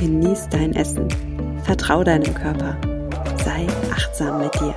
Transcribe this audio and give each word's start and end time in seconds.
genieß 0.00 0.48
dein 0.48 0.74
Essen, 0.74 1.08
vertrau 1.64 2.02
deinem 2.02 2.32
Körper, 2.32 2.80
sei 3.44 3.66
achtsam 3.92 4.40
mit 4.40 4.54
dir. 4.54 4.74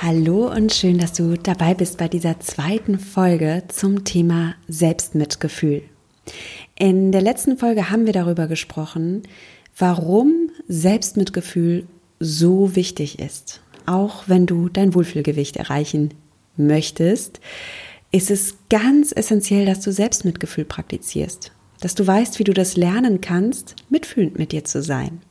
Hallo 0.00 0.50
und 0.50 0.72
schön, 0.72 0.96
dass 0.96 1.12
du 1.12 1.36
dabei 1.36 1.74
bist 1.74 1.98
bei 1.98 2.08
dieser 2.08 2.40
zweiten 2.40 2.98
Folge 2.98 3.64
zum 3.68 4.04
Thema 4.04 4.54
Selbstmitgefühl. 4.66 5.82
In 6.74 7.12
der 7.12 7.20
letzten 7.20 7.58
Folge 7.58 7.90
haben 7.90 8.06
wir 8.06 8.14
darüber 8.14 8.46
gesprochen, 8.46 9.24
warum 9.76 10.48
Selbstmitgefühl 10.68 11.86
so 12.18 12.74
wichtig 12.74 13.18
ist. 13.18 13.60
Auch 13.84 14.24
wenn 14.26 14.46
du 14.46 14.70
dein 14.70 14.94
Wohlfühlgewicht 14.94 15.58
erreichen 15.58 16.14
möchtest, 16.56 17.40
ist 18.12 18.30
es 18.30 18.56
ganz 18.68 19.12
essentiell, 19.12 19.66
dass 19.66 19.80
du 19.80 19.90
Selbstmitgefühl 19.90 20.66
praktizierst. 20.66 21.52
Dass 21.80 21.94
du 21.94 22.06
weißt, 22.06 22.38
wie 22.38 22.44
du 22.44 22.52
das 22.52 22.76
lernen 22.76 23.20
kannst, 23.20 23.74
mitfühlend 23.88 24.38
mit 24.38 24.52
dir 24.52 24.64
zu 24.64 24.82
sein. 24.82 25.22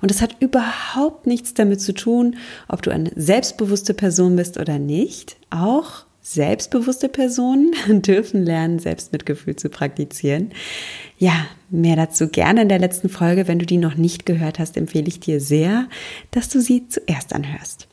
Und 0.00 0.10
es 0.10 0.22
hat 0.22 0.36
überhaupt 0.40 1.26
nichts 1.26 1.54
damit 1.54 1.80
zu 1.80 1.92
tun, 1.92 2.36
ob 2.68 2.82
du 2.82 2.90
eine 2.90 3.10
selbstbewusste 3.16 3.94
Person 3.94 4.36
bist 4.36 4.58
oder 4.58 4.78
nicht. 4.78 5.36
Auch 5.50 6.04
selbstbewusste 6.22 7.08
Personen 7.08 7.72
dürfen 8.02 8.44
lernen, 8.44 8.78
Selbstmitgefühl 8.78 9.56
zu 9.56 9.68
praktizieren. 9.68 10.52
Ja, 11.18 11.46
mehr 11.70 11.96
dazu 11.96 12.28
gerne 12.28 12.62
in 12.62 12.68
der 12.68 12.78
letzten 12.78 13.08
Folge. 13.08 13.48
Wenn 13.48 13.58
du 13.58 13.66
die 13.66 13.78
noch 13.78 13.96
nicht 13.96 14.26
gehört 14.26 14.58
hast, 14.58 14.76
empfehle 14.76 15.08
ich 15.08 15.20
dir 15.20 15.40
sehr, 15.40 15.88
dass 16.32 16.48
du 16.48 16.60
sie 16.60 16.88
zuerst 16.88 17.32
anhörst. 17.32 17.88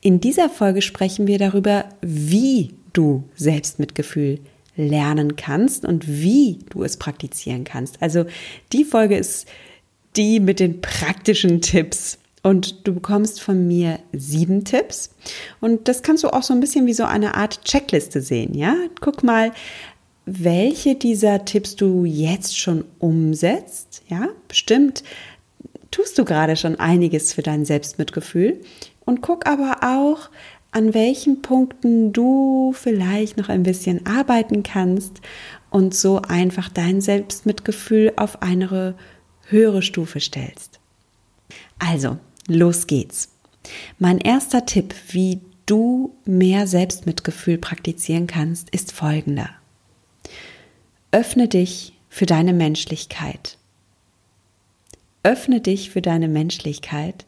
In 0.00 0.20
dieser 0.20 0.48
Folge 0.48 0.82
sprechen 0.82 1.26
wir 1.26 1.38
darüber, 1.38 1.84
wie 2.00 2.74
du 2.92 3.24
Selbstmitgefühl 3.36 4.40
lernen 4.76 5.36
kannst 5.36 5.84
und 5.84 6.08
wie 6.08 6.58
du 6.70 6.84
es 6.84 6.96
praktizieren 6.96 7.64
kannst. 7.64 8.00
Also 8.02 8.24
die 8.72 8.84
Folge 8.84 9.16
ist 9.16 9.46
die 10.16 10.40
mit 10.40 10.60
den 10.60 10.80
praktischen 10.80 11.60
Tipps. 11.60 12.18
Und 12.42 12.86
du 12.86 12.94
bekommst 12.94 13.42
von 13.42 13.66
mir 13.66 13.98
sieben 14.12 14.64
Tipps. 14.64 15.10
Und 15.60 15.88
das 15.88 16.02
kannst 16.02 16.24
du 16.24 16.28
auch 16.30 16.42
so 16.42 16.54
ein 16.54 16.60
bisschen 16.60 16.86
wie 16.86 16.94
so 16.94 17.04
eine 17.04 17.34
Art 17.34 17.64
Checkliste 17.64 18.22
sehen, 18.22 18.54
ja? 18.54 18.74
Guck 19.00 19.22
mal, 19.22 19.52
welche 20.24 20.94
dieser 20.94 21.44
Tipps 21.44 21.76
du 21.76 22.06
jetzt 22.06 22.58
schon 22.58 22.84
umsetzt, 22.98 24.02
ja? 24.08 24.28
Bestimmt 24.48 25.04
tust 25.90 26.18
du 26.18 26.24
gerade 26.24 26.56
schon 26.56 26.76
einiges 26.76 27.34
für 27.34 27.42
dein 27.42 27.66
Selbstmitgefühl. 27.66 28.60
Und 29.04 29.20
guck 29.20 29.46
aber 29.46 29.78
auch, 29.82 30.30
an 30.72 30.94
welchen 30.94 31.42
Punkten 31.42 32.12
du 32.12 32.72
vielleicht 32.72 33.36
noch 33.36 33.48
ein 33.48 33.62
bisschen 33.62 34.06
arbeiten 34.06 34.62
kannst 34.62 35.20
und 35.70 35.94
so 35.94 36.22
einfach 36.22 36.68
dein 36.68 37.00
Selbstmitgefühl 37.00 38.12
auf 38.16 38.42
eine 38.42 38.94
höhere 39.46 39.82
Stufe 39.82 40.20
stellst. 40.20 40.80
Also, 41.78 42.18
los 42.46 42.86
geht's. 42.86 43.30
Mein 43.98 44.18
erster 44.18 44.64
Tipp, 44.64 44.94
wie 45.10 45.40
du 45.66 46.14
mehr 46.24 46.66
Selbstmitgefühl 46.66 47.58
praktizieren 47.58 48.26
kannst, 48.26 48.70
ist 48.70 48.92
folgender. 48.92 49.50
Öffne 51.12 51.48
dich 51.48 51.94
für 52.08 52.26
deine 52.26 52.52
Menschlichkeit. 52.52 53.58
Öffne 55.22 55.60
dich 55.60 55.90
für 55.90 56.00
deine 56.00 56.28
Menschlichkeit. 56.28 57.26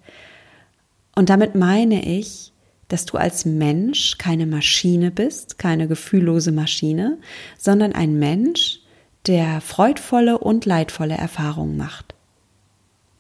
Und 1.15 1.29
damit 1.29 1.55
meine 1.55 2.05
ich, 2.05 2.52
dass 2.93 3.07
du 3.07 3.17
als 3.17 3.47
Mensch 3.47 4.19
keine 4.19 4.47
Maschine 4.47 5.11
bist, 5.11 5.59
keine 5.59 5.89
gefühllose 5.89 6.53
Maschine, 6.53 7.17
sondern 7.57 7.93
ein 7.93 8.19
Mensch, 8.19 8.81
der 9.27 9.63
freudvolle 9.63 10.37
und 10.39 10.67
leidvolle 10.67 11.15
Erfahrungen 11.15 11.79
macht. 11.79 12.15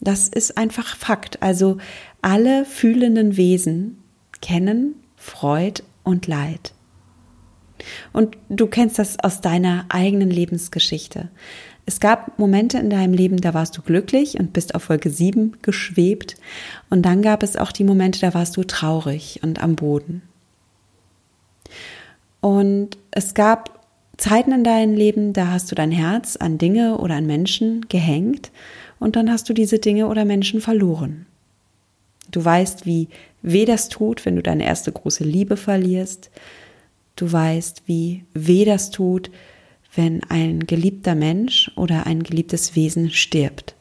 Das 0.00 0.28
ist 0.28 0.58
einfach 0.58 0.96
Fakt. 0.96 1.42
Also 1.42 1.78
alle 2.20 2.66
fühlenden 2.66 3.38
Wesen 3.38 3.98
kennen 4.42 4.96
Freud 5.16 5.82
und 6.02 6.26
Leid. 6.26 6.74
Und 8.12 8.36
du 8.48 8.66
kennst 8.66 8.98
das 8.98 9.18
aus 9.18 9.40
deiner 9.40 9.86
eigenen 9.88 10.30
Lebensgeschichte. 10.30 11.28
Es 11.84 11.98
gab 11.98 12.38
Momente 12.38 12.78
in 12.78 12.90
deinem 12.90 13.12
Leben, 13.12 13.38
da 13.38 13.54
warst 13.54 13.76
du 13.76 13.82
glücklich 13.82 14.38
und 14.38 14.52
bist 14.52 14.74
auf 14.74 14.88
Wolke 14.88 15.10
7 15.10 15.56
geschwebt. 15.62 16.36
Und 16.90 17.02
dann 17.02 17.22
gab 17.22 17.42
es 17.42 17.56
auch 17.56 17.72
die 17.72 17.84
Momente, 17.84 18.20
da 18.20 18.34
warst 18.34 18.56
du 18.56 18.62
traurig 18.62 19.40
und 19.42 19.62
am 19.62 19.74
Boden. 19.74 20.22
Und 22.40 22.98
es 23.10 23.34
gab 23.34 23.80
Zeiten 24.16 24.52
in 24.52 24.64
deinem 24.64 24.94
Leben, 24.94 25.32
da 25.32 25.48
hast 25.48 25.70
du 25.70 25.74
dein 25.74 25.90
Herz 25.90 26.36
an 26.36 26.58
Dinge 26.58 26.98
oder 26.98 27.16
an 27.16 27.26
Menschen 27.26 27.88
gehängt 27.88 28.50
und 29.00 29.16
dann 29.16 29.30
hast 29.30 29.48
du 29.48 29.52
diese 29.52 29.78
Dinge 29.78 30.06
oder 30.06 30.24
Menschen 30.24 30.60
verloren. 30.60 31.26
Du 32.30 32.44
weißt, 32.44 32.86
wie 32.86 33.08
weh 33.42 33.64
das 33.64 33.88
tut, 33.88 34.24
wenn 34.24 34.36
du 34.36 34.42
deine 34.42 34.64
erste 34.64 34.92
große 34.92 35.24
Liebe 35.24 35.56
verlierst. 35.56 36.30
Du 37.16 37.30
weißt, 37.30 37.82
wie 37.86 38.24
weh 38.34 38.64
das 38.64 38.90
tut, 38.90 39.30
wenn 39.94 40.22
ein 40.24 40.66
geliebter 40.66 41.14
Mensch 41.14 41.70
oder 41.76 42.06
ein 42.06 42.22
geliebtes 42.22 42.74
Wesen 42.74 43.10
stirbt. 43.10 43.74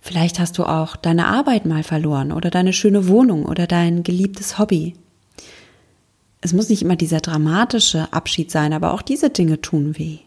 Vielleicht 0.00 0.40
hast 0.40 0.58
du 0.58 0.64
auch 0.64 0.96
deine 0.96 1.26
Arbeit 1.26 1.64
mal 1.64 1.84
verloren 1.84 2.32
oder 2.32 2.50
deine 2.50 2.72
schöne 2.72 3.06
Wohnung 3.06 3.44
oder 3.44 3.66
dein 3.66 4.02
geliebtes 4.02 4.58
Hobby. 4.58 4.94
Es 6.40 6.52
muss 6.52 6.68
nicht 6.68 6.82
immer 6.82 6.96
dieser 6.96 7.20
dramatische 7.20 8.12
Abschied 8.12 8.50
sein, 8.50 8.72
aber 8.72 8.94
auch 8.94 9.02
diese 9.02 9.30
Dinge 9.30 9.60
tun 9.60 9.96
weh. 9.96 10.18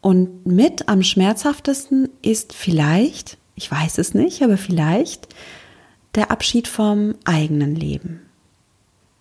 Und 0.00 0.46
mit 0.46 0.88
am 0.88 1.02
schmerzhaftesten 1.02 2.08
ist 2.22 2.52
vielleicht, 2.52 3.36
ich 3.56 3.68
weiß 3.68 3.98
es 3.98 4.14
nicht, 4.14 4.42
aber 4.42 4.56
vielleicht 4.56 5.26
der 6.14 6.30
Abschied 6.30 6.68
vom 6.68 7.16
eigenen 7.24 7.74
Leben. 7.74 8.27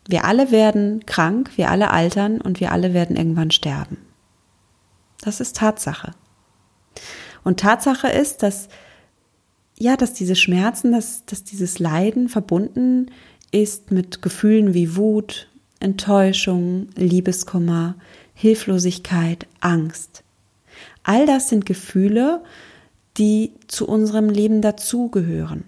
Wir 0.07 0.25
alle 0.25 0.51
werden 0.51 1.06
krank, 1.06 1.51
wir 1.56 1.69
alle 1.69 1.91
altern 1.91 2.40
und 2.41 2.59
wir 2.59 2.72
alle 2.72 2.94
werden 2.94 3.16
irgendwann 3.16 3.51
sterben. 3.51 3.97
Das 5.22 5.40
ist 5.40 5.57
Tatsache. 5.57 6.13
Und 7.44 7.59
Tatsache 7.59 8.07
ist, 8.07 8.44
dass 8.44 8.69
ja, 9.79 9.95
dass 9.95 10.13
diese 10.13 10.35
Schmerzen, 10.35 10.91
dass, 10.91 11.25
dass 11.25 11.44
dieses 11.44 11.79
Leiden 11.79 12.29
verbunden 12.29 13.12
ist 13.51 13.91
mit 13.91 14.22
Gefühlen 14.22 14.73
wie 14.73 14.95
Wut, 14.95 15.50
Enttäuschung, 15.79 16.88
Liebeskummer, 16.95 17.95
Hilflosigkeit, 18.34 19.47
Angst. 19.62 20.24
All 21.03 21.25
das 21.25 21.50
sind 21.50 21.66
Gefühle, 21.66 22.44
die 23.18 23.53
zu 23.68 23.88
unserem 23.88 24.29
Leben 24.29 24.62
dazugehören. 24.62 25.63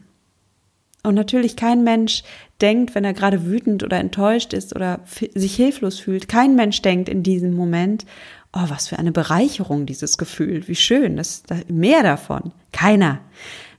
Und 1.04 1.16
natürlich 1.16 1.56
kein 1.56 1.84
Mensch 1.84 2.24
denkt, 2.62 2.94
wenn 2.94 3.06
er 3.06 3.14
gerade 3.14 3.46
wütend 3.46 3.84
oder 3.84 4.00
enttäuscht 4.00 4.54
ist 4.54 4.76
oder 4.76 5.00
sich 5.06 5.56
hilflos 5.56 6.00
fühlt, 6.00 6.28
kein 6.28 6.56
Mensch 6.56 6.82
denkt 6.82 7.08
in 7.08 7.24
diesem 7.24 7.54
Moment, 7.54 8.06
oh, 8.54 8.66
was 8.68 8.90
für 8.90 9.00
eine 9.00 9.12
Bereicherung 9.12 9.86
dieses 9.86 10.18
Gefühl, 10.18 10.68
wie 10.68 10.76
schön, 10.76 11.16
das 11.16 11.44
ist 11.50 11.70
mehr 11.70 12.04
davon. 12.04 12.52
Keiner. 12.72 13.20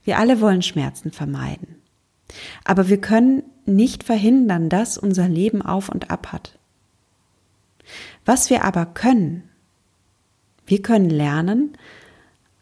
Wir 0.03 0.17
alle 0.17 0.41
wollen 0.41 0.63
Schmerzen 0.63 1.11
vermeiden. 1.11 1.75
Aber 2.63 2.89
wir 2.89 2.99
können 2.99 3.43
nicht 3.65 4.03
verhindern, 4.03 4.69
dass 4.69 4.97
unser 4.97 5.27
Leben 5.27 5.61
auf 5.61 5.89
und 5.89 6.09
ab 6.09 6.31
hat. 6.31 6.57
Was 8.25 8.49
wir 8.49 8.63
aber 8.63 8.85
können, 8.85 9.43
wir 10.65 10.81
können 10.81 11.09
lernen, 11.09 11.77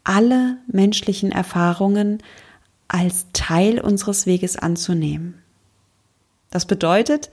alle 0.04 0.58
menschlichen 0.66 1.30
Erfahrungen 1.30 2.22
als 2.90 3.26
Teil 3.32 3.80
unseres 3.80 4.26
Weges 4.26 4.56
anzunehmen. 4.56 5.34
Das 6.50 6.66
bedeutet, 6.66 7.30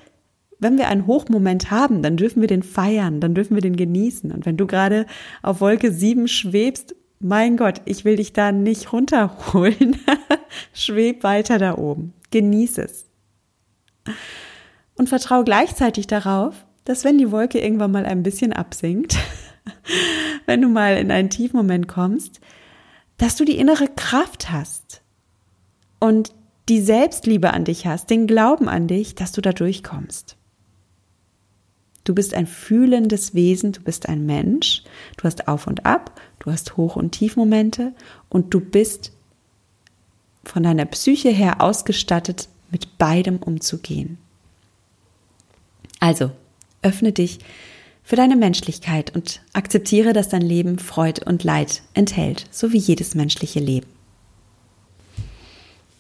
wenn 0.60 0.78
wir 0.78 0.88
einen 0.88 1.08
Hochmoment 1.08 1.72
haben, 1.72 2.04
dann 2.04 2.16
dürfen 2.16 2.42
wir 2.42 2.48
den 2.48 2.64
feiern, 2.64 3.20
dann 3.20 3.34
dürfen 3.34 3.56
wir 3.56 3.62
den 3.62 3.76
genießen. 3.76 4.32
Und 4.32 4.46
wenn 4.46 4.58
du 4.58 4.68
gerade 4.68 5.08
auf 5.42 5.60
Wolke 5.60 5.92
7 5.92 6.28
schwebst, 6.28 6.96
mein 7.20 7.58
Gott, 7.58 7.82
ich 7.86 8.06
will 8.06 8.18
dich 8.18 8.34
da 8.34 8.52
nicht 8.52 8.94
runterholen. 8.94 10.00
Schweb 10.74 11.24
weiter 11.24 11.58
da 11.58 11.78
oben. 11.78 12.14
Genieß 12.30 12.78
es. 12.78 13.06
Und 14.96 15.10
vertraue 15.10 15.44
gleichzeitig 15.44 16.06
darauf, 16.06 16.66
dass 16.86 17.04
wenn 17.04 17.18
die 17.18 17.32
Wolke 17.32 17.60
irgendwann 17.60 17.92
mal 17.92 18.06
ein 18.06 18.22
bisschen 18.22 18.54
absinkt, 18.54 19.18
wenn 20.46 20.62
du 20.62 20.70
mal 20.70 20.98
in 20.98 21.10
einen 21.10 21.32
Tiefmoment 21.32 21.88
kommst, 21.88 22.40
dass 23.18 23.36
du 23.36 23.46
die 23.46 23.58
innere 23.58 23.88
Kraft 23.88 24.52
hast 24.52 25.02
und 26.00 26.32
die 26.70 26.82
Selbstliebe 26.82 27.54
an 27.54 27.66
dich 27.66 27.86
hast, 27.86 28.10
den 28.10 28.28
Glauben 28.28 28.68
an 28.68 28.88
dich, 28.88 29.16
dass 29.16 29.32
du 29.32 29.42
da 29.42 29.54
durchkommst. 29.54 30.36
Du 32.04 32.16
bist 32.16 32.34
ein 32.34 32.48
fühlendes 32.48 33.34
Wesen, 33.34 33.74
du 33.74 33.82
bist 33.82 34.08
ein 34.08 34.26
Mensch, 34.26 34.84
du 35.18 35.24
hast 35.24 35.48
Auf 35.48 35.68
und 35.68 35.86
Ab, 35.86 36.20
du 36.40 36.52
hast 36.52 36.78
Hoch- 36.78 36.96
und 36.96 37.12
Tiefmomente 37.12 37.94
und 38.30 38.54
du 38.54 38.62
bist 38.62 39.12
von 40.46 40.64
deiner 40.64 40.86
Psyche 40.86 41.30
her 41.30 41.62
ausgestattet, 41.62 42.48
mit 42.72 42.98
beidem 42.98 43.38
umzugehen. 43.38 44.18
Also, 46.00 46.32
öffne 46.82 47.12
dich 47.12 47.40
für 48.04 48.16
deine 48.16 48.38
Menschlichkeit 48.38 49.14
und 49.14 49.42
akzeptiere, 49.52 50.14
dass 50.14 50.30
dein 50.30 50.42
Leben 50.42 50.80
Freude 50.80 51.26
und 51.26 51.44
Leid 51.44 51.82
enthält, 51.94 52.48
so 52.52 52.72
wie 52.72 52.78
jedes 52.78 53.16
menschliche 53.16 53.60
Leben. 53.60 53.97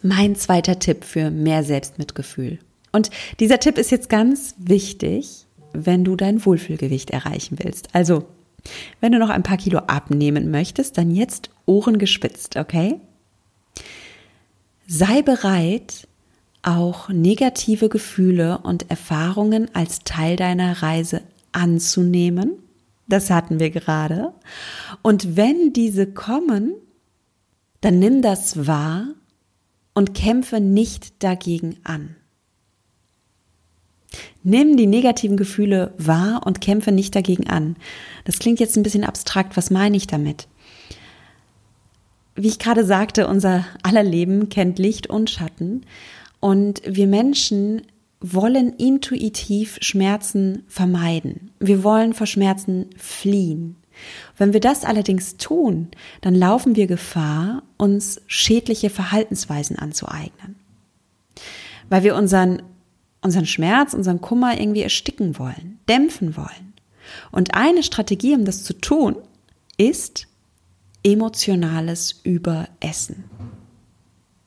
Mein 0.07 0.35
zweiter 0.35 0.79
Tipp 0.79 1.03
für 1.03 1.29
mehr 1.31 1.63
Selbstmitgefühl. 1.63 2.59
Und 2.93 3.09
dieser 3.41 3.59
Tipp 3.59 3.77
ist 3.77 3.91
jetzt 3.91 4.09
ganz 4.09 4.55
wichtig, 4.57 5.45
wenn 5.73 6.05
du 6.05 6.15
dein 6.15 6.45
Wohlfühlgewicht 6.45 7.09
erreichen 7.11 7.57
willst. 7.61 7.89
Also, 7.93 8.25
wenn 9.01 9.11
du 9.11 9.19
noch 9.19 9.29
ein 9.29 9.43
paar 9.43 9.57
Kilo 9.57 9.79
abnehmen 9.79 10.49
möchtest, 10.49 10.97
dann 10.97 11.13
jetzt 11.13 11.49
Ohren 11.65 11.97
gespitzt, 11.97 12.55
okay? 12.55 13.01
Sei 14.87 15.21
bereit, 15.21 16.07
auch 16.61 17.09
negative 17.09 17.89
Gefühle 17.89 18.59
und 18.59 18.89
Erfahrungen 18.89 19.69
als 19.75 19.99
Teil 20.05 20.37
deiner 20.37 20.81
Reise 20.81 21.21
anzunehmen. 21.51 22.53
Das 23.07 23.29
hatten 23.29 23.59
wir 23.59 23.71
gerade. 23.71 24.33
Und 25.01 25.35
wenn 25.35 25.73
diese 25.73 26.07
kommen, 26.07 26.75
dann 27.81 27.99
nimm 27.99 28.21
das 28.21 28.65
wahr 28.67 29.07
und 29.97 30.13
kämpfe 30.13 30.59
nicht 30.61 31.23
dagegen 31.23 31.77
an. 31.83 32.15
Nimm 34.43 34.77
die 34.77 34.85
negativen 34.85 35.37
Gefühle 35.37 35.95
wahr 35.97 36.41
und 36.45 36.61
kämpfe 36.61 36.91
nicht 36.91 37.15
dagegen 37.15 37.49
an. 37.49 37.77
Das 38.23 38.37
klingt 38.37 38.59
jetzt 38.59 38.77
ein 38.77 38.83
bisschen 38.83 39.03
abstrakt. 39.03 39.57
Was 39.57 39.71
meine 39.71 39.97
ich 39.97 40.05
damit? 40.05 40.47
Wie 42.35 42.47
ich 42.47 42.59
gerade 42.59 42.85
sagte, 42.85 43.25
unser 43.25 43.65
aller 43.81 44.03
Leben 44.03 44.49
kennt 44.49 44.77
Licht 44.77 45.07
und 45.07 45.31
Schatten. 45.31 45.83
Und 46.39 46.83
wir 46.85 47.07
Menschen 47.07 47.81
wollen 48.21 48.73
intuitiv 48.73 49.79
Schmerzen 49.81 50.61
vermeiden. 50.67 51.49
Wir 51.59 51.83
wollen 51.83 52.13
vor 52.13 52.27
Schmerzen 52.27 52.85
fliehen. 52.97 53.76
Wenn 54.37 54.53
wir 54.53 54.59
das 54.59 54.83
allerdings 54.83 55.37
tun, 55.37 55.89
dann 56.21 56.35
laufen 56.35 56.75
wir 56.75 56.87
Gefahr, 56.87 57.63
uns 57.77 58.21
schädliche 58.27 58.89
Verhaltensweisen 58.89 59.77
anzueignen. 59.77 60.55
Weil 61.89 62.03
wir 62.03 62.15
unseren 62.15 62.61
unseren 63.21 63.45
Schmerz, 63.45 63.93
unseren 63.93 64.21
Kummer 64.21 64.59
irgendwie 64.59 64.81
ersticken 64.81 65.37
wollen, 65.37 65.79
dämpfen 65.89 66.37
wollen. 66.37 66.73
Und 67.31 67.55
eine 67.55 67.83
Strategie, 67.83 68.35
um 68.35 68.45
das 68.45 68.63
zu 68.63 68.73
tun, 68.73 69.15
ist 69.77 70.27
emotionales 71.03 72.19
Überessen. 72.23 73.25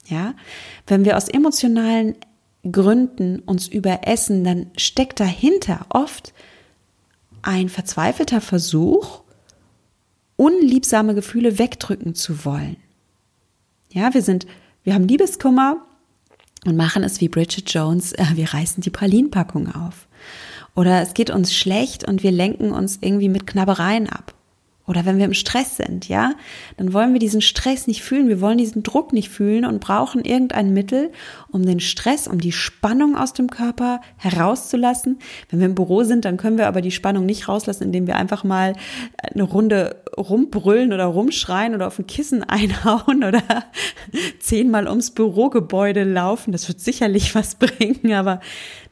Ja, 0.06 0.34
wenn 0.86 1.04
wir 1.04 1.16
aus 1.16 1.28
emotionalen 1.28 2.16
Gründen 2.70 3.38
uns 3.40 3.68
überessen, 3.68 4.44
dann 4.44 4.66
steckt 4.76 5.20
dahinter 5.20 5.86
oft 5.88 6.34
ein 7.42 7.68
verzweifelter 7.68 8.40
Versuch, 8.40 9.22
unliebsame 10.40 11.14
Gefühle 11.14 11.58
wegdrücken 11.58 12.14
zu 12.14 12.46
wollen. 12.46 12.76
Ja, 13.90 14.14
wir 14.14 14.22
sind, 14.22 14.46
wir 14.84 14.94
haben 14.94 15.06
Liebeskummer, 15.06 15.84
und 16.66 16.76
machen 16.76 17.02
es 17.02 17.20
wie 17.20 17.28
Bridget 17.28 17.72
Jones, 17.72 18.12
äh, 18.12 18.24
wir 18.34 18.52
reißen 18.52 18.82
die 18.82 18.90
Pralinpackung 18.90 19.74
auf. 19.74 20.08
Oder 20.74 21.02
es 21.02 21.14
geht 21.14 21.30
uns 21.30 21.54
schlecht 21.54 22.06
und 22.06 22.22
wir 22.22 22.32
lenken 22.32 22.72
uns 22.72 22.98
irgendwie 23.00 23.28
mit 23.28 23.46
Knabbereien 23.46 24.08
ab. 24.08 24.34
Oder 24.90 25.06
wenn 25.06 25.18
wir 25.18 25.24
im 25.24 25.34
Stress 25.34 25.76
sind, 25.76 26.08
ja, 26.08 26.32
dann 26.76 26.92
wollen 26.92 27.12
wir 27.12 27.20
diesen 27.20 27.42
Stress 27.42 27.86
nicht 27.86 28.02
fühlen, 28.02 28.26
wir 28.26 28.40
wollen 28.40 28.58
diesen 28.58 28.82
Druck 28.82 29.12
nicht 29.12 29.28
fühlen 29.28 29.64
und 29.64 29.78
brauchen 29.78 30.24
irgendein 30.24 30.74
Mittel, 30.74 31.12
um 31.52 31.64
den 31.64 31.78
Stress, 31.78 32.26
um 32.26 32.40
die 32.40 32.50
Spannung 32.50 33.16
aus 33.16 33.32
dem 33.32 33.50
Körper 33.50 34.00
herauszulassen. 34.16 35.20
Wenn 35.48 35.60
wir 35.60 35.66
im 35.66 35.76
Büro 35.76 36.02
sind, 36.02 36.24
dann 36.24 36.38
können 36.38 36.58
wir 36.58 36.66
aber 36.66 36.80
die 36.80 36.90
Spannung 36.90 37.24
nicht 37.24 37.46
rauslassen, 37.46 37.84
indem 37.84 38.08
wir 38.08 38.16
einfach 38.16 38.42
mal 38.42 38.74
eine 39.22 39.44
Runde 39.44 40.02
rumbrüllen 40.16 40.92
oder 40.92 41.04
rumschreien 41.04 41.76
oder 41.76 41.86
auf 41.86 42.00
ein 42.00 42.08
Kissen 42.08 42.42
einhauen 42.48 43.22
oder 43.22 43.44
zehnmal 44.40 44.88
ums 44.88 45.12
Bürogebäude 45.12 46.02
laufen. 46.02 46.50
Das 46.50 46.66
wird 46.66 46.80
sicherlich 46.80 47.36
was 47.36 47.54
bringen, 47.60 48.12
aber 48.12 48.40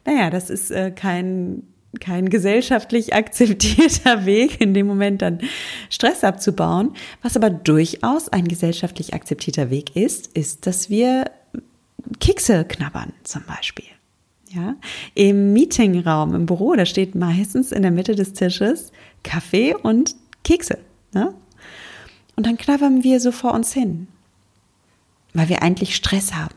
naja, 0.05 0.29
das 0.29 0.49
ist 0.49 0.71
äh, 0.71 0.91
kein 0.91 1.63
kein 1.99 2.29
gesellschaftlich 2.29 3.13
akzeptierter 3.13 4.25
Weg, 4.25 4.61
in 4.61 4.73
dem 4.73 4.87
Moment 4.87 5.21
dann 5.21 5.39
Stress 5.89 6.23
abzubauen. 6.23 6.93
Was 7.21 7.35
aber 7.35 7.49
durchaus 7.49 8.29
ein 8.29 8.47
gesellschaftlich 8.47 9.13
akzeptierter 9.13 9.69
Weg 9.69 9.95
ist, 9.95 10.27
ist, 10.35 10.67
dass 10.67 10.89
wir 10.89 11.31
Kekse 12.19 12.65
knabbern 12.65 13.13
zum 13.23 13.43
Beispiel. 13.45 13.85
Ja, 14.51 14.75
im 15.13 15.53
Meetingraum, 15.53 16.33
im 16.33 16.47
Büro, 16.47 16.73
da 16.73 16.87
steht 16.87 17.13
meistens 17.13 17.71
in 17.71 17.83
der 17.83 17.91
Mitte 17.91 18.15
des 18.15 18.33
Tisches 18.33 18.91
Kaffee 19.21 19.75
und 19.75 20.15
Kekse. 20.43 20.79
Ne? 21.13 21.35
Und 22.35 22.47
dann 22.47 22.57
knabbern 22.57 23.03
wir 23.03 23.19
so 23.19 23.31
vor 23.31 23.53
uns 23.53 23.73
hin, 23.73 24.07
weil 25.35 25.49
wir 25.49 25.61
eigentlich 25.61 25.95
Stress 25.95 26.33
haben. 26.33 26.55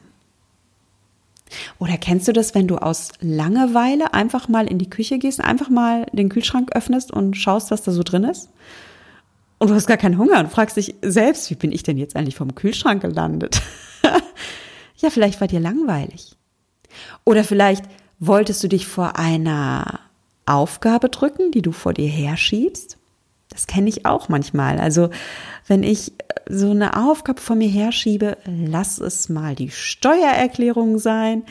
Oder 1.78 1.96
kennst 1.96 2.28
du 2.28 2.32
das, 2.32 2.54
wenn 2.54 2.68
du 2.68 2.76
aus 2.76 3.10
Langeweile 3.20 4.14
einfach 4.14 4.48
mal 4.48 4.66
in 4.66 4.78
die 4.78 4.90
Küche 4.90 5.18
gehst, 5.18 5.40
einfach 5.40 5.68
mal 5.68 6.06
den 6.12 6.28
Kühlschrank 6.28 6.74
öffnest 6.74 7.12
und 7.12 7.36
schaust, 7.36 7.70
was 7.70 7.82
da 7.82 7.92
so 7.92 8.02
drin 8.02 8.24
ist? 8.24 8.48
Und 9.58 9.68
du 9.68 9.74
hast 9.74 9.86
gar 9.86 9.96
keinen 9.96 10.18
Hunger 10.18 10.40
und 10.40 10.50
fragst 10.50 10.76
dich 10.76 10.96
selbst, 11.02 11.48
wie 11.50 11.54
bin 11.54 11.70
ich 11.70 11.82
denn 11.82 11.96
jetzt 11.96 12.16
eigentlich 12.16 12.36
vom 12.36 12.54
Kühlschrank 12.54 13.02
gelandet? 13.02 13.62
ja, 14.96 15.10
vielleicht 15.10 15.40
war 15.40 15.48
dir 15.48 15.60
langweilig. 15.60 16.36
Oder 17.24 17.44
vielleicht 17.44 17.84
wolltest 18.18 18.62
du 18.64 18.68
dich 18.68 18.86
vor 18.86 19.16
einer 19.18 20.00
Aufgabe 20.46 21.08
drücken, 21.08 21.52
die 21.52 21.62
du 21.62 21.72
vor 21.72 21.94
dir 21.94 22.08
herschiebst. 22.08 22.98
Das 23.52 23.66
kenne 23.66 23.88
ich 23.88 24.06
auch 24.06 24.28
manchmal. 24.28 24.78
Also 24.78 25.10
wenn 25.66 25.82
ich 25.82 26.12
so 26.48 26.70
eine 26.70 26.96
Aufgabe 26.96 27.40
vor 27.40 27.56
mir 27.56 27.68
herschiebe, 27.68 28.38
lass 28.46 28.98
es 28.98 29.28
mal 29.28 29.54
die 29.54 29.70
Steuererklärung 29.70 30.98
sein, 30.98 31.44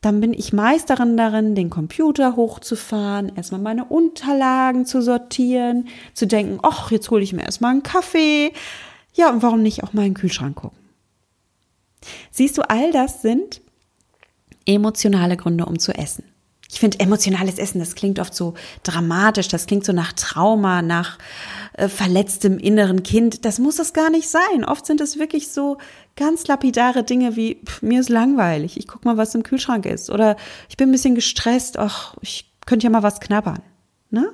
dann 0.00 0.20
bin 0.20 0.32
ich 0.32 0.52
Meisterin 0.52 1.16
darin, 1.16 1.54
den 1.54 1.70
Computer 1.70 2.36
hochzufahren, 2.36 3.34
erstmal 3.34 3.60
meine 3.60 3.86
Unterlagen 3.86 4.86
zu 4.86 5.02
sortieren, 5.02 5.88
zu 6.14 6.26
denken, 6.26 6.58
ach, 6.62 6.90
jetzt 6.90 7.10
hole 7.10 7.22
ich 7.22 7.32
mir 7.32 7.42
erstmal 7.42 7.72
einen 7.72 7.82
Kaffee. 7.82 8.52
Ja, 9.14 9.30
und 9.30 9.42
warum 9.42 9.62
nicht 9.62 9.82
auch 9.82 9.92
mal 9.92 10.02
in 10.02 10.12
den 10.12 10.18
Kühlschrank 10.18 10.56
gucken? 10.56 10.78
Siehst 12.30 12.56
du, 12.56 12.62
all 12.68 12.92
das 12.92 13.22
sind 13.22 13.62
emotionale 14.66 15.36
Gründe, 15.36 15.66
um 15.66 15.78
zu 15.78 15.92
essen. 15.92 16.24
Ich 16.70 16.80
finde 16.80 16.98
emotionales 17.00 17.58
Essen, 17.58 17.78
das 17.78 17.94
klingt 17.94 18.18
oft 18.18 18.34
so 18.34 18.54
dramatisch, 18.82 19.48
das 19.48 19.66
klingt 19.66 19.84
so 19.84 19.92
nach 19.92 20.12
Trauma, 20.12 20.82
nach 20.82 21.18
äh, 21.74 21.88
verletztem 21.88 22.58
inneren 22.58 23.02
Kind. 23.02 23.44
Das 23.44 23.58
muss 23.58 23.78
es 23.78 23.92
gar 23.92 24.10
nicht 24.10 24.28
sein. 24.28 24.64
Oft 24.64 24.84
sind 24.84 25.00
es 25.00 25.18
wirklich 25.18 25.48
so 25.48 25.78
ganz 26.16 26.46
lapidare 26.48 27.04
Dinge 27.04 27.36
wie, 27.36 27.60
pff, 27.64 27.82
mir 27.82 28.00
ist 28.00 28.08
langweilig, 28.08 28.76
ich 28.78 28.88
guck 28.88 29.04
mal, 29.04 29.16
was 29.16 29.34
im 29.34 29.44
Kühlschrank 29.44 29.86
ist. 29.86 30.10
Oder 30.10 30.36
ich 30.68 30.76
bin 30.76 30.88
ein 30.88 30.92
bisschen 30.92 31.14
gestresst, 31.14 31.78
ach, 31.78 32.16
ich 32.20 32.50
könnte 32.66 32.84
ja 32.84 32.90
mal 32.90 33.02
was 33.02 33.20
knabbern. 33.20 33.62
Ne? 34.10 34.32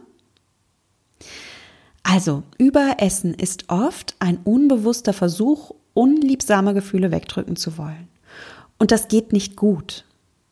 Also, 2.03 2.43
Überessen 2.59 3.35
ist 3.35 3.69
oft 3.69 4.17
ein 4.19 4.39
unbewusster 4.39 5.13
Versuch, 5.13 5.73
unliebsame 5.95 6.75
Gefühle 6.75 7.11
wegdrücken 7.11 7.57
zu 7.57 7.77
wollen. 7.79 8.09
Und 8.79 8.91
das 8.91 9.09
geht 9.09 9.33
nicht 9.33 9.57
gut. 9.57 10.05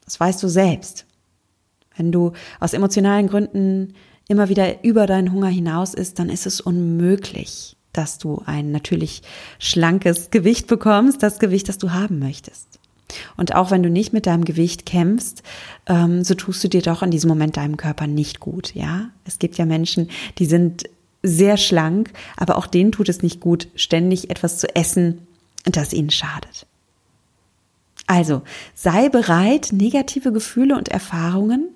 Das 0.04 0.20
weißt 0.20 0.42
du 0.42 0.48
selbst. 0.48 1.06
Wenn 2.00 2.12
du 2.12 2.32
aus 2.60 2.72
emotionalen 2.72 3.26
Gründen 3.26 3.92
immer 4.26 4.48
wieder 4.48 4.82
über 4.82 5.06
deinen 5.06 5.32
Hunger 5.32 5.48
hinaus 5.48 5.92
isst, 5.92 6.18
dann 6.18 6.30
ist 6.30 6.46
es 6.46 6.62
unmöglich, 6.62 7.76
dass 7.92 8.16
du 8.16 8.40
ein 8.46 8.72
natürlich 8.72 9.20
schlankes 9.58 10.30
Gewicht 10.30 10.66
bekommst, 10.66 11.22
das 11.22 11.38
Gewicht, 11.38 11.68
das 11.68 11.76
du 11.76 11.90
haben 11.90 12.18
möchtest. 12.18 12.78
Und 13.36 13.54
auch 13.54 13.70
wenn 13.70 13.82
du 13.82 13.90
nicht 13.90 14.14
mit 14.14 14.24
deinem 14.24 14.46
Gewicht 14.46 14.86
kämpfst, 14.86 15.42
ähm, 15.86 16.24
so 16.24 16.32
tust 16.32 16.64
du 16.64 16.68
dir 16.68 16.80
doch 16.80 17.02
in 17.02 17.10
diesem 17.10 17.28
Moment 17.28 17.58
deinem 17.58 17.76
Körper 17.76 18.06
nicht 18.06 18.40
gut, 18.40 18.74
ja? 18.74 19.10
Es 19.26 19.38
gibt 19.38 19.58
ja 19.58 19.66
Menschen, 19.66 20.08
die 20.38 20.46
sind 20.46 20.84
sehr 21.22 21.58
schlank, 21.58 22.12
aber 22.38 22.56
auch 22.56 22.66
denen 22.66 22.92
tut 22.92 23.10
es 23.10 23.22
nicht 23.22 23.40
gut, 23.40 23.68
ständig 23.74 24.30
etwas 24.30 24.56
zu 24.56 24.74
essen, 24.74 25.26
das 25.64 25.92
ihnen 25.92 26.08
schadet. 26.08 26.66
Also 28.10 28.42
sei 28.74 29.08
bereit, 29.08 29.68
negative 29.70 30.32
Gefühle 30.32 30.76
und 30.76 30.88
Erfahrungen 30.88 31.68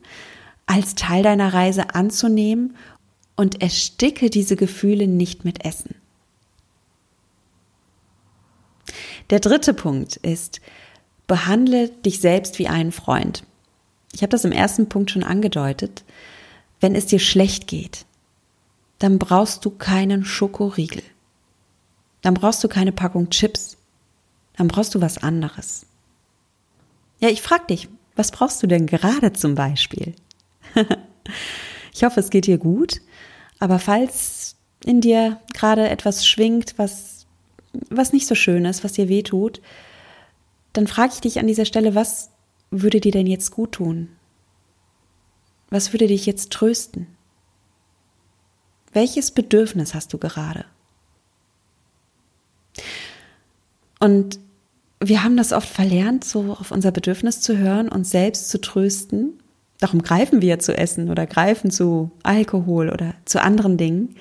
als 0.66 0.96
Teil 0.96 1.22
deiner 1.22 1.54
Reise 1.54 1.94
anzunehmen 1.94 2.76
und 3.36 3.62
ersticke 3.62 4.30
diese 4.30 4.56
Gefühle 4.56 5.06
nicht 5.06 5.44
mit 5.44 5.64
Essen. 5.64 5.94
Der 9.30 9.38
dritte 9.38 9.74
Punkt 9.74 10.16
ist, 10.16 10.60
behandle 11.28 11.90
dich 11.90 12.18
selbst 12.18 12.58
wie 12.58 12.66
einen 12.66 12.90
Freund. 12.90 13.44
Ich 14.12 14.22
habe 14.22 14.30
das 14.30 14.44
im 14.44 14.50
ersten 14.50 14.88
Punkt 14.88 15.12
schon 15.12 15.22
angedeutet. 15.22 16.02
Wenn 16.80 16.96
es 16.96 17.06
dir 17.06 17.20
schlecht 17.20 17.68
geht, 17.68 18.06
dann 18.98 19.20
brauchst 19.20 19.64
du 19.64 19.70
keinen 19.70 20.24
Schokoriegel. 20.24 21.04
Dann 22.22 22.34
brauchst 22.34 22.64
du 22.64 22.66
keine 22.66 22.90
Packung 22.90 23.30
Chips. 23.30 23.76
Dann 24.56 24.66
brauchst 24.66 24.96
du 24.96 25.00
was 25.00 25.18
anderes. 25.18 25.86
Ja, 27.20 27.28
ich 27.28 27.42
frag 27.42 27.68
dich, 27.68 27.88
was 28.16 28.30
brauchst 28.30 28.62
du 28.62 28.66
denn 28.66 28.86
gerade 28.86 29.32
zum 29.32 29.54
Beispiel? 29.54 30.14
ich 31.94 32.04
hoffe, 32.04 32.20
es 32.20 32.30
geht 32.30 32.46
dir 32.46 32.58
gut, 32.58 33.00
aber 33.58 33.78
falls 33.78 34.56
in 34.84 35.00
dir 35.00 35.40
gerade 35.52 35.88
etwas 35.88 36.26
schwingt, 36.26 36.74
was, 36.76 37.26
was 37.90 38.12
nicht 38.12 38.26
so 38.26 38.34
schön 38.34 38.64
ist, 38.64 38.84
was 38.84 38.92
dir 38.92 39.08
weh 39.08 39.22
tut, 39.22 39.60
dann 40.72 40.86
frage 40.86 41.12
ich 41.14 41.20
dich 41.20 41.38
an 41.38 41.46
dieser 41.46 41.64
Stelle, 41.64 41.94
was 41.94 42.30
würde 42.70 43.00
dir 43.00 43.12
denn 43.12 43.26
jetzt 43.26 43.50
gut 43.50 43.72
tun? 43.72 44.08
Was 45.70 45.92
würde 45.92 46.06
dich 46.06 46.26
jetzt 46.26 46.52
trösten? 46.52 47.06
Welches 48.92 49.30
Bedürfnis 49.30 49.94
hast 49.94 50.12
du 50.12 50.18
gerade? 50.18 50.66
Und 53.98 54.38
wir 55.08 55.24
haben 55.24 55.36
das 55.36 55.52
oft 55.52 55.68
verlernt, 55.68 56.24
so 56.24 56.56
auf 56.58 56.70
unser 56.70 56.90
Bedürfnis 56.90 57.40
zu 57.40 57.56
hören, 57.58 57.88
uns 57.88 58.10
selbst 58.10 58.48
zu 58.48 58.60
trösten. 58.60 59.40
Darum 59.80 60.02
greifen 60.02 60.40
wir 60.40 60.58
zu 60.58 60.76
Essen 60.76 61.10
oder 61.10 61.26
greifen 61.26 61.70
zu 61.70 62.10
Alkohol 62.22 62.90
oder 62.90 63.14
zu 63.24 63.42
anderen 63.42 63.76
Dingen, 63.76 64.16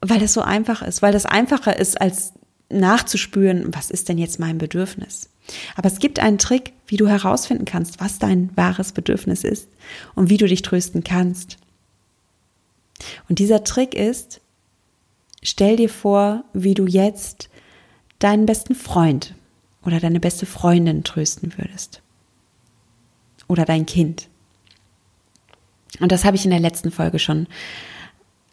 weil 0.00 0.18
das 0.18 0.32
so 0.32 0.42
einfach 0.42 0.82
ist, 0.82 1.00
weil 1.00 1.12
das 1.12 1.26
einfacher 1.26 1.78
ist, 1.78 2.00
als 2.00 2.32
nachzuspüren, 2.68 3.74
was 3.74 3.90
ist 3.90 4.08
denn 4.08 4.18
jetzt 4.18 4.40
mein 4.40 4.58
Bedürfnis. 4.58 5.28
Aber 5.76 5.88
es 5.88 5.98
gibt 5.98 6.18
einen 6.18 6.38
Trick, 6.38 6.72
wie 6.86 6.96
du 6.96 7.06
herausfinden 7.08 7.64
kannst, 7.64 8.00
was 8.00 8.18
dein 8.18 8.50
wahres 8.56 8.92
Bedürfnis 8.92 9.44
ist 9.44 9.68
und 10.14 10.30
wie 10.30 10.38
du 10.38 10.46
dich 10.46 10.62
trösten 10.62 11.04
kannst. 11.04 11.58
Und 13.28 13.38
dieser 13.38 13.64
Trick 13.64 13.94
ist, 13.94 14.40
stell 15.42 15.76
dir 15.76 15.88
vor, 15.88 16.44
wie 16.52 16.74
du 16.74 16.86
jetzt 16.86 17.48
deinen 18.18 18.46
besten 18.46 18.74
Freund 18.74 19.34
oder 19.84 20.00
deine 20.00 20.20
beste 20.20 20.46
Freundin 20.46 21.04
trösten 21.04 21.52
würdest. 21.56 22.02
Oder 23.48 23.64
dein 23.64 23.86
Kind. 23.86 24.28
Und 26.00 26.12
das 26.12 26.24
habe 26.24 26.36
ich 26.36 26.44
in 26.44 26.50
der 26.50 26.60
letzten 26.60 26.90
Folge 26.90 27.18
schon 27.18 27.46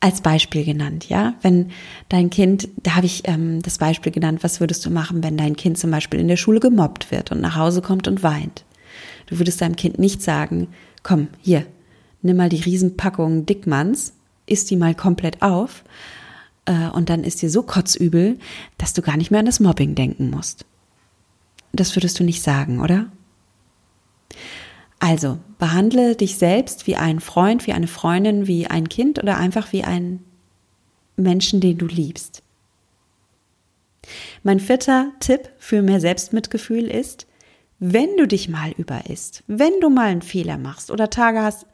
als 0.01 0.21
Beispiel 0.21 0.63
genannt, 0.63 1.09
ja. 1.09 1.35
Wenn 1.41 1.71
dein 2.07 2.29
Kind, 2.29 2.69
da 2.83 2.95
habe 2.95 3.05
ich 3.05 3.27
ähm, 3.27 3.61
das 3.61 3.77
Beispiel 3.77 4.11
genannt, 4.11 4.43
was 4.43 4.59
würdest 4.59 4.85
du 4.85 4.89
machen, 4.89 5.23
wenn 5.23 5.37
dein 5.37 5.55
Kind 5.55 5.77
zum 5.77 5.91
Beispiel 5.91 6.19
in 6.19 6.29
der 6.29 6.37
Schule 6.37 6.59
gemobbt 6.59 7.11
wird 7.11 7.31
und 7.31 7.41
nach 7.41 7.55
Hause 7.55 7.81
kommt 7.81 8.07
und 8.07 8.23
weint? 8.23 8.63
Du 9.25 9.39
würdest 9.39 9.61
deinem 9.61 9.75
Kind 9.75 9.99
nicht 9.99 10.21
sagen, 10.21 10.69
komm, 11.03 11.27
hier, 11.41 11.65
nimm 12.21 12.37
mal 12.37 12.49
die 12.49 12.61
Riesenpackung 12.61 13.45
Dickmanns, 13.45 14.13
isst 14.45 14.69
die 14.71 14.77
mal 14.77 14.95
komplett 14.95 15.41
auf 15.41 15.83
äh, 16.65 16.87
und 16.89 17.09
dann 17.09 17.23
ist 17.23 17.41
dir 17.41 17.49
so 17.49 17.63
kotzübel, 17.63 18.37
dass 18.77 18.93
du 18.93 19.01
gar 19.01 19.17
nicht 19.17 19.31
mehr 19.31 19.41
an 19.41 19.45
das 19.45 19.59
Mobbing 19.59 19.95
denken 19.95 20.29
musst. 20.29 20.65
Das 21.71 21.95
würdest 21.95 22.19
du 22.19 22.23
nicht 22.23 22.41
sagen, 22.41 22.79
oder? 22.79 23.11
Also, 24.99 25.39
behandle 25.57 26.15
dich 26.15 26.37
selbst 26.37 26.85
wie 26.85 26.95
ein 26.95 27.19
Freund, 27.19 27.67
wie 27.67 27.73
eine 27.73 27.87
Freundin, 27.87 28.47
wie 28.47 28.67
ein 28.67 28.89
Kind 28.89 29.19
oder 29.19 29.37
einfach 29.37 29.71
wie 29.71 29.83
einen 29.83 30.25
Menschen, 31.15 31.61
den 31.61 31.77
du 31.77 31.85
liebst. 31.85 32.43
Mein 34.43 34.59
vierter 34.59 35.11
Tipp 35.19 35.49
für 35.57 35.81
mehr 35.81 35.99
Selbstmitgefühl 35.99 36.85
ist, 36.85 37.27
wenn 37.79 38.17
du 38.17 38.27
dich 38.27 38.49
mal 38.49 38.71
überisst, 38.71 39.43
wenn 39.47 39.79
du 39.79 39.89
mal 39.89 40.07
einen 40.07 40.21
Fehler 40.21 40.57
machst 40.57 40.91
oder 40.91 41.09
Tage 41.09 41.41
hast, 41.41 41.65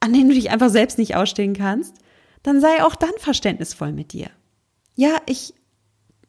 an 0.00 0.12
denen 0.12 0.28
du 0.28 0.34
dich 0.34 0.50
einfach 0.50 0.70
selbst 0.70 0.98
nicht 0.98 1.14
ausstehen 1.14 1.54
kannst, 1.54 1.96
dann 2.42 2.60
sei 2.60 2.82
auch 2.82 2.94
dann 2.94 3.12
verständnisvoll 3.18 3.92
mit 3.92 4.12
dir. 4.12 4.30
Ja, 4.94 5.18
ich 5.26 5.52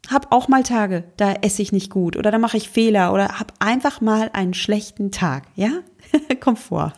habe 0.09 0.31
auch 0.31 0.47
mal 0.47 0.63
Tage, 0.63 1.03
da 1.17 1.33
esse 1.33 1.61
ich 1.61 1.71
nicht 1.71 1.89
gut 1.89 2.15
oder 2.15 2.31
da 2.31 2.39
mache 2.39 2.57
ich 2.57 2.69
Fehler 2.69 3.13
oder 3.13 3.39
habe 3.39 3.53
einfach 3.59 4.01
mal 4.01 4.29
einen 4.33 4.53
schlechten 4.53 5.11
Tag, 5.11 5.47
ja? 5.55 5.81
Komfort. 6.39 6.93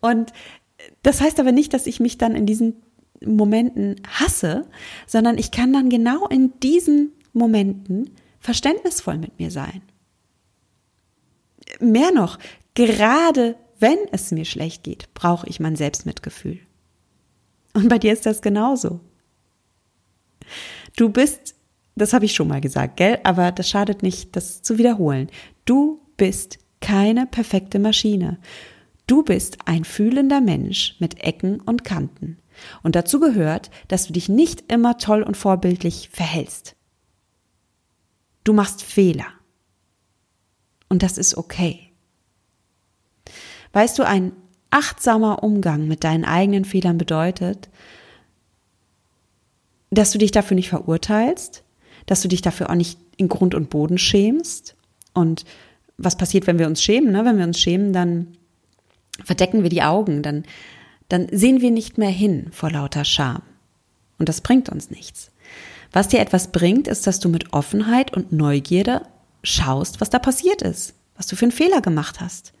Und 0.00 0.32
das 1.02 1.20
heißt 1.20 1.38
aber 1.40 1.52
nicht, 1.52 1.74
dass 1.74 1.86
ich 1.86 2.00
mich 2.00 2.18
dann 2.18 2.34
in 2.34 2.46
diesen 2.46 2.82
Momenten 3.24 3.96
hasse, 4.08 4.66
sondern 5.06 5.38
ich 5.38 5.50
kann 5.50 5.72
dann 5.72 5.90
genau 5.90 6.26
in 6.28 6.58
diesen 6.60 7.12
Momenten 7.32 8.10
verständnisvoll 8.40 9.18
mit 9.18 9.38
mir 9.38 9.50
sein. 9.50 9.82
Mehr 11.80 12.12
noch, 12.12 12.38
gerade 12.74 13.56
wenn 13.78 13.98
es 14.12 14.30
mir 14.30 14.44
schlecht 14.44 14.82
geht, 14.84 15.12
brauche 15.14 15.48
ich 15.48 15.60
mein 15.60 15.76
Selbstmitgefühl. 15.76 16.58
Und 17.74 17.88
bei 17.88 17.98
dir 17.98 18.12
ist 18.12 18.26
das 18.26 18.42
genauso. 18.42 19.00
Du 20.96 21.10
bist, 21.10 21.54
das 21.98 22.12
habe 22.12 22.24
ich 22.24 22.34
schon 22.34 22.48
mal 22.48 22.60
gesagt, 22.60 22.96
gell? 22.96 23.18
Aber 23.24 23.52
das 23.52 23.68
schadet 23.68 24.02
nicht, 24.02 24.34
das 24.36 24.62
zu 24.62 24.78
wiederholen. 24.78 25.28
Du 25.64 26.00
bist 26.16 26.58
keine 26.80 27.26
perfekte 27.26 27.78
Maschine. 27.78 28.38
Du 29.06 29.22
bist 29.22 29.58
ein 29.64 29.84
fühlender 29.84 30.40
Mensch 30.40 30.96
mit 30.98 31.22
Ecken 31.22 31.60
und 31.60 31.84
Kanten. 31.84 32.38
Und 32.82 32.94
dazu 32.96 33.20
gehört, 33.20 33.70
dass 33.88 34.06
du 34.06 34.12
dich 34.12 34.28
nicht 34.28 34.70
immer 34.72 34.98
toll 34.98 35.22
und 35.22 35.36
vorbildlich 35.36 36.10
verhältst. 36.12 36.76
Du 38.44 38.52
machst 38.52 38.82
Fehler. 38.82 39.26
Und 40.88 41.02
das 41.02 41.18
ist 41.18 41.36
okay. 41.36 41.90
Weißt 43.72 43.98
du, 43.98 44.06
ein 44.06 44.32
achtsamer 44.70 45.42
Umgang 45.42 45.86
mit 45.86 46.04
deinen 46.04 46.24
eigenen 46.24 46.64
Fehlern 46.64 46.98
bedeutet, 46.98 47.68
dass 49.90 50.10
du 50.10 50.18
dich 50.18 50.30
dafür 50.30 50.54
nicht 50.54 50.68
verurteilst, 50.68 51.64
dass 52.08 52.22
du 52.22 52.28
dich 52.28 52.42
dafür 52.42 52.70
auch 52.70 52.74
nicht 52.74 52.98
in 53.16 53.28
Grund 53.28 53.54
und 53.54 53.70
Boden 53.70 53.98
schämst 53.98 54.74
und 55.14 55.44
was 55.96 56.16
passiert, 56.16 56.46
wenn 56.46 56.58
wir 56.58 56.66
uns 56.66 56.82
schämen? 56.82 57.12
Ne? 57.12 57.24
Wenn 57.24 57.38
wir 57.38 57.44
uns 57.44 57.60
schämen, 57.60 57.92
dann 57.92 58.28
verdecken 59.24 59.62
wir 59.62 59.70
die 59.70 59.82
Augen, 59.82 60.22
dann, 60.22 60.44
dann 61.08 61.28
sehen 61.30 61.60
wir 61.60 61.70
nicht 61.70 61.98
mehr 61.98 62.10
hin 62.10 62.48
vor 62.52 62.70
lauter 62.70 63.04
Scham. 63.04 63.42
Und 64.18 64.28
das 64.28 64.40
bringt 64.40 64.68
uns 64.68 64.90
nichts. 64.90 65.30
Was 65.92 66.08
dir 66.08 66.20
etwas 66.20 66.52
bringt, 66.52 66.86
ist, 66.86 67.06
dass 67.06 67.18
du 67.20 67.28
mit 67.28 67.52
Offenheit 67.52 68.14
und 68.16 68.32
Neugierde 68.32 69.02
schaust, 69.42 70.00
was 70.00 70.10
da 70.10 70.18
passiert 70.18 70.62
ist, 70.62 70.94
was 71.16 71.26
du 71.26 71.36
für 71.36 71.46
einen 71.46 71.52
Fehler 71.52 71.80
gemacht 71.80 72.20
hast, 72.20 72.52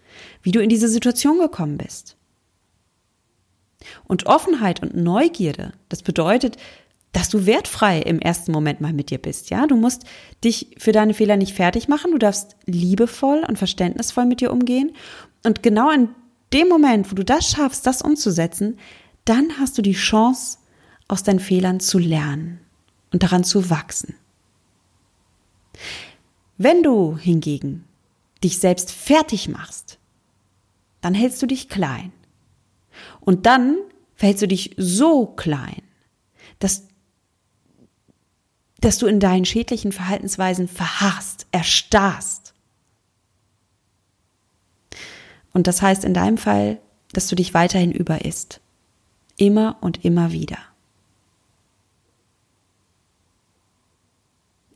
wie 0.42 0.52
du 0.52 0.60
in 0.60 0.68
diese 0.68 0.88
Situation 0.88 1.38
gekommen 1.38 1.78
bist. 1.78 2.16
Und 4.04 4.26
Offenheit 4.26 4.82
und 4.82 4.96
Neugierde, 4.96 5.72
das 5.88 6.02
bedeutet, 6.02 6.56
dass 7.18 7.28
du 7.28 7.46
wertfrei 7.46 7.98
im 7.98 8.20
ersten 8.20 8.52
Moment 8.52 8.80
mal 8.80 8.92
mit 8.92 9.10
dir 9.10 9.18
bist, 9.18 9.50
ja? 9.50 9.66
Du 9.66 9.76
musst 9.76 10.04
dich 10.44 10.68
für 10.78 10.92
deine 10.92 11.14
Fehler 11.14 11.36
nicht 11.36 11.52
fertig 11.52 11.88
machen, 11.88 12.12
du 12.12 12.18
darfst 12.18 12.54
liebevoll 12.64 13.44
und 13.48 13.58
verständnisvoll 13.58 14.24
mit 14.24 14.40
dir 14.40 14.52
umgehen 14.52 14.92
und 15.42 15.64
genau 15.64 15.90
in 15.90 16.10
dem 16.52 16.68
Moment, 16.68 17.10
wo 17.10 17.16
du 17.16 17.24
das 17.24 17.50
schaffst, 17.50 17.86
das 17.88 18.02
umzusetzen, 18.02 18.78
dann 19.24 19.58
hast 19.58 19.76
du 19.76 19.82
die 19.82 19.94
Chance, 19.94 20.58
aus 21.08 21.22
deinen 21.22 21.40
Fehlern 21.40 21.80
zu 21.80 21.98
lernen 21.98 22.60
und 23.12 23.22
daran 23.22 23.42
zu 23.42 23.68
wachsen. 23.68 24.14
Wenn 26.56 26.82
du 26.82 27.16
hingegen 27.16 27.84
dich 28.44 28.58
selbst 28.58 28.92
fertig 28.92 29.48
machst, 29.48 29.98
dann 31.00 31.14
hältst 31.14 31.42
du 31.42 31.46
dich 31.46 31.68
klein. 31.68 32.12
Und 33.20 33.46
dann 33.46 33.78
verhältst 34.14 34.42
du 34.42 34.48
dich 34.48 34.74
so 34.76 35.26
klein, 35.26 35.82
dass 36.58 36.87
dass 38.80 38.98
du 38.98 39.06
in 39.06 39.20
deinen 39.20 39.44
schädlichen 39.44 39.92
Verhaltensweisen 39.92 40.68
verharrst, 40.68 41.46
erstarrst. 41.50 42.54
Und 45.52 45.66
das 45.66 45.82
heißt 45.82 46.04
in 46.04 46.14
deinem 46.14 46.38
Fall, 46.38 46.78
dass 47.12 47.26
du 47.26 47.34
dich 47.34 47.54
weiterhin 47.54 47.92
überisst. 47.92 48.60
Immer 49.36 49.76
und 49.80 50.04
immer 50.04 50.32
wieder. 50.32 50.58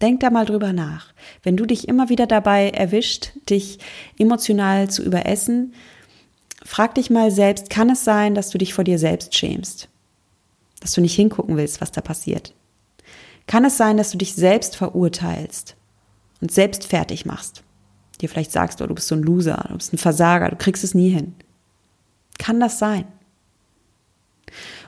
Denk 0.00 0.18
da 0.20 0.30
mal 0.30 0.46
drüber 0.46 0.72
nach. 0.72 1.12
Wenn 1.44 1.56
du 1.56 1.64
dich 1.64 1.86
immer 1.86 2.08
wieder 2.08 2.26
dabei 2.26 2.70
erwischt, 2.70 3.30
dich 3.48 3.78
emotional 4.18 4.90
zu 4.90 5.04
überessen, 5.04 5.74
frag 6.64 6.96
dich 6.96 7.08
mal 7.08 7.30
selbst, 7.30 7.70
kann 7.70 7.88
es 7.90 8.02
sein, 8.02 8.34
dass 8.34 8.50
du 8.50 8.58
dich 8.58 8.74
vor 8.74 8.82
dir 8.82 8.98
selbst 8.98 9.36
schämst? 9.36 9.88
Dass 10.80 10.90
du 10.92 11.00
nicht 11.00 11.14
hingucken 11.14 11.56
willst, 11.56 11.80
was 11.80 11.92
da 11.92 12.00
passiert? 12.00 12.52
Kann 13.46 13.64
es 13.64 13.76
sein, 13.76 13.96
dass 13.96 14.10
du 14.10 14.18
dich 14.18 14.34
selbst 14.34 14.76
verurteilst 14.76 15.76
und 16.40 16.52
selbst 16.52 16.86
fertig 16.86 17.26
machst. 17.26 17.62
Dir 18.20 18.28
vielleicht 18.28 18.52
sagst, 18.52 18.80
oh, 18.80 18.86
du 18.86 18.94
bist 18.94 19.08
so 19.08 19.14
ein 19.14 19.22
Loser, 19.22 19.66
du 19.68 19.76
bist 19.76 19.92
ein 19.92 19.98
Versager, 19.98 20.48
du 20.48 20.56
kriegst 20.56 20.84
es 20.84 20.94
nie 20.94 21.10
hin. 21.10 21.34
Kann 22.38 22.60
das 22.60 22.78
sein? 22.78 23.04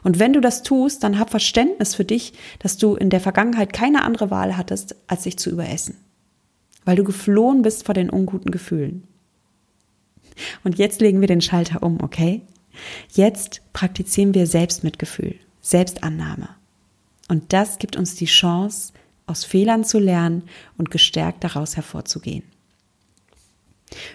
Und 0.02 0.18
wenn 0.18 0.32
du 0.32 0.40
das 0.40 0.62
tust, 0.62 1.02
dann 1.02 1.18
hab 1.18 1.30
Verständnis 1.30 1.94
für 1.94 2.04
dich, 2.04 2.34
dass 2.58 2.76
du 2.76 2.94
in 2.94 3.10
der 3.10 3.20
Vergangenheit 3.20 3.72
keine 3.72 4.02
andere 4.02 4.30
Wahl 4.30 4.56
hattest, 4.56 4.94
als 5.06 5.24
sich 5.24 5.38
zu 5.38 5.50
überessen. 5.50 5.96
Weil 6.84 6.96
du 6.96 7.04
geflohen 7.04 7.62
bist 7.62 7.86
vor 7.86 7.94
den 7.94 8.10
unguten 8.10 8.50
Gefühlen. 8.50 9.08
Und 10.62 10.78
jetzt 10.78 11.00
legen 11.00 11.20
wir 11.20 11.28
den 11.28 11.40
Schalter 11.40 11.82
um, 11.82 12.02
okay? 12.02 12.42
Jetzt 13.12 13.62
praktizieren 13.72 14.34
wir 14.34 14.46
Selbstmitgefühl, 14.46 15.36
Selbstannahme. 15.62 16.48
Und 17.28 17.52
das 17.52 17.78
gibt 17.78 17.96
uns 17.96 18.14
die 18.16 18.26
Chance, 18.26 18.92
aus 19.26 19.44
Fehlern 19.44 19.84
zu 19.84 19.98
lernen 19.98 20.42
und 20.76 20.90
gestärkt 20.90 21.44
daraus 21.44 21.76
hervorzugehen. 21.76 22.42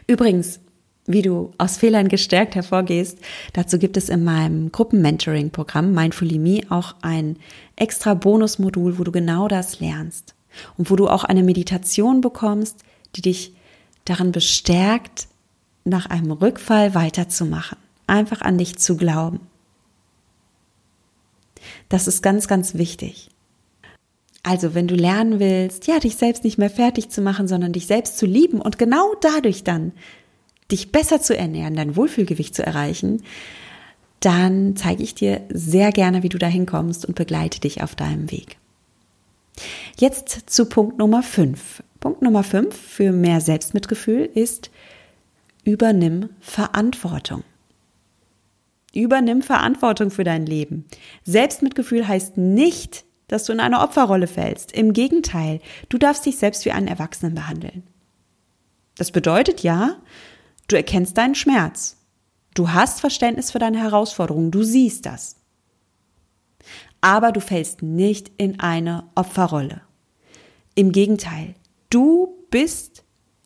Übrigens, 0.07 0.59
wie 1.05 1.23
du 1.23 1.51
aus 1.57 1.77
Fehlern 1.77 2.07
gestärkt 2.07 2.53
hervorgehst, 2.53 3.17
dazu 3.53 3.79
gibt 3.79 3.97
es 3.97 4.09
in 4.09 4.23
meinem 4.23 4.71
Gruppenmentoring-Programm 4.71 5.91
Mindfully 5.91 6.37
Me 6.37 6.61
auch 6.69 6.95
ein 7.01 7.37
extra 7.75 8.13
Bonusmodul, 8.13 8.99
wo 8.99 9.03
du 9.03 9.11
genau 9.11 9.47
das 9.47 9.79
lernst 9.79 10.35
und 10.77 10.91
wo 10.91 10.95
du 10.95 11.07
auch 11.07 11.23
eine 11.23 11.41
Meditation 11.41 12.21
bekommst, 12.21 12.83
die 13.15 13.21
dich 13.21 13.53
darin 14.05 14.31
bestärkt, 14.31 15.27
nach 15.83 16.05
einem 16.05 16.31
Rückfall 16.31 16.93
weiterzumachen, 16.93 17.77
einfach 18.05 18.41
an 18.41 18.59
dich 18.59 18.77
zu 18.77 18.95
glauben. 18.95 19.39
Das 21.89 22.07
ist 22.07 22.21
ganz, 22.21 22.47
ganz 22.47 22.75
wichtig. 22.75 23.29
Also, 24.43 24.73
wenn 24.73 24.87
du 24.87 24.95
lernen 24.95 25.39
willst, 25.39 25.87
ja, 25.87 25.99
dich 25.99 26.15
selbst 26.15 26.43
nicht 26.43 26.57
mehr 26.57 26.69
fertig 26.69 27.09
zu 27.09 27.21
machen, 27.21 27.47
sondern 27.47 27.73
dich 27.73 27.87
selbst 27.87 28.17
zu 28.17 28.25
lieben 28.25 28.61
und 28.61 28.77
genau 28.77 29.13
dadurch 29.21 29.63
dann 29.63 29.91
dich 30.71 30.91
besser 30.91 31.21
zu 31.21 31.35
ernähren, 31.35 31.75
dein 31.75 31.95
Wohlfühlgewicht 31.95 32.55
zu 32.55 32.65
erreichen, 32.65 33.23
dann 34.19 34.75
zeige 34.75 35.03
ich 35.03 35.15
dir 35.15 35.41
sehr 35.49 35.91
gerne, 35.91 36.23
wie 36.23 36.29
du 36.29 36.37
dahin 36.37 36.65
kommst 36.65 37.05
und 37.05 37.15
begleite 37.15 37.59
dich 37.59 37.81
auf 37.83 37.95
deinem 37.95 38.31
Weg. 38.31 38.57
Jetzt 39.97 40.49
zu 40.49 40.65
Punkt 40.65 40.97
Nummer 40.97 41.23
5. 41.23 41.83
Punkt 41.99 42.21
Nummer 42.21 42.43
5 42.43 42.75
für 42.75 43.11
mehr 43.11 43.41
Selbstmitgefühl 43.41 44.29
ist, 44.33 44.69
übernimm 45.63 46.29
Verantwortung. 46.39 47.43
Übernimm 48.99 49.41
Verantwortung 49.41 50.11
für 50.11 50.23
dein 50.23 50.45
Leben. 50.45 50.85
Selbstmitgefühl 51.23 52.07
heißt 52.07 52.37
nicht, 52.37 53.05
dass 53.27 53.45
du 53.45 53.53
in 53.53 53.59
eine 53.59 53.79
Opferrolle 53.79 54.27
fällst. 54.27 54.71
Im 54.71 54.93
Gegenteil, 54.93 55.61
du 55.87 55.97
darfst 55.97 56.25
dich 56.25 56.37
selbst 56.37 56.65
wie 56.65 56.71
einen 56.71 56.87
Erwachsenen 56.87 57.35
behandeln. 57.35 57.83
Das 58.97 59.11
bedeutet 59.11 59.63
ja, 59.63 59.95
du 60.67 60.75
erkennst 60.75 61.17
deinen 61.17 61.35
Schmerz. 61.35 61.97
Du 62.53 62.71
hast 62.71 62.99
Verständnis 62.99 63.51
für 63.51 63.59
deine 63.59 63.79
Herausforderungen, 63.79 64.51
du 64.51 64.63
siehst 64.63 65.05
das. 65.05 65.37
Aber 66.99 67.31
du 67.31 67.39
fällst 67.39 67.81
nicht 67.81 68.31
in 68.37 68.59
eine 68.59 69.05
Opferrolle. 69.15 69.81
Im 70.75 70.91
Gegenteil, 70.91 71.55
du 71.89 72.35
bist 72.49 73.03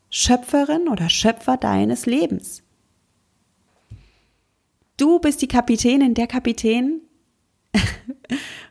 Schöpferin 0.09 0.87
oder 0.87 1.09
Schöpfer 1.09 1.57
deines 1.57 2.05
Lebens. 2.05 2.63
Du 5.03 5.19
bist 5.19 5.41
die 5.41 5.49
Kapitänin, 5.49 6.13
der 6.13 6.27
Kapitän 6.27 7.01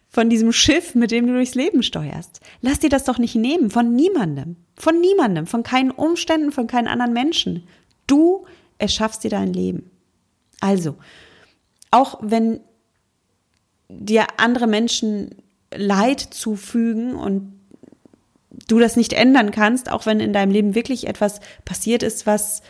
von 0.09 0.31
diesem 0.31 0.51
Schiff, 0.51 0.95
mit 0.95 1.11
dem 1.11 1.27
du 1.27 1.35
durchs 1.35 1.55
Leben 1.55 1.83
steuerst. 1.83 2.41
Lass 2.63 2.79
dir 2.79 2.89
das 2.89 3.05
doch 3.05 3.19
nicht 3.19 3.35
nehmen, 3.35 3.69
von 3.69 3.95
niemandem, 3.95 4.57
von 4.75 4.99
niemandem, 4.99 5.47
von 5.47 5.63
keinen 5.63 5.91
Umständen, 5.91 6.51
von 6.51 6.67
keinen 6.67 6.89
anderen 6.89 7.13
Menschen. 7.13 7.69
Du 8.07 8.47
erschaffst 8.79 9.25
dir 9.25 9.29
dein 9.29 9.53
Leben. 9.53 9.91
Also, 10.59 10.97
auch 11.91 12.19
wenn 12.23 12.61
dir 13.91 14.25
andere 14.39 14.69
Menschen 14.69 15.35
Leid 15.71 16.21
zufügen 16.21 17.15
und 17.15 17.61
du 18.69 18.79
das 18.79 18.97
nicht 18.97 19.13
ändern 19.13 19.51
kannst, 19.51 19.93
auch 19.93 20.07
wenn 20.07 20.19
in 20.19 20.33
deinem 20.33 20.51
Leben 20.51 20.75
wirklich 20.75 21.09
etwas 21.09 21.41
passiert 21.67 22.03
ist, 22.03 22.25
was, 22.25 22.63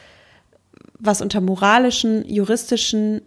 was 0.98 1.20
unter 1.20 1.40
moralischen, 1.40 2.28
juristischen, 2.28 3.22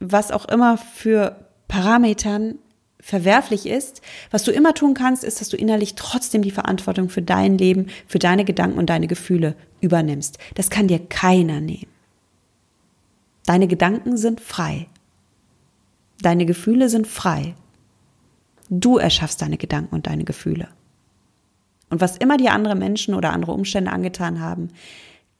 was 0.00 0.32
auch 0.32 0.46
immer 0.46 0.78
für 0.78 1.36
Parametern 1.68 2.58
verwerflich 2.98 3.66
ist, 3.66 4.02
was 4.30 4.42
du 4.44 4.50
immer 4.50 4.74
tun 4.74 4.94
kannst, 4.94 5.24
ist, 5.24 5.40
dass 5.40 5.48
du 5.48 5.56
innerlich 5.56 5.94
trotzdem 5.94 6.42
die 6.42 6.50
Verantwortung 6.50 7.08
für 7.08 7.22
dein 7.22 7.56
Leben, 7.56 7.86
für 8.06 8.18
deine 8.18 8.44
Gedanken 8.44 8.78
und 8.78 8.90
deine 8.90 9.06
Gefühle 9.06 9.54
übernimmst. 9.80 10.38
Das 10.54 10.70
kann 10.70 10.88
dir 10.88 10.98
keiner 10.98 11.60
nehmen. 11.60 11.86
Deine 13.46 13.68
Gedanken 13.68 14.16
sind 14.16 14.40
frei. 14.40 14.86
Deine 16.20 16.44
Gefühle 16.44 16.88
sind 16.88 17.06
frei. 17.06 17.54
Du 18.68 18.98
erschaffst 18.98 19.40
deine 19.42 19.56
Gedanken 19.56 19.94
und 19.94 20.06
deine 20.06 20.24
Gefühle. 20.24 20.68
Und 21.88 22.00
was 22.00 22.16
immer 22.16 22.36
dir 22.36 22.52
andere 22.52 22.76
Menschen 22.76 23.14
oder 23.14 23.32
andere 23.32 23.52
Umstände 23.52 23.90
angetan 23.90 24.40
haben, 24.40 24.68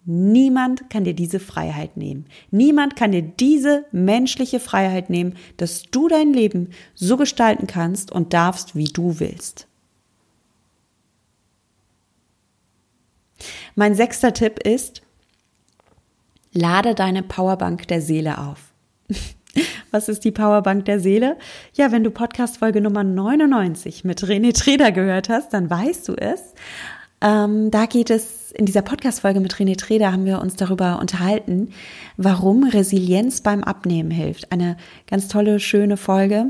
Niemand 0.04 0.88
kann 0.88 1.04
dir 1.04 1.14
diese 1.14 1.40
Freiheit 1.40 1.96
nehmen. 1.96 2.26
Niemand 2.50 2.96
kann 2.96 3.12
dir 3.12 3.22
diese 3.22 3.84
menschliche 3.92 4.60
Freiheit 4.60 5.10
nehmen, 5.10 5.36
dass 5.56 5.82
du 5.90 6.08
dein 6.08 6.32
Leben 6.32 6.70
so 6.94 7.16
gestalten 7.16 7.66
kannst 7.66 8.10
und 8.10 8.32
darfst, 8.32 8.74
wie 8.74 8.84
du 8.84 9.20
willst. 9.20 9.66
Mein 13.74 13.94
sechster 13.94 14.32
Tipp 14.32 14.58
ist, 14.66 15.02
lade 16.52 16.94
deine 16.94 17.22
Powerbank 17.22 17.88
der 17.88 18.00
Seele 18.00 18.38
auf. 18.38 18.72
Was 19.90 20.08
ist 20.08 20.24
die 20.24 20.30
Powerbank 20.30 20.84
der 20.84 21.00
Seele? 21.00 21.36
Ja, 21.74 21.90
wenn 21.90 22.04
du 22.04 22.10
Podcast 22.10 22.58
Folge 22.58 22.80
Nummer 22.80 23.02
99 23.04 24.04
mit 24.04 24.22
René 24.22 24.56
Treder 24.56 24.92
gehört 24.92 25.28
hast, 25.28 25.52
dann 25.52 25.68
weißt 25.68 26.08
du 26.08 26.14
es. 26.14 26.54
Ähm, 27.20 27.70
da 27.70 27.86
geht 27.86 28.10
es 28.10 28.39
in 28.52 28.66
dieser 28.66 28.82
Podcast-Folge 28.82 29.40
mit 29.40 29.54
René 29.54 29.76
Treder 29.76 30.12
haben 30.12 30.24
wir 30.24 30.40
uns 30.40 30.56
darüber 30.56 30.98
unterhalten, 31.00 31.70
warum 32.16 32.64
Resilienz 32.64 33.40
beim 33.40 33.62
Abnehmen 33.64 34.10
hilft. 34.10 34.52
Eine 34.52 34.76
ganz 35.06 35.28
tolle, 35.28 35.60
schöne 35.60 35.96
Folge. 35.96 36.46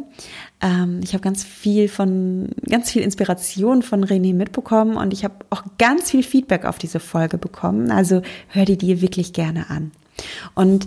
Ähm, 0.60 1.00
ich 1.02 1.12
habe 1.12 1.22
ganz 1.22 1.44
viel 1.44 1.88
von, 1.88 2.50
ganz 2.68 2.90
viel 2.90 3.02
Inspiration 3.02 3.82
von 3.82 4.04
René 4.04 4.34
mitbekommen 4.34 4.96
und 4.96 5.12
ich 5.12 5.24
habe 5.24 5.34
auch 5.50 5.64
ganz 5.78 6.10
viel 6.10 6.22
Feedback 6.22 6.64
auf 6.64 6.78
diese 6.78 7.00
Folge 7.00 7.38
bekommen. 7.38 7.90
Also 7.90 8.22
hör 8.48 8.64
die 8.64 8.78
dir 8.78 9.00
wirklich 9.00 9.32
gerne 9.32 9.70
an. 9.70 9.92
Und 10.54 10.86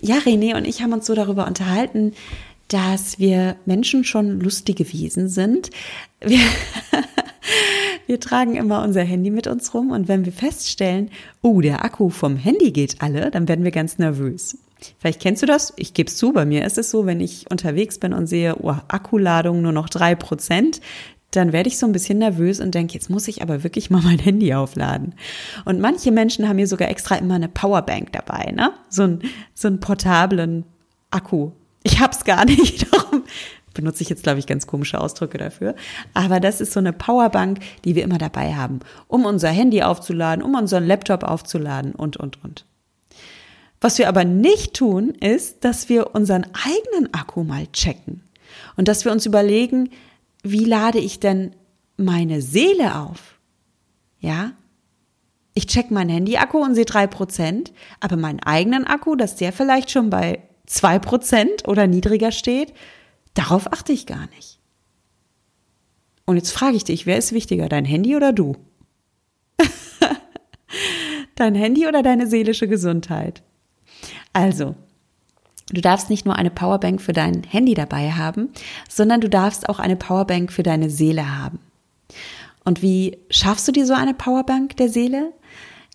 ja, 0.00 0.16
René 0.16 0.56
und 0.56 0.66
ich 0.66 0.82
haben 0.82 0.92
uns 0.92 1.06
so 1.06 1.14
darüber 1.14 1.46
unterhalten, 1.46 2.12
dass 2.68 3.18
wir 3.18 3.56
Menschen 3.66 4.04
schon 4.04 4.40
lustige 4.40 4.92
Wesen 4.92 5.28
sind. 5.28 5.70
Wir 6.20 6.38
Wir 8.10 8.18
tragen 8.18 8.56
immer 8.56 8.82
unser 8.82 9.04
Handy 9.04 9.30
mit 9.30 9.46
uns 9.46 9.72
rum 9.72 9.92
und 9.92 10.08
wenn 10.08 10.24
wir 10.24 10.32
feststellen, 10.32 11.10
oh, 11.42 11.60
der 11.60 11.84
Akku 11.84 12.08
vom 12.08 12.34
Handy 12.34 12.72
geht 12.72 13.02
alle, 13.02 13.30
dann 13.30 13.46
werden 13.46 13.64
wir 13.64 13.70
ganz 13.70 13.98
nervös. 13.98 14.58
Vielleicht 14.98 15.20
kennst 15.20 15.42
du 15.42 15.46
das, 15.46 15.72
ich 15.76 15.94
gebe 15.94 16.10
es 16.10 16.16
zu, 16.16 16.32
bei 16.32 16.44
mir 16.44 16.64
ist 16.64 16.76
es 16.76 16.90
so, 16.90 17.06
wenn 17.06 17.20
ich 17.20 17.48
unterwegs 17.52 18.00
bin 18.00 18.12
und 18.12 18.26
sehe, 18.26 18.56
oh, 18.60 18.74
Akkuladung 18.88 19.62
nur 19.62 19.70
noch 19.70 19.88
drei 19.88 20.16
Prozent, 20.16 20.80
dann 21.30 21.52
werde 21.52 21.68
ich 21.68 21.78
so 21.78 21.86
ein 21.86 21.92
bisschen 21.92 22.18
nervös 22.18 22.58
und 22.58 22.74
denke, 22.74 22.94
jetzt 22.94 23.10
muss 23.10 23.28
ich 23.28 23.42
aber 23.42 23.62
wirklich 23.62 23.90
mal 23.90 24.02
mein 24.02 24.18
Handy 24.18 24.54
aufladen. 24.54 25.14
Und 25.64 25.78
manche 25.78 26.10
Menschen 26.10 26.48
haben 26.48 26.58
hier 26.58 26.66
sogar 26.66 26.88
extra 26.88 27.14
immer 27.14 27.36
eine 27.36 27.48
Powerbank 27.48 28.10
dabei, 28.10 28.50
ne? 28.50 28.72
So 28.88 29.04
ein 29.04 29.20
so 29.54 29.68
einen 29.68 29.78
portablen 29.78 30.64
Akku. 31.12 31.52
Ich 31.84 32.00
hab's 32.00 32.24
gar 32.24 32.44
nicht, 32.56 32.92
darum 32.92 33.09
benutze 33.74 34.02
ich 34.02 34.08
jetzt, 34.08 34.22
glaube 34.22 34.38
ich, 34.38 34.46
ganz 34.46 34.66
komische 34.66 35.00
Ausdrücke 35.00 35.38
dafür. 35.38 35.74
Aber 36.14 36.40
das 36.40 36.60
ist 36.60 36.72
so 36.72 36.80
eine 36.80 36.92
Powerbank, 36.92 37.60
die 37.84 37.94
wir 37.94 38.04
immer 38.04 38.18
dabei 38.18 38.54
haben, 38.54 38.80
um 39.08 39.24
unser 39.24 39.48
Handy 39.48 39.82
aufzuladen, 39.82 40.44
um 40.44 40.54
unseren 40.54 40.86
Laptop 40.86 41.22
aufzuladen 41.22 41.94
und, 41.94 42.16
und, 42.16 42.42
und. 42.42 42.64
Was 43.80 43.98
wir 43.98 44.08
aber 44.08 44.24
nicht 44.24 44.74
tun, 44.74 45.10
ist, 45.10 45.64
dass 45.64 45.88
wir 45.88 46.14
unseren 46.14 46.44
eigenen 46.44 47.14
Akku 47.14 47.44
mal 47.44 47.66
checken 47.68 48.22
und 48.76 48.88
dass 48.88 49.04
wir 49.04 49.12
uns 49.12 49.24
überlegen, 49.24 49.90
wie 50.42 50.64
lade 50.64 50.98
ich 50.98 51.20
denn 51.20 51.54
meine 51.96 52.42
Seele 52.42 52.96
auf? 52.96 53.38
Ja? 54.20 54.52
Ich 55.54 55.66
check 55.66 55.90
meinen 55.90 56.10
Handy-Akku 56.10 56.58
und 56.58 56.74
sehe 56.74 56.84
drei 56.84 57.06
Prozent, 57.06 57.72
aber 58.00 58.16
meinen 58.16 58.40
eigenen 58.40 58.86
Akku, 58.86 59.16
dass 59.16 59.36
der 59.36 59.52
vielleicht 59.52 59.90
schon 59.90 60.10
bei 60.10 60.40
zwei 60.66 60.98
Prozent 60.98 61.66
oder 61.66 61.86
niedriger 61.86 62.32
steht, 62.32 62.72
Darauf 63.34 63.72
achte 63.72 63.92
ich 63.92 64.06
gar 64.06 64.26
nicht. 64.36 64.58
Und 66.24 66.36
jetzt 66.36 66.52
frage 66.52 66.76
ich 66.76 66.84
dich, 66.84 67.06
wer 67.06 67.18
ist 67.18 67.32
wichtiger, 67.32 67.68
dein 67.68 67.84
Handy 67.84 68.14
oder 68.14 68.32
du? 68.32 68.56
dein 71.34 71.54
Handy 71.54 71.86
oder 71.86 72.02
deine 72.02 72.26
seelische 72.26 72.68
Gesundheit? 72.68 73.42
Also, 74.32 74.76
du 75.72 75.80
darfst 75.80 76.08
nicht 76.08 76.26
nur 76.26 76.36
eine 76.36 76.50
Powerbank 76.50 77.00
für 77.00 77.12
dein 77.12 77.42
Handy 77.42 77.74
dabei 77.74 78.12
haben, 78.12 78.50
sondern 78.88 79.20
du 79.20 79.28
darfst 79.28 79.68
auch 79.68 79.80
eine 79.80 79.96
Powerbank 79.96 80.52
für 80.52 80.62
deine 80.62 80.88
Seele 80.88 81.36
haben. 81.36 81.58
Und 82.64 82.82
wie 82.82 83.18
schaffst 83.30 83.66
du 83.66 83.72
dir 83.72 83.86
so 83.86 83.94
eine 83.94 84.14
Powerbank 84.14 84.76
der 84.76 84.88
Seele? 84.88 85.32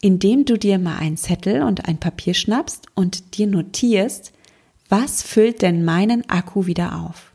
Indem 0.02 0.43
du 0.43 0.58
dir 0.58 0.78
mal 0.78 0.98
einen 0.98 1.17
Zettel 1.17 1.63
und 1.63 1.88
ein 1.88 1.98
Papier 1.98 2.34
schnappst 2.34 2.88
und 2.95 3.38
dir 3.38 3.48
notierst, 3.48 4.34
was 4.97 5.23
füllt 5.23 5.62
denn 5.62 5.84
meinen 5.84 6.29
Akku 6.29 6.67
wieder 6.67 6.95
auf? 7.03 7.34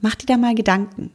Mach 0.00 0.14
dir 0.14 0.26
da 0.26 0.36
mal 0.36 0.54
Gedanken. 0.54 1.10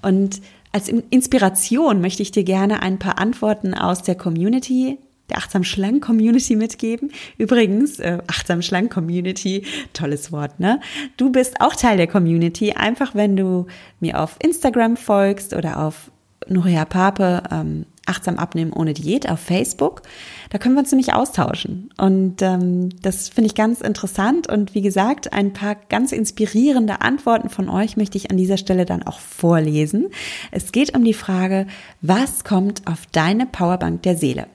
Und 0.00 0.40
als 0.72 0.88
Inspiration 0.88 2.00
möchte 2.00 2.22
ich 2.22 2.30
dir 2.30 2.44
gerne 2.44 2.80
ein 2.82 2.98
paar 2.98 3.18
Antworten 3.18 3.74
aus 3.74 4.02
der 4.02 4.14
Community 4.14 4.98
der 5.28 5.36
Achtsam 5.36 5.62
Schlank 5.62 6.02
Community 6.02 6.56
mitgeben. 6.56 7.12
Übrigens, 7.36 7.98
äh, 7.98 8.16
Achtsam 8.28 8.62
Schlank 8.62 8.90
Community, 8.90 9.62
tolles 9.92 10.32
Wort, 10.32 10.58
ne? 10.58 10.80
Du 11.18 11.30
bist 11.30 11.60
auch 11.60 11.76
Teil 11.76 11.98
der 11.98 12.06
Community. 12.06 12.72
Einfach 12.72 13.14
wenn 13.14 13.36
du 13.36 13.66
mir 14.00 14.20
auf 14.22 14.36
Instagram 14.42 14.96
folgst 14.96 15.52
oder 15.52 15.84
auf 15.84 16.10
Nuria 16.48 16.86
Pape, 16.86 17.42
ähm, 17.50 17.84
Achtsam 18.08 18.38
abnehmen 18.38 18.72
ohne 18.72 18.94
Diät 18.94 19.28
auf 19.28 19.40
Facebook. 19.40 20.02
Da 20.50 20.58
können 20.58 20.74
wir 20.74 20.80
uns 20.80 20.90
nämlich 20.90 21.14
austauschen. 21.14 21.90
Und 21.96 22.42
ähm, 22.42 22.90
das 23.02 23.28
finde 23.28 23.48
ich 23.48 23.54
ganz 23.54 23.80
interessant. 23.80 24.48
Und 24.48 24.74
wie 24.74 24.82
gesagt, 24.82 25.32
ein 25.32 25.52
paar 25.52 25.74
ganz 25.74 26.12
inspirierende 26.12 27.00
Antworten 27.00 27.48
von 27.48 27.68
euch 27.68 27.96
möchte 27.96 28.18
ich 28.18 28.30
an 28.30 28.36
dieser 28.36 28.56
Stelle 28.56 28.86
dann 28.86 29.02
auch 29.02 29.18
vorlesen. 29.18 30.08
Es 30.50 30.72
geht 30.72 30.96
um 30.96 31.04
die 31.04 31.14
Frage, 31.14 31.66
was 32.00 32.44
kommt 32.44 32.86
auf 32.86 33.06
deine 33.12 33.46
Powerbank 33.46 34.02
der 34.02 34.16
Seele? 34.16 34.46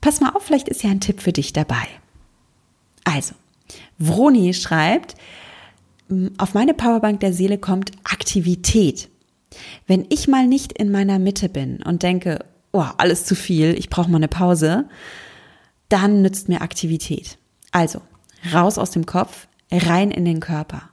Pass 0.00 0.20
mal 0.20 0.30
auf, 0.30 0.44
vielleicht 0.44 0.68
ist 0.68 0.82
ja 0.82 0.90
ein 0.90 1.00
Tipp 1.00 1.20
für 1.20 1.32
dich 1.32 1.52
dabei. 1.52 1.86
Also, 3.04 3.34
Vroni 3.98 4.54
schreibt, 4.54 5.16
auf 6.38 6.54
meine 6.54 6.74
Powerbank 6.74 7.20
der 7.20 7.32
Seele 7.32 7.58
kommt 7.58 7.92
Aktivität. 8.04 9.08
Wenn 9.86 10.06
ich 10.10 10.28
mal 10.28 10.46
nicht 10.46 10.72
in 10.72 10.90
meiner 10.90 11.18
Mitte 11.18 11.48
bin 11.48 11.82
und 11.82 12.02
denke, 12.02 12.44
oh, 12.72 12.84
alles 12.98 13.24
zu 13.24 13.34
viel, 13.34 13.74
ich 13.78 13.90
brauche 13.90 14.10
mal 14.10 14.16
eine 14.16 14.28
Pause, 14.28 14.88
dann 15.88 16.22
nützt 16.22 16.48
mir 16.48 16.60
Aktivität. 16.60 17.38
Also, 17.72 18.00
raus 18.52 18.78
aus 18.78 18.90
dem 18.90 19.06
Kopf, 19.06 19.48
rein 19.70 20.10
in 20.10 20.24
den 20.24 20.40
Körper. 20.40 20.90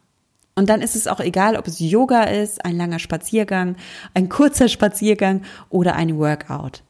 Und 0.55 0.69
dann 0.69 0.81
ist 0.81 0.95
es 0.95 1.07
auch 1.07 1.19
egal, 1.19 1.57
ob 1.57 1.67
es 1.67 1.79
Yoga 1.79 2.23
ist, 2.23 2.63
ein 2.63 2.77
langer 2.77 2.99
Spaziergang, 2.99 3.75
ein 4.13 4.29
kurzer 4.29 4.69
Spaziergang 4.69 5.43
oder 5.69 5.95
ein 5.95 6.17
Workout 6.17 6.81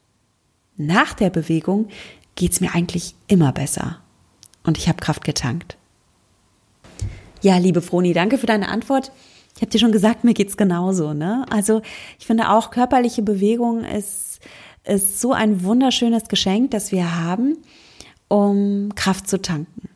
nach 0.76 1.14
der 1.14 1.30
Bewegung 1.30 1.88
geht's 2.34 2.60
mir 2.60 2.74
eigentlich 2.74 3.14
immer 3.26 3.52
besser. 3.52 4.00
Und 4.64 4.78
ich 4.78 4.88
habe 4.88 5.00
Kraft 5.00 5.24
getankt. 5.24 5.76
Ja, 7.40 7.58
liebe 7.58 7.82
Froni, 7.82 8.12
danke 8.12 8.38
für 8.38 8.46
deine 8.46 8.68
Antwort. 8.68 9.12
Ich 9.56 9.62
habe 9.62 9.70
dir 9.70 9.78
schon 9.78 9.92
gesagt, 9.92 10.22
mir 10.22 10.34
geht's 10.34 10.58
genauso. 10.58 11.14
Ne? 11.14 11.46
Also 11.50 11.80
ich 12.18 12.26
finde 12.26 12.50
auch 12.50 12.70
körperliche 12.70 13.22
Bewegung 13.22 13.84
ist, 13.84 14.40
ist 14.84 15.20
so 15.20 15.32
ein 15.32 15.64
wunderschönes 15.64 16.28
Geschenk, 16.28 16.70
das 16.72 16.92
wir 16.92 17.16
haben, 17.22 17.56
um 18.28 18.94
Kraft 18.94 19.28
zu 19.28 19.40
tanken. 19.40 19.88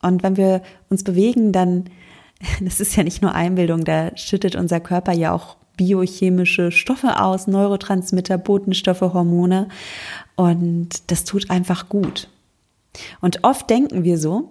Und 0.00 0.22
wenn 0.22 0.36
wir 0.36 0.62
uns 0.88 1.02
bewegen, 1.02 1.52
dann, 1.52 1.90
das 2.60 2.80
ist 2.80 2.94
ja 2.96 3.02
nicht 3.02 3.20
nur 3.20 3.34
Einbildung, 3.34 3.84
da 3.84 4.16
schüttet 4.16 4.54
unser 4.54 4.78
Körper 4.78 5.12
ja 5.12 5.32
auch 5.32 5.56
biochemische 5.76 6.70
Stoffe 6.70 7.20
aus, 7.20 7.46
Neurotransmitter, 7.46 8.38
Botenstoffe, 8.38 9.00
Hormone. 9.00 9.68
Und 10.36 11.10
das 11.10 11.24
tut 11.24 11.50
einfach 11.50 11.88
gut. 11.88 12.28
Und 13.20 13.44
oft 13.44 13.68
denken 13.70 14.04
wir 14.04 14.18
so, 14.18 14.50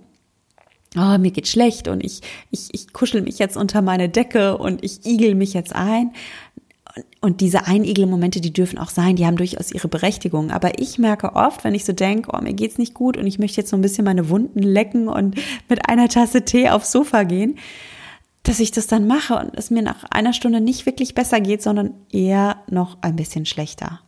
oh, 0.98 1.18
mir 1.18 1.32
geht 1.32 1.48
schlecht 1.48 1.88
und 1.88 2.04
ich, 2.04 2.22
ich, 2.52 2.70
ich 2.72 2.94
kuschel 2.94 3.22
mich 3.22 3.40
jetzt 3.40 3.58
unter 3.58 3.82
meine 3.82 4.10
Decke 4.10 4.58
und 4.58 4.84
ich 4.84 5.06
igel 5.06 5.36
mich 5.36 5.54
jetzt 5.54 5.76
ein. 5.76 6.12
Und 7.22 7.42
diese 7.42 7.68
Einigelmomente, 7.68 8.42
die 8.42 8.52
dürfen 8.52 8.80
auch 8.80 8.90
sein, 8.90 9.16
die 9.16 9.26
haben 9.26 9.38
durchaus 9.38 9.72
ihre 9.72 9.88
Berechtigung. 9.88 10.52
Aber 10.52 10.80
ich 10.80 10.98
merke 10.98 11.36
oft, 11.36 11.64
wenn 11.64 11.76
ich 11.76 11.86
so 11.86 11.94
denke, 11.94 12.32
oh, 12.34 12.42
mir 12.42 12.54
geht's 12.54 12.78
nicht 12.78 12.94
gut 12.94 13.16
und 13.16 13.28
ich 13.28 13.40
möchte 13.40 13.62
jetzt 13.62 13.70
so 13.70 13.78
ein 13.78 13.82
bisschen 13.82 14.06
meine 14.06 14.30
Wunden 14.30 14.64
lecken 14.64 15.08
und 15.08 15.36
mit 15.70 15.88
einer 15.88 16.10
Tasse 16.10 16.44
Tee 16.44 16.70
aufs 16.70 16.92
Sofa 16.92 17.24
gehen, 17.24 17.58
dass 18.44 18.60
ich 18.60 18.72
das 18.72 18.88
dann 18.88 19.06
mache 19.06 19.36
und 19.36 19.56
es 19.56 19.70
mir 19.70 19.84
nach 19.84 20.06
einer 20.10 20.34
Stunde 20.34 20.62
nicht 20.62 20.86
wirklich 20.86 21.14
besser 21.14 21.40
geht, 21.40 21.62
sondern 21.62 21.94
eher 22.12 22.64
noch 22.70 22.98
ein 23.02 23.16
bisschen 23.16 23.46
schlechter. 23.46 24.02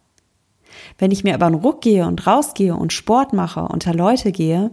Wenn 0.97 1.11
ich 1.11 1.23
mir 1.23 1.35
aber 1.35 1.45
einen 1.45 1.55
Ruck 1.55 1.81
gehe 1.81 2.07
und 2.07 2.25
rausgehe 2.25 2.75
und 2.75 2.93
Sport 2.93 3.33
mache, 3.33 3.61
unter 3.61 3.93
Leute 3.93 4.31
gehe, 4.31 4.71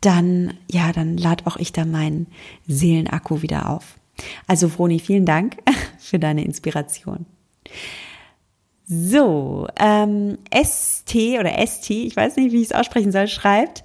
dann, 0.00 0.54
ja, 0.70 0.92
dann 0.92 1.16
lad 1.16 1.46
auch 1.46 1.56
ich 1.56 1.72
da 1.72 1.84
meinen 1.84 2.26
Seelenakku 2.66 3.42
wieder 3.42 3.70
auf. 3.70 3.96
Also, 4.46 4.68
Froni, 4.68 4.98
vielen 4.98 5.26
Dank 5.26 5.56
für 5.98 6.18
deine 6.18 6.44
Inspiration. 6.44 7.26
So, 8.88 9.66
ähm, 9.78 10.38
ST 10.54 11.14
oder 11.40 11.66
ST, 11.66 11.90
ich 11.90 12.14
weiß 12.16 12.36
nicht, 12.36 12.52
wie 12.52 12.62
ich 12.62 12.70
es 12.70 12.72
aussprechen 12.72 13.10
soll, 13.10 13.26
schreibt, 13.26 13.82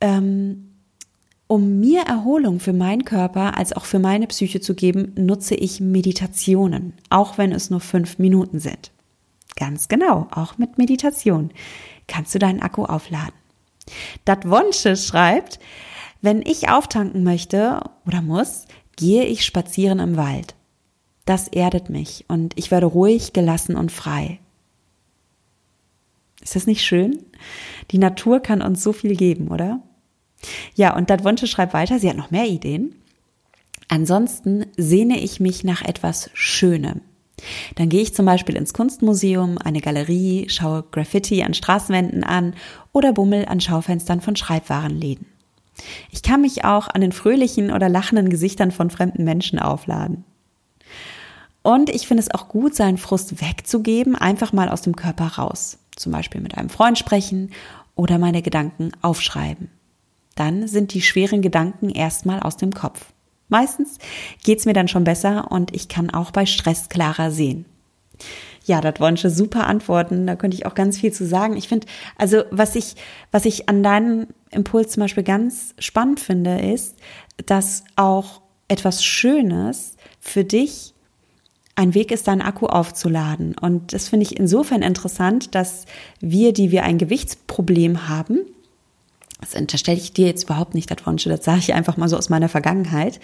ähm, 0.00 0.72
um 1.46 1.78
mir 1.78 2.02
Erholung 2.02 2.58
für 2.58 2.72
meinen 2.72 3.04
Körper 3.04 3.56
als 3.56 3.72
auch 3.72 3.84
für 3.84 4.00
meine 4.00 4.26
Psyche 4.26 4.60
zu 4.60 4.74
geben, 4.74 5.12
nutze 5.16 5.54
ich 5.54 5.80
Meditationen, 5.80 6.94
auch 7.08 7.38
wenn 7.38 7.52
es 7.52 7.70
nur 7.70 7.78
fünf 7.78 8.18
Minuten 8.18 8.58
sind. 8.58 8.90
Ganz 9.54 9.86
genau, 9.86 10.26
auch 10.32 10.58
mit 10.58 10.76
Meditation 10.76 11.50
kannst 12.08 12.34
du 12.34 12.40
deinen 12.40 12.60
Akku 12.60 12.84
aufladen. 12.84 13.34
Dat 14.24 14.48
Wonsche 14.48 14.96
schreibt, 14.96 15.58
wenn 16.20 16.42
ich 16.42 16.68
auftanken 16.68 17.22
möchte 17.22 17.80
oder 18.06 18.22
muss, 18.22 18.66
gehe 18.96 19.24
ich 19.24 19.44
spazieren 19.44 19.98
im 19.98 20.16
Wald. 20.16 20.54
Das 21.24 21.48
erdet 21.48 21.90
mich 21.90 22.24
und 22.28 22.58
ich 22.58 22.70
werde 22.70 22.86
ruhig, 22.86 23.32
gelassen 23.32 23.76
und 23.76 23.92
frei. 23.92 24.40
Ist 26.40 26.54
das 26.54 26.66
nicht 26.66 26.84
schön? 26.84 27.24
Die 27.90 27.98
Natur 27.98 28.40
kann 28.40 28.62
uns 28.62 28.82
so 28.82 28.92
viel 28.92 29.16
geben, 29.16 29.48
oder? 29.48 29.80
Ja, 30.74 30.96
und 30.96 31.10
Dadwonsche 31.10 31.46
schreibt 31.46 31.74
weiter, 31.74 31.98
sie 31.98 32.08
hat 32.08 32.16
noch 32.16 32.30
mehr 32.30 32.46
Ideen. 32.46 32.94
Ansonsten 33.88 34.66
sehne 34.76 35.18
ich 35.18 35.40
mich 35.40 35.64
nach 35.64 35.82
etwas 35.82 36.30
Schönem. 36.34 37.00
Dann 37.74 37.88
gehe 37.88 38.02
ich 38.02 38.14
zum 38.14 38.26
Beispiel 38.26 38.56
ins 38.56 38.72
Kunstmuseum, 38.72 39.58
eine 39.58 39.80
Galerie, 39.80 40.48
schaue 40.48 40.84
Graffiti 40.90 41.42
an 41.42 41.54
Straßenwänden 41.54 42.24
an 42.24 42.54
oder 42.92 43.12
bummel 43.12 43.46
an 43.46 43.60
Schaufenstern 43.60 44.20
von 44.20 44.36
Schreibwarenläden. 44.36 45.26
Ich 46.10 46.22
kann 46.22 46.40
mich 46.40 46.64
auch 46.64 46.88
an 46.88 47.02
den 47.02 47.12
fröhlichen 47.12 47.70
oder 47.70 47.88
lachenden 47.88 48.30
Gesichtern 48.30 48.70
von 48.70 48.88
fremden 48.88 49.24
Menschen 49.24 49.58
aufladen. 49.58 50.24
Und 51.62 51.90
ich 51.90 52.06
finde 52.06 52.22
es 52.22 52.32
auch 52.32 52.48
gut, 52.48 52.74
seinen 52.74 52.96
Frust 52.96 53.40
wegzugeben, 53.42 54.16
einfach 54.16 54.52
mal 54.52 54.68
aus 54.68 54.82
dem 54.82 54.96
Körper 54.96 55.26
raus. 55.36 55.78
Zum 55.96 56.12
Beispiel 56.12 56.40
mit 56.40 56.56
einem 56.56 56.70
Freund 56.70 56.98
sprechen 56.98 57.50
oder 57.94 58.18
meine 58.18 58.40
Gedanken 58.40 58.92
aufschreiben 59.02 59.68
dann 60.36 60.68
sind 60.68 60.94
die 60.94 61.02
schweren 61.02 61.42
Gedanken 61.42 61.90
erstmal 61.90 62.40
aus 62.40 62.56
dem 62.56 62.72
Kopf. 62.72 63.12
Meistens 63.48 63.98
geht's 64.44 64.66
mir 64.66 64.72
dann 64.72 64.88
schon 64.88 65.04
besser 65.04 65.50
und 65.50 65.74
ich 65.74 65.88
kann 65.88 66.10
auch 66.10 66.30
bei 66.30 66.46
Stress 66.46 66.88
klarer 66.88 67.30
sehen. 67.30 67.66
Ja, 68.64 68.80
das 68.80 68.98
waren 68.98 69.16
schon 69.16 69.30
super 69.30 69.68
Antworten. 69.68 70.26
Da 70.26 70.34
könnte 70.34 70.56
ich 70.56 70.66
auch 70.66 70.74
ganz 70.74 70.98
viel 70.98 71.12
zu 71.12 71.24
sagen. 71.24 71.56
Ich 71.56 71.68
finde, 71.68 71.86
also 72.18 72.42
was 72.50 72.74
ich, 72.74 72.96
was 73.30 73.44
ich 73.44 73.68
an 73.68 73.82
deinem 73.84 74.26
Impuls 74.50 74.90
zum 74.90 75.02
Beispiel 75.02 75.22
ganz 75.22 75.74
spannend 75.78 76.18
finde, 76.18 76.58
ist, 76.58 76.96
dass 77.46 77.84
auch 77.94 78.40
etwas 78.66 79.04
Schönes 79.04 79.96
für 80.18 80.44
dich 80.44 80.94
ein 81.76 81.94
Weg 81.94 82.10
ist, 82.10 82.26
deinen 82.26 82.42
Akku 82.42 82.66
aufzuladen. 82.66 83.54
Und 83.60 83.92
das 83.92 84.08
finde 84.08 84.24
ich 84.24 84.38
insofern 84.40 84.82
interessant, 84.82 85.54
dass 85.54 85.84
wir, 86.20 86.52
die 86.52 86.70
wir 86.72 86.82
ein 86.82 86.98
Gewichtsproblem 86.98 88.08
haben, 88.08 88.40
das 89.40 89.54
unterstelle 89.54 89.98
ich 89.98 90.12
dir 90.12 90.26
jetzt 90.26 90.44
überhaupt 90.44 90.74
nicht, 90.74 90.90
Wunsch, 91.06 91.24
das 91.24 91.44
sage 91.44 91.58
ich 91.58 91.74
einfach 91.74 91.96
mal 91.96 92.08
so 92.08 92.16
aus 92.16 92.30
meiner 92.30 92.48
Vergangenheit, 92.48 93.20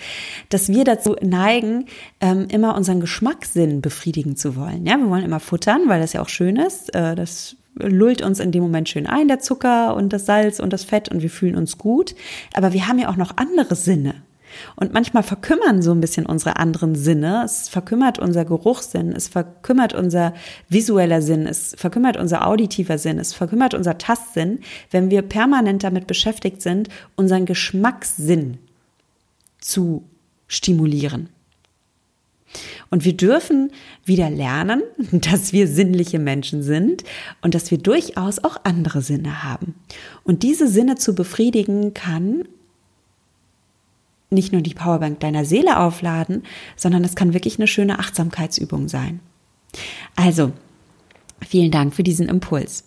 dass 0.51 0.69
wir 0.69 0.85
dazu 0.85 1.17
neigen, 1.23 1.87
ähm, 2.21 2.49
immer 2.51 2.77
unseren 2.77 3.01
Geschmackssinn 3.01 3.81
befriedigen 3.81 4.37
zu 4.37 4.55
wollen. 4.57 4.85
Ja, 4.85 4.99
wir 4.99 5.09
wollen 5.09 5.25
immer 5.25 5.41
futtern, 5.41 5.85
weil 5.87 6.01
das 6.01 6.13
ja 6.13 6.21
auch 6.21 6.29
schön 6.29 6.57
ist. 6.57 6.95
Äh, 6.95 7.15
das 7.15 7.57
lullt 7.75 8.21
uns 8.21 8.41
in 8.41 8.53
dem 8.53 8.63
Moment 8.63 8.91
schön 8.91 9.07
ein, 9.07 9.29
der 9.29 9.41
Zucker 9.41 9.97
und 9.97 10.13
das 10.13 10.27
Salz 10.27 10.61
und 10.61 10.73
das 10.73 10.85
Fett 10.85 11.09
und 11.09 11.23
wir 11.23 11.31
fühlen 11.31 11.57
uns 11.57 11.79
gut. 11.79 12.15
Aber 12.53 12.75
wir 12.75 12.87
haben 12.87 12.99
ja 12.99 13.09
auch 13.09 13.17
noch 13.17 13.39
andere 13.39 13.75
Sinne. 13.75 14.17
Und 14.77 14.93
manchmal 14.93 15.23
verkümmern 15.23 15.83
so 15.83 15.93
ein 15.93 16.01
bisschen 16.01 16.27
unsere 16.27 16.57
anderen 16.57 16.95
Sinne. 16.95 17.43
Es 17.45 17.69
verkümmert 17.69 18.19
unser 18.19 18.45
Geruchssinn, 18.45 19.13
es 19.13 19.29
verkümmert 19.29 19.95
unser 19.95 20.35
visueller 20.69 21.23
Sinn, 21.23 21.47
es 21.47 21.75
verkümmert 21.77 22.17
unser 22.17 22.47
auditiver 22.47 22.99
Sinn, 22.99 23.19
es 23.19 23.35
verkümmert 23.35 23.75
unser 23.75 23.99
Tastsinn, 23.99 24.61
wenn 24.91 25.11
wir 25.11 25.23
permanent 25.23 25.85
damit 25.85 26.07
beschäftigt 26.07 26.63
sind, 26.63 26.89
unseren 27.17 27.47
Geschmackssinn 27.47 28.59
zu 29.61 30.05
stimulieren. 30.47 31.29
Und 32.91 33.07
wir 33.07 33.17
dürfen 33.17 33.73
wieder 34.05 34.29
lernen, 34.29 34.83
dass 35.13 35.53
wir 35.53 35.67
sinnliche 35.67 36.19
Menschen 36.19 36.63
sind 36.63 37.05
und 37.41 37.55
dass 37.55 37.71
wir 37.71 37.79
durchaus 37.79 38.43
auch 38.45 38.59
andere 38.65 39.01
Sinne 39.03 39.43
haben. 39.43 39.75
Und 40.25 40.43
diese 40.43 40.69
Sinne 40.69 40.97
zu 40.97 41.15
befriedigen 41.15 41.95
kann 41.95 42.45
nicht 44.33 44.53
nur 44.53 44.63
die 44.63 44.75
Powerbank 44.75 45.21
deiner 45.21 45.45
Seele 45.45 45.79
aufladen, 45.79 46.43
sondern 46.77 47.05
es 47.05 47.15
kann 47.15 47.35
wirklich 47.35 47.59
eine 47.59 47.67
schöne 47.67 47.99
Achtsamkeitsübung 47.99 48.89
sein. 48.89 49.21
Also, 50.17 50.53
vielen 51.47 51.71
Dank 51.71 51.95
für 51.95 52.03
diesen 52.03 52.29
Impuls. 52.29 52.85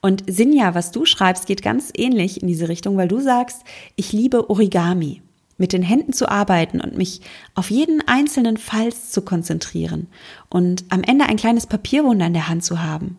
Und 0.00 0.22
Sinja, 0.28 0.74
was 0.74 0.92
du 0.92 1.04
schreibst, 1.04 1.46
geht 1.46 1.62
ganz 1.62 1.92
ähnlich 1.96 2.40
in 2.40 2.48
diese 2.48 2.68
Richtung, 2.68 2.96
weil 2.96 3.08
du 3.08 3.20
sagst, 3.20 3.62
ich 3.96 4.12
liebe 4.12 4.48
Origami. 4.48 5.22
mit 5.58 5.72
den 5.72 5.82
Händen 5.82 6.12
zu 6.12 6.28
arbeiten 6.28 6.80
und 6.80 6.96
mich 6.96 7.20
auf 7.54 7.70
jeden 7.70 8.06
einzelnen 8.06 8.56
Falz 8.56 9.10
zu 9.10 9.22
konzentrieren 9.22 10.08
und 10.48 10.84
am 10.90 11.02
Ende 11.02 11.26
ein 11.26 11.36
kleines 11.36 11.66
Papierwunder 11.66 12.26
in 12.26 12.34
der 12.34 12.48
Hand 12.48 12.64
zu 12.64 12.82
haben, 12.82 13.16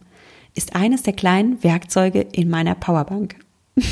ist 0.54 0.76
eines 0.76 1.04
der 1.04 1.14
kleinen 1.14 1.64
Werkzeuge 1.64 2.22
in 2.22 2.50
meiner 2.50 2.76
Powerbank. 2.76 3.38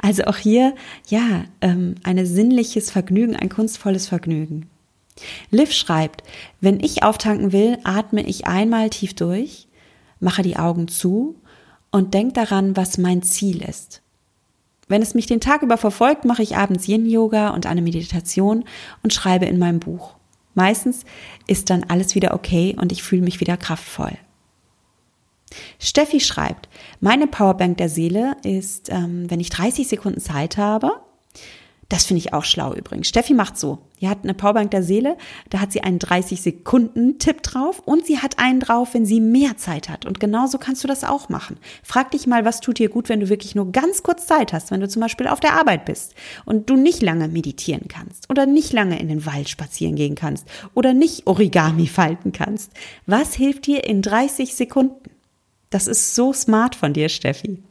Also 0.00 0.24
auch 0.24 0.36
hier, 0.36 0.74
ja, 1.08 1.44
ähm, 1.60 1.96
ein 2.04 2.24
sinnliches 2.24 2.90
Vergnügen, 2.92 3.34
ein 3.34 3.48
kunstvolles 3.48 4.06
Vergnügen. 4.06 4.70
Liv 5.50 5.72
schreibt, 5.72 6.22
wenn 6.60 6.78
ich 6.78 7.02
auftanken 7.02 7.52
will, 7.52 7.78
atme 7.82 8.22
ich 8.22 8.46
einmal 8.46 8.90
tief 8.90 9.14
durch, 9.14 9.66
mache 10.20 10.42
die 10.42 10.56
Augen 10.56 10.86
zu 10.86 11.34
und 11.90 12.14
denke 12.14 12.34
daran, 12.34 12.76
was 12.76 12.98
mein 12.98 13.22
Ziel 13.22 13.62
ist. 13.62 14.02
Wenn 14.86 15.02
es 15.02 15.14
mich 15.14 15.26
den 15.26 15.40
Tag 15.40 15.62
über 15.62 15.76
verfolgt, 15.76 16.24
mache 16.24 16.42
ich 16.42 16.56
abends 16.56 16.86
Yin-Yoga 16.86 17.50
und 17.50 17.66
eine 17.66 17.82
Meditation 17.82 18.64
und 19.02 19.12
schreibe 19.12 19.46
in 19.46 19.58
meinem 19.58 19.80
Buch. 19.80 20.14
Meistens 20.54 21.04
ist 21.46 21.70
dann 21.70 21.84
alles 21.84 22.14
wieder 22.14 22.34
okay 22.34 22.74
und 22.80 22.92
ich 22.92 23.02
fühle 23.02 23.22
mich 23.22 23.40
wieder 23.40 23.56
kraftvoll. 23.56 24.16
Steffi 25.78 26.20
schreibt, 26.20 26.68
meine 27.00 27.26
Powerbank 27.26 27.78
der 27.78 27.88
Seele 27.88 28.36
ist, 28.42 28.90
ähm, 28.90 29.30
wenn 29.30 29.40
ich 29.40 29.50
30 29.50 29.88
Sekunden 29.88 30.20
Zeit 30.20 30.56
habe, 30.56 30.92
das 31.88 32.04
finde 32.04 32.18
ich 32.18 32.34
auch 32.34 32.44
schlau 32.44 32.74
übrigens. 32.74 33.08
Steffi 33.08 33.32
macht 33.32 33.56
so. 33.56 33.78
Die 34.00 34.08
hat 34.08 34.18
eine 34.22 34.34
Powerbank 34.34 34.70
der 34.70 34.82
Seele, 34.82 35.16
da 35.48 35.60
hat 35.60 35.72
sie 35.72 35.80
einen 35.80 35.98
30-Sekunden-Tipp 35.98 37.42
drauf 37.42 37.80
und 37.84 38.04
sie 38.04 38.18
hat 38.18 38.38
einen 38.38 38.60
drauf, 38.60 38.92
wenn 38.92 39.06
sie 39.06 39.20
mehr 39.20 39.56
Zeit 39.56 39.88
hat. 39.88 40.04
Und 40.04 40.20
genauso 40.20 40.58
kannst 40.58 40.84
du 40.84 40.88
das 40.88 41.02
auch 41.02 41.30
machen. 41.30 41.56
Frag 41.82 42.10
dich 42.10 42.26
mal, 42.26 42.44
was 42.44 42.60
tut 42.60 42.78
dir 42.78 42.90
gut, 42.90 43.08
wenn 43.08 43.20
du 43.20 43.30
wirklich 43.30 43.54
nur 43.54 43.72
ganz 43.72 44.02
kurz 44.02 44.26
Zeit 44.26 44.52
hast, 44.52 44.70
wenn 44.70 44.80
du 44.80 44.88
zum 44.88 45.00
Beispiel 45.00 45.26
auf 45.26 45.40
der 45.40 45.58
Arbeit 45.58 45.86
bist 45.86 46.14
und 46.44 46.68
du 46.68 46.76
nicht 46.76 47.02
lange 47.02 47.26
meditieren 47.26 47.88
kannst 47.88 48.28
oder 48.28 48.44
nicht 48.44 48.72
lange 48.74 49.00
in 49.00 49.08
den 49.08 49.24
Wald 49.24 49.48
spazieren 49.48 49.96
gehen 49.96 50.14
kannst 50.14 50.46
oder 50.74 50.92
nicht 50.92 51.26
Origami 51.26 51.86
falten 51.86 52.32
kannst. 52.32 52.72
Was 53.06 53.34
hilft 53.34 53.66
dir 53.66 53.84
in 53.84 54.02
30 54.02 54.54
Sekunden? 54.54 55.10
Das 55.70 55.86
ist 55.86 56.14
so 56.14 56.32
smart 56.32 56.74
von 56.74 56.92
dir, 56.92 57.08
Steffi. 57.08 57.62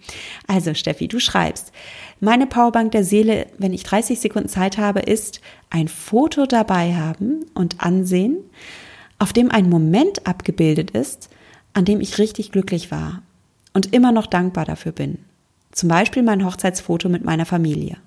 Also, 0.46 0.74
Steffi, 0.74 1.08
du 1.08 1.20
schreibst, 1.20 1.72
meine 2.20 2.46
Powerbank 2.46 2.92
der 2.92 3.04
Seele, 3.04 3.48
wenn 3.58 3.74
ich 3.74 3.84
30 3.84 4.20
Sekunden 4.20 4.50
Zeit 4.50 4.78
habe, 4.78 5.00
ist 5.00 5.42
ein 5.70 5.88
Foto 5.88 6.46
dabei 6.46 6.96
haben 6.96 7.46
und 7.54 7.82
ansehen, 7.82 8.38
auf 9.20 9.34
dem 9.34 9.52
ein 9.52 9.70
Moment 9.70 10.28
abgebildet 10.28 10.92
ist, 10.92 11.30
an 11.74 11.86
dem 11.86 12.02
ich 12.02 12.18
richtig 12.18 12.52
glücklich 12.52 12.92
war 12.92 13.22
und 13.74 13.94
immer 13.94 14.12
noch 14.12 14.28
dankbar 14.28 14.66
dafür 14.66 14.92
bin. 14.92 15.20
Zum 15.72 15.90
Beispiel 15.90 16.24
mein 16.24 16.46
Hochzeitsfoto 16.46 17.10
mit 17.10 17.24
meiner 17.24 17.46
Familie. 17.46 17.98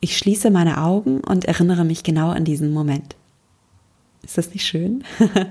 Ich 0.00 0.16
schließe 0.16 0.50
meine 0.50 0.80
Augen 0.80 1.20
und 1.20 1.44
erinnere 1.44 1.84
mich 1.84 2.04
genau 2.04 2.30
an 2.30 2.44
diesen 2.44 2.72
Moment. 2.72 3.16
Ist 4.22 4.38
das 4.38 4.52
nicht 4.52 4.66
schön? 4.66 5.04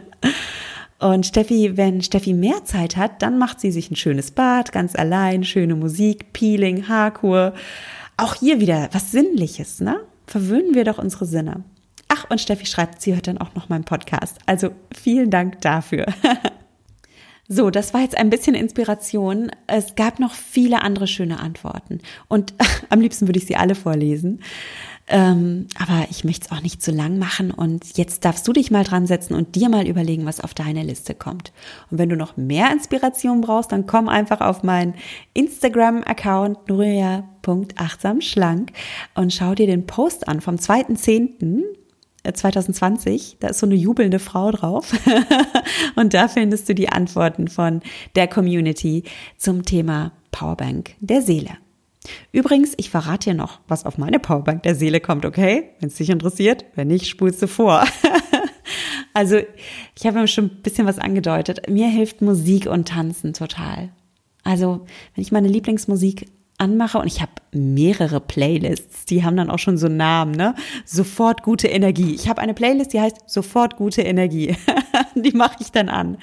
Und 0.99 1.25
Steffi, 1.25 1.77
wenn 1.77 2.01
Steffi 2.01 2.33
mehr 2.33 2.65
Zeit 2.65 2.97
hat, 2.97 3.21
dann 3.21 3.38
macht 3.38 3.60
sie 3.60 3.71
sich 3.71 3.91
ein 3.91 3.95
schönes 3.95 4.31
Bad, 4.31 4.71
ganz 4.71 4.95
allein, 4.95 5.43
schöne 5.43 5.75
Musik, 5.75 6.33
Peeling, 6.33 6.88
Haarkur. 6.88 7.53
Auch 8.17 8.36
hier 8.36 8.60
wieder 8.60 8.89
was 8.93 9.12
Sinnliches, 9.12 9.79
ne? 9.79 9.99
Verwöhnen 10.25 10.73
wir 10.73 10.83
doch 10.83 10.97
unsere 10.97 11.25
Sinne. 11.25 11.63
Ach, 12.07 12.25
und 12.29 12.41
Steffi 12.41 12.65
schreibt, 12.65 13.01
sie 13.01 13.13
hört 13.13 13.27
dann 13.27 13.38
auch 13.38 13.53
noch 13.53 13.69
meinen 13.69 13.83
Podcast. 13.83 14.39
Also 14.45 14.71
vielen 14.91 15.29
Dank 15.29 15.62
dafür. 15.62 16.05
So, 17.49 17.69
das 17.69 17.93
war 17.93 18.01
jetzt 18.01 18.17
ein 18.17 18.29
bisschen 18.29 18.55
Inspiration. 18.55 19.51
Es 19.67 19.95
gab 19.95 20.19
noch 20.19 20.33
viele 20.33 20.81
andere 20.81 21.07
schöne 21.07 21.39
Antworten. 21.39 21.99
Und 22.27 22.53
am 22.89 22.99
liebsten 22.99 23.27
würde 23.27 23.39
ich 23.39 23.45
sie 23.45 23.55
alle 23.55 23.75
vorlesen. 23.75 24.41
Ähm, 25.09 25.67
aber 25.79 26.07
ich 26.09 26.25
möchte 26.25 26.45
es 26.45 26.51
auch 26.51 26.61
nicht 26.61 26.81
zu 26.81 26.91
lang 26.91 27.17
machen 27.17 27.51
und 27.51 27.97
jetzt 27.97 28.25
darfst 28.25 28.45
du 28.45 28.51
dich 28.51 28.71
mal 28.71 28.83
dran 28.83 29.07
setzen 29.07 29.35
und 29.35 29.55
dir 29.55 29.69
mal 29.69 29.87
überlegen, 29.87 30.25
was 30.25 30.41
auf 30.41 30.53
deine 30.53 30.83
Liste 30.83 31.15
kommt. 31.15 31.53
Und 31.89 31.97
wenn 31.97 32.09
du 32.09 32.17
noch 32.17 32.35
mehr 32.35 32.73
Inspiration 32.73 33.39
brauchst, 33.39 33.71
dann 33.71 33.87
komm 33.87 34.09
einfach 34.09 34.41
auf 34.41 34.63
meinen 34.63 34.95
Instagram-Account 35.33 36.67
nuria.achtsamschlank 36.67 38.73
und 39.15 39.33
schau 39.33 39.55
dir 39.55 39.67
den 39.67 39.87
Post 39.87 40.27
an 40.27 40.41
vom 40.41 40.55
2.10. 40.55 41.63
2020, 42.33 43.33
äh, 43.33 43.35
da 43.39 43.47
ist 43.47 43.59
so 43.59 43.65
eine 43.65 43.75
jubelnde 43.75 44.19
Frau 44.19 44.51
drauf 44.51 44.93
und 45.95 46.13
da 46.13 46.27
findest 46.27 46.67
du 46.67 46.75
die 46.75 46.89
Antworten 46.89 47.47
von 47.47 47.81
der 48.15 48.27
Community 48.27 49.03
zum 49.37 49.63
Thema 49.63 50.11
Powerbank 50.31 50.95
der 50.99 51.21
Seele. 51.21 51.51
Übrigens, 52.31 52.73
ich 52.77 52.89
verrate 52.89 53.29
dir 53.29 53.35
noch, 53.35 53.59
was 53.67 53.85
auf 53.85 53.97
meine 53.97 54.19
Powerbank 54.19 54.63
der 54.63 54.75
Seele 54.75 54.99
kommt, 54.99 55.25
okay? 55.25 55.71
Wenn 55.79 55.89
es 55.89 55.95
dich 55.95 56.09
interessiert, 56.09 56.65
wenn 56.75 56.87
nicht, 56.87 57.07
spulst 57.07 57.41
du 57.41 57.47
vor. 57.47 57.85
also, 59.13 59.39
ich 59.95 60.05
habe 60.05 60.27
schon 60.27 60.45
ein 60.45 60.61
bisschen 60.61 60.87
was 60.87 60.99
angedeutet. 60.99 61.69
Mir 61.69 61.87
hilft 61.87 62.21
Musik 62.21 62.67
und 62.67 62.87
Tanzen 62.87 63.33
total. 63.33 63.89
Also, 64.43 64.85
wenn 65.13 65.21
ich 65.21 65.31
meine 65.31 65.47
Lieblingsmusik 65.47 66.27
anmache 66.57 66.97
und 66.97 67.07
ich 67.07 67.21
habe 67.21 67.31
mehrere 67.51 68.19
Playlists, 68.19 69.05
die 69.05 69.23
haben 69.23 69.37
dann 69.37 69.49
auch 69.49 69.59
schon 69.59 69.77
so 69.77 69.87
Namen, 69.87 70.31
ne? 70.31 70.55
Sofort 70.85 71.43
gute 71.43 71.67
Energie. 71.67 72.15
Ich 72.15 72.27
habe 72.27 72.41
eine 72.41 72.53
Playlist, 72.53 72.93
die 72.93 73.01
heißt 73.01 73.29
Sofort 73.29 73.77
gute 73.77 74.01
Energie. 74.01 74.55
die 75.15 75.31
mache 75.31 75.57
ich 75.59 75.71
dann 75.71 75.89
an. 75.89 76.17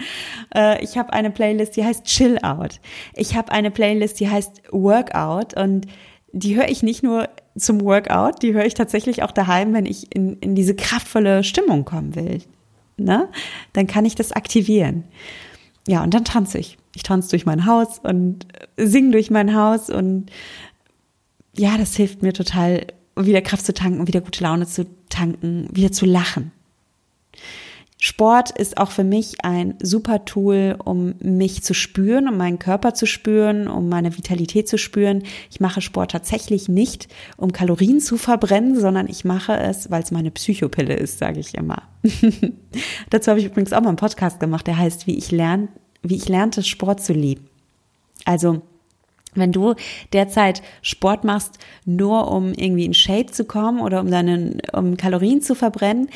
Äh, 0.55 0.83
ich 0.83 0.99
habe 0.99 1.13
eine 1.13 1.31
Playlist, 1.31 1.77
die 1.77 1.85
heißt 1.85 2.05
Chill 2.05 2.39
Out. 2.43 2.81
Ich 3.15 3.37
habe 3.37 3.53
eine 3.53 3.71
Playlist, 3.71 4.19
die 4.19 4.29
heißt 4.29 4.63
Workout 4.73 5.55
und 5.57 5.87
die 6.33 6.57
höre 6.57 6.69
ich 6.69 6.83
nicht 6.83 7.05
nur 7.05 7.29
zum 7.57 7.81
Workout, 7.83 8.43
die 8.43 8.55
höre 8.55 8.67
ich 8.67 8.75
tatsächlich 8.75 9.23
auch 9.23 9.31
daheim, 9.31 9.73
wenn 9.73 9.87
ich 9.87 10.15
in, 10.15 10.37
in 10.41 10.57
diese 10.57 10.75
kraftvolle 10.75 11.45
Stimmung 11.45 11.85
kommen 11.85 12.17
will. 12.17 12.43
Ne? 12.97 13.29
Dann 13.73 13.87
kann 13.87 14.05
ich 14.05 14.17
das 14.17 14.33
aktivieren. 14.33 15.05
Ja, 15.87 16.03
und 16.03 16.13
dann 16.13 16.25
tanze 16.25 16.59
ich. 16.59 16.77
Ich 16.95 17.03
tanze 17.03 17.31
durch 17.31 17.47
mein 17.47 17.67
Haus 17.67 17.99
und 17.99 18.47
singe 18.77 19.13
durch 19.13 19.31
mein 19.31 19.55
Haus 19.55 19.91
und 19.91 20.31
ja, 21.57 21.77
das 21.79 21.95
hilft 21.95 22.23
mir 22.23 22.33
total, 22.33 22.87
wieder 23.17 23.43
Kraft 23.43 23.65
zu 23.65 23.75
tanken, 23.75 24.07
wieder 24.07 24.21
gute 24.21 24.43
Laune 24.43 24.67
zu 24.67 24.87
tanken, 25.09 25.69
wieder 25.73 25.93
zu 25.93 26.07
lachen. 26.07 26.53
Sport 28.05 28.51
ist 28.51 28.77
auch 28.77 28.91
für 28.91 29.03
mich 29.03 29.43
ein 29.45 29.77
super 29.83 30.27
Tool, 30.27 30.77
um 30.85 31.15
mich 31.21 31.63
zu 31.63 31.73
spüren, 31.73 32.29
um 32.29 32.37
meinen 32.37 32.59
Körper 32.59 32.93
zu 32.93 33.07
spüren, 33.07 33.67
um 33.67 33.89
meine 33.89 34.15
Vitalität 34.15 34.69
zu 34.69 34.77
spüren. 34.77 35.23
Ich 35.51 35.59
mache 35.59 35.81
Sport 35.81 36.11
tatsächlich 36.11 36.69
nicht, 36.69 37.09
um 37.39 37.53
Kalorien 37.53 38.01
zu 38.01 38.19
verbrennen, 38.19 38.79
sondern 38.79 39.09
ich 39.09 39.25
mache 39.25 39.57
es, 39.57 39.91
weil 39.91 40.03
es 40.03 40.11
meine 40.11 40.31
Psychopille 40.31 40.95
ist, 40.95 41.19
sage 41.19 41.41
ich 41.41 41.55
immer. 41.55 41.83
Dazu 43.11 43.31
habe 43.31 43.41
ich 43.41 43.47
übrigens 43.47 43.73
auch 43.73 43.81
mal 43.81 43.89
einen 43.89 43.97
Podcast 43.97 44.39
gemacht, 44.39 44.67
der 44.67 44.77
heißt, 44.77 45.07
wie 45.07 45.17
ich 45.17 45.31
lerne, 45.31 45.69
wie 46.05 46.17
ich 46.17 46.29
lernte, 46.29 46.63
Sport 46.63 47.03
zu 47.03 47.13
lieben. 47.13 47.49
Also, 48.25 48.63
wenn 49.35 49.53
du 49.53 49.75
derzeit 50.13 50.63
Sport 50.83 51.25
machst, 51.25 51.59
nur 51.85 52.31
um 52.31 52.53
irgendwie 52.53 52.85
in 52.85 52.95
Shape 52.95 53.27
zu 53.27 53.45
kommen 53.45 53.81
oder 53.81 54.01
um 54.01 54.11
deinen, 54.11 54.61
um 54.73 54.97
Kalorien 54.97 55.43
zu 55.43 55.55
verbrennen, 55.55 56.09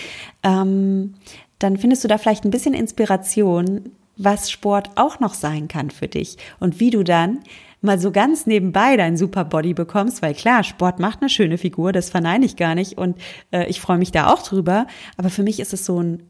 ähm, 0.42 1.14
dann 1.58 1.76
findest 1.76 2.04
du 2.04 2.08
da 2.08 2.18
vielleicht 2.18 2.44
ein 2.44 2.52
bisschen 2.52 2.74
Inspiration, 2.74 3.90
was 4.16 4.50
Sport 4.50 4.90
auch 4.96 5.20
noch 5.20 5.34
sein 5.34 5.68
kann 5.68 5.90
für 5.90 6.08
dich 6.08 6.36
und 6.60 6.80
wie 6.80 6.90
du 6.90 7.02
dann 7.02 7.40
mal 7.80 7.98
so 7.98 8.10
ganz 8.10 8.46
nebenbei 8.46 8.96
dein 8.96 9.16
Superbody 9.16 9.72
bekommst, 9.72 10.20
weil 10.22 10.34
klar, 10.34 10.64
Sport 10.64 10.98
macht 10.98 11.20
eine 11.20 11.28
schöne 11.28 11.58
Figur, 11.58 11.92
das 11.92 12.10
verneine 12.10 12.44
ich 12.44 12.56
gar 12.56 12.74
nicht 12.74 12.98
und 12.98 13.16
äh, 13.52 13.66
ich 13.68 13.80
freue 13.80 13.98
mich 13.98 14.10
da 14.10 14.32
auch 14.32 14.42
drüber, 14.42 14.86
aber 15.16 15.30
für 15.30 15.44
mich 15.44 15.60
ist 15.60 15.72
es 15.72 15.84
so 15.84 16.02
ein 16.02 16.28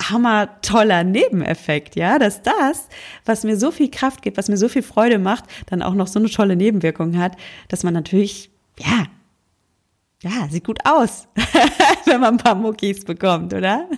hammer 0.00 0.60
toller 0.60 1.04
Nebeneffekt, 1.04 1.96
ja, 1.96 2.18
dass 2.18 2.42
das, 2.42 2.88
was 3.24 3.44
mir 3.44 3.56
so 3.56 3.70
viel 3.70 3.90
Kraft 3.90 4.22
gibt, 4.22 4.36
was 4.36 4.48
mir 4.48 4.56
so 4.56 4.68
viel 4.68 4.82
Freude 4.82 5.18
macht, 5.18 5.44
dann 5.66 5.82
auch 5.82 5.94
noch 5.94 6.08
so 6.08 6.18
eine 6.18 6.28
tolle 6.28 6.56
Nebenwirkung 6.56 7.18
hat, 7.18 7.36
dass 7.68 7.84
man 7.84 7.94
natürlich, 7.94 8.50
ja, 8.78 9.04
ja, 10.22 10.48
sieht 10.50 10.64
gut 10.64 10.78
aus, 10.84 11.28
wenn 12.06 12.20
man 12.20 12.34
ein 12.34 12.38
paar 12.38 12.54
Muckis 12.54 13.04
bekommt, 13.04 13.52
oder? 13.52 13.88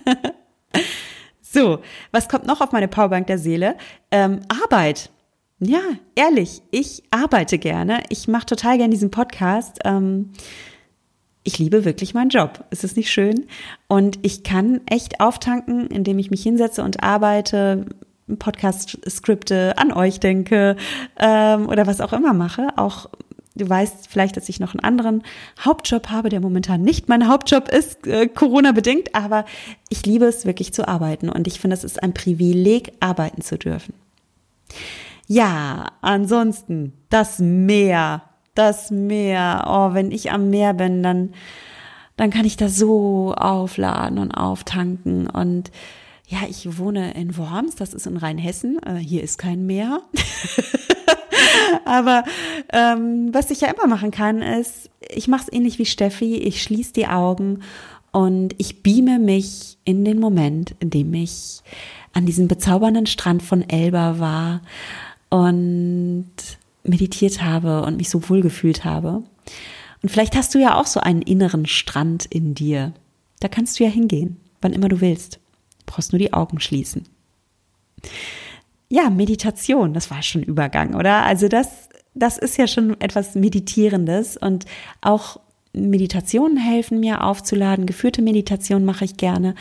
so, 1.41 1.79
was 2.11 2.27
kommt 2.27 2.45
noch 2.45 2.61
auf 2.61 2.71
meine 2.71 2.87
Powerbank 2.87 3.27
der 3.27 3.39
Seele? 3.39 3.75
Ähm, 4.11 4.41
Arbeit. 4.63 5.09
Ja, 5.59 5.81
ehrlich, 6.13 6.61
ich 6.69 7.01
arbeite 7.09 7.57
gerne. 7.57 8.03
Ich 8.09 8.27
mache 8.27 8.45
total 8.45 8.77
gerne 8.77 8.91
diesen 8.91 9.09
Podcast. 9.09 9.79
Ähm, 9.85 10.33
ich 11.47 11.59
liebe 11.59 11.85
wirklich 11.85 12.13
meinen 12.13 12.29
Job. 12.29 12.65
Ist 12.71 12.83
es 12.83 12.97
nicht 12.97 13.09
schön? 13.09 13.45
Und 13.87 14.19
ich 14.21 14.43
kann 14.43 14.81
echt 14.85 15.21
auftanken, 15.21 15.87
indem 15.87 16.19
ich 16.19 16.29
mich 16.29 16.43
hinsetze 16.43 16.83
und 16.83 17.03
arbeite, 17.03 17.85
Podcast-Skripte 18.37 19.77
an 19.77 19.93
euch 19.93 20.19
denke 20.19 20.75
ähm, 21.17 21.69
oder 21.69 21.87
was 21.87 22.01
auch 22.01 22.11
immer 22.11 22.33
mache. 22.33 22.67
Auch 22.75 23.09
du 23.55 23.67
weißt 23.67 24.09
vielleicht, 24.09 24.35
dass 24.35 24.49
ich 24.49 24.59
noch 24.59 24.73
einen 24.73 24.83
anderen 24.83 25.23
Hauptjob 25.63 26.09
habe, 26.09 26.27
der 26.27 26.41
momentan 26.41 26.81
nicht 26.81 27.07
mein 27.07 27.29
Hauptjob 27.29 27.69
ist, 27.69 28.05
äh, 28.05 28.27
Corona-bedingt, 28.27 29.15
aber 29.15 29.45
ich 29.87 30.05
liebe 30.05 30.25
es 30.25 30.45
wirklich 30.45 30.73
zu 30.73 30.85
arbeiten 30.85 31.29
und 31.29 31.47
ich 31.47 31.61
finde, 31.61 31.75
es 31.75 31.85
ist 31.85 32.03
ein 32.03 32.13
Privileg, 32.13 32.91
arbeiten 32.99 33.41
zu 33.41 33.57
dürfen. 33.57 33.93
Ja, 35.27 35.87
ansonsten 36.01 36.91
das 37.09 37.39
Meer 37.39 38.26
das 38.57 38.91
Meer. 38.91 39.65
Oh, 39.67 39.93
wenn 39.93 40.11
ich 40.11 40.31
am 40.31 40.49
Meer 40.49 40.73
bin, 40.73 41.03
dann 41.03 41.33
dann 42.17 42.31
kann 42.31 42.45
ich 42.45 42.57
da 42.57 42.67
so 42.67 43.33
aufladen 43.35 44.17
und 44.17 44.31
auftanken. 44.31 45.29
Und 45.29 45.71
ja, 46.27 46.39
ich 46.49 46.77
wohne 46.77 47.13
in 47.13 47.37
Worms, 47.37 47.75
das 47.75 47.93
ist 47.93 48.07
in 48.07 48.17
Rheinhessen. 48.17 48.79
Äh, 48.83 48.95
hier 48.95 49.23
ist 49.23 49.37
kein 49.37 49.65
Meer. 49.65 50.01
Aber 51.85 52.23
ähm, 52.73 53.29
was 53.33 53.51
ich 53.51 53.61
ja 53.61 53.69
immer 53.69 53.87
machen 53.87 54.11
kann, 54.11 54.41
ist, 54.41 54.89
ich 55.09 55.27
mache 55.27 55.43
es 55.43 55.53
ähnlich 55.53 55.79
wie 55.79 55.85
Steffi. 55.85 56.35
Ich 56.35 56.63
schließe 56.63 56.93
die 56.93 57.07
Augen 57.07 57.61
und 58.11 58.55
ich 58.57 58.81
beame 58.81 59.19
mich 59.19 59.77
in 59.85 60.03
den 60.03 60.19
Moment, 60.19 60.75
in 60.79 60.89
dem 60.89 61.13
ich 61.13 61.61
an 62.13 62.25
diesem 62.25 62.47
bezaubernden 62.47 63.05
Strand 63.05 63.43
von 63.43 63.69
Elba 63.69 64.17
war 64.17 64.61
und 65.29 66.25
meditiert 66.87 67.41
habe 67.41 67.83
und 67.83 67.97
mich 67.97 68.09
so 68.09 68.29
wohl 68.29 68.41
gefühlt 68.41 68.85
habe. 68.85 69.23
Und 70.01 70.09
vielleicht 70.09 70.35
hast 70.35 70.53
du 70.53 70.59
ja 70.59 70.79
auch 70.79 70.85
so 70.85 70.99
einen 70.99 71.21
inneren 71.21 71.65
Strand 71.65 72.25
in 72.25 72.53
dir. 72.53 72.93
Da 73.39 73.47
kannst 73.47 73.79
du 73.79 73.83
ja 73.83 73.89
hingehen, 73.89 74.37
wann 74.61 74.73
immer 74.73 74.89
du 74.89 75.01
willst. 75.01 75.35
Du 75.79 75.83
brauchst 75.85 76.11
nur 76.11 76.19
die 76.19 76.33
Augen 76.33 76.59
schließen. 76.59 77.03
Ja, 78.89 79.09
Meditation, 79.09 79.93
das 79.93 80.11
war 80.11 80.21
schon 80.21 80.43
Übergang, 80.43 80.95
oder? 80.95 81.23
Also 81.23 81.47
das, 81.47 81.89
das 82.13 82.37
ist 82.37 82.57
ja 82.57 82.67
schon 82.67 82.99
etwas 83.01 83.35
Meditierendes 83.35 84.37
und 84.37 84.65
auch 85.01 85.39
Meditationen 85.73 86.57
helfen 86.57 86.99
mir 86.99 87.23
aufzuladen. 87.23 87.85
Geführte 87.85 88.21
Meditation 88.21 88.85
mache 88.85 89.05
ich 89.05 89.17
gerne. 89.17 89.55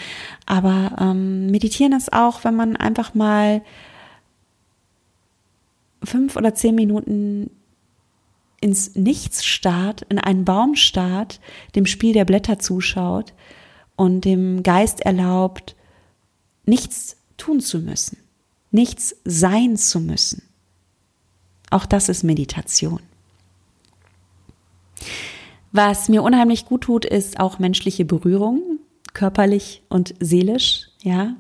Aber 0.47 0.97
ähm, 1.01 1.51
meditieren 1.51 1.93
ist 1.93 2.13
auch, 2.13 2.45
wenn 2.45 2.55
man 2.55 2.77
einfach 2.77 3.15
mal 3.15 3.63
fünf 6.07 6.37
oder 6.37 6.55
zehn 6.55 6.75
Minuten 6.75 7.51
ins 8.61 8.95
Nichts 8.95 9.45
starrt, 9.45 10.03
in 10.09 10.19
einen 10.19 10.45
Baum 10.45 10.75
starrt, 10.75 11.41
dem 11.75 11.87
Spiel 11.87 12.13
der 12.13 12.25
Blätter 12.25 12.59
zuschaut 12.59 13.35
und 13.97 14.25
dem 14.25 14.63
Geist 14.63 15.01
erlaubt, 15.01 15.77
nichts 16.65 17.17
tun 17.37 17.61
zu 17.61 17.79
müssen, 17.79 18.19
nichts 18.71 19.17
sein 19.25 19.77
zu 19.77 20.01
müssen. 20.01 20.43
Auch 21.71 21.87
das 21.87 22.09
ist 22.09 22.23
Meditation. 22.23 23.01
Was 25.73 26.09
mir 26.09 26.23
unheimlich 26.23 26.65
gut 26.65 26.83
tut, 26.83 27.05
ist 27.05 27.39
auch 27.39 27.59
menschliche 27.59 28.05
Berührung, 28.05 28.79
körperlich 29.13 29.83
und 29.89 30.15
seelisch, 30.21 30.89
ja. 31.03 31.35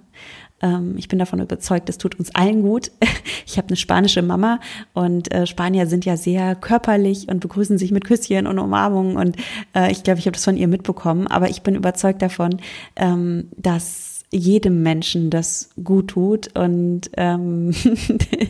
Ähm, 0.63 0.95
ich 0.97 1.09
bin 1.09 1.19
davon 1.19 1.41
überzeugt, 1.41 1.89
das 1.89 1.99
tut 1.99 2.19
uns 2.19 2.35
allen 2.35 2.63
gut. 2.63 2.91
Ich 3.49 3.59
habe 3.59 3.69
eine 3.69 3.77
spanische 3.77 4.23
Mama 4.23 4.59
und 4.93 5.33
äh, 5.33 5.47
Spanier 5.47 5.87
sind 5.87 6.05
ja 6.05 6.17
sehr 6.17 6.57
körperlich 6.57 7.29
und 7.29 7.39
begrüßen 7.41 7.79
sich 7.79 7.93
mit 7.93 8.05
Küsschen 8.05 8.47
und 8.49 8.59
Umarmungen 8.59 9.17
und 9.17 9.37
äh, 9.75 9.91
ich 9.93 10.03
glaube, 10.03 10.19
ich 10.19 10.27
habe 10.27 10.35
das 10.35 10.45
von 10.45 10.57
ihr 10.57 10.67
mitbekommen, 10.67 11.29
aber 11.29 11.49
ich 11.49 11.63
bin 11.63 11.77
überzeugt 11.77 12.23
davon, 12.23 12.61
ähm, 12.97 13.49
dass 13.57 14.25
jedem 14.33 14.83
Menschen 14.83 15.31
das 15.31 15.71
gut 15.83 16.09
tut 16.09 16.59
und 16.59 17.03
ähm, 17.17 17.73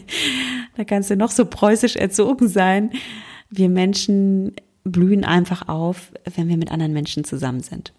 da 0.77 0.85
kannst 0.85 1.11
du 1.11 1.17
noch 1.17 1.31
so 1.31 1.45
preußisch 1.45 1.97
erzogen 1.97 2.49
sein. 2.49 2.91
Wir 3.51 3.69
Menschen 3.69 4.53
blühen 4.85 5.25
einfach 5.25 5.69
auf, 5.69 6.13
wenn 6.37 6.49
wir 6.49 6.57
mit 6.57 6.71
anderen 6.71 6.93
Menschen 6.93 7.25
zusammen 7.25 7.61
sind. 7.61 7.93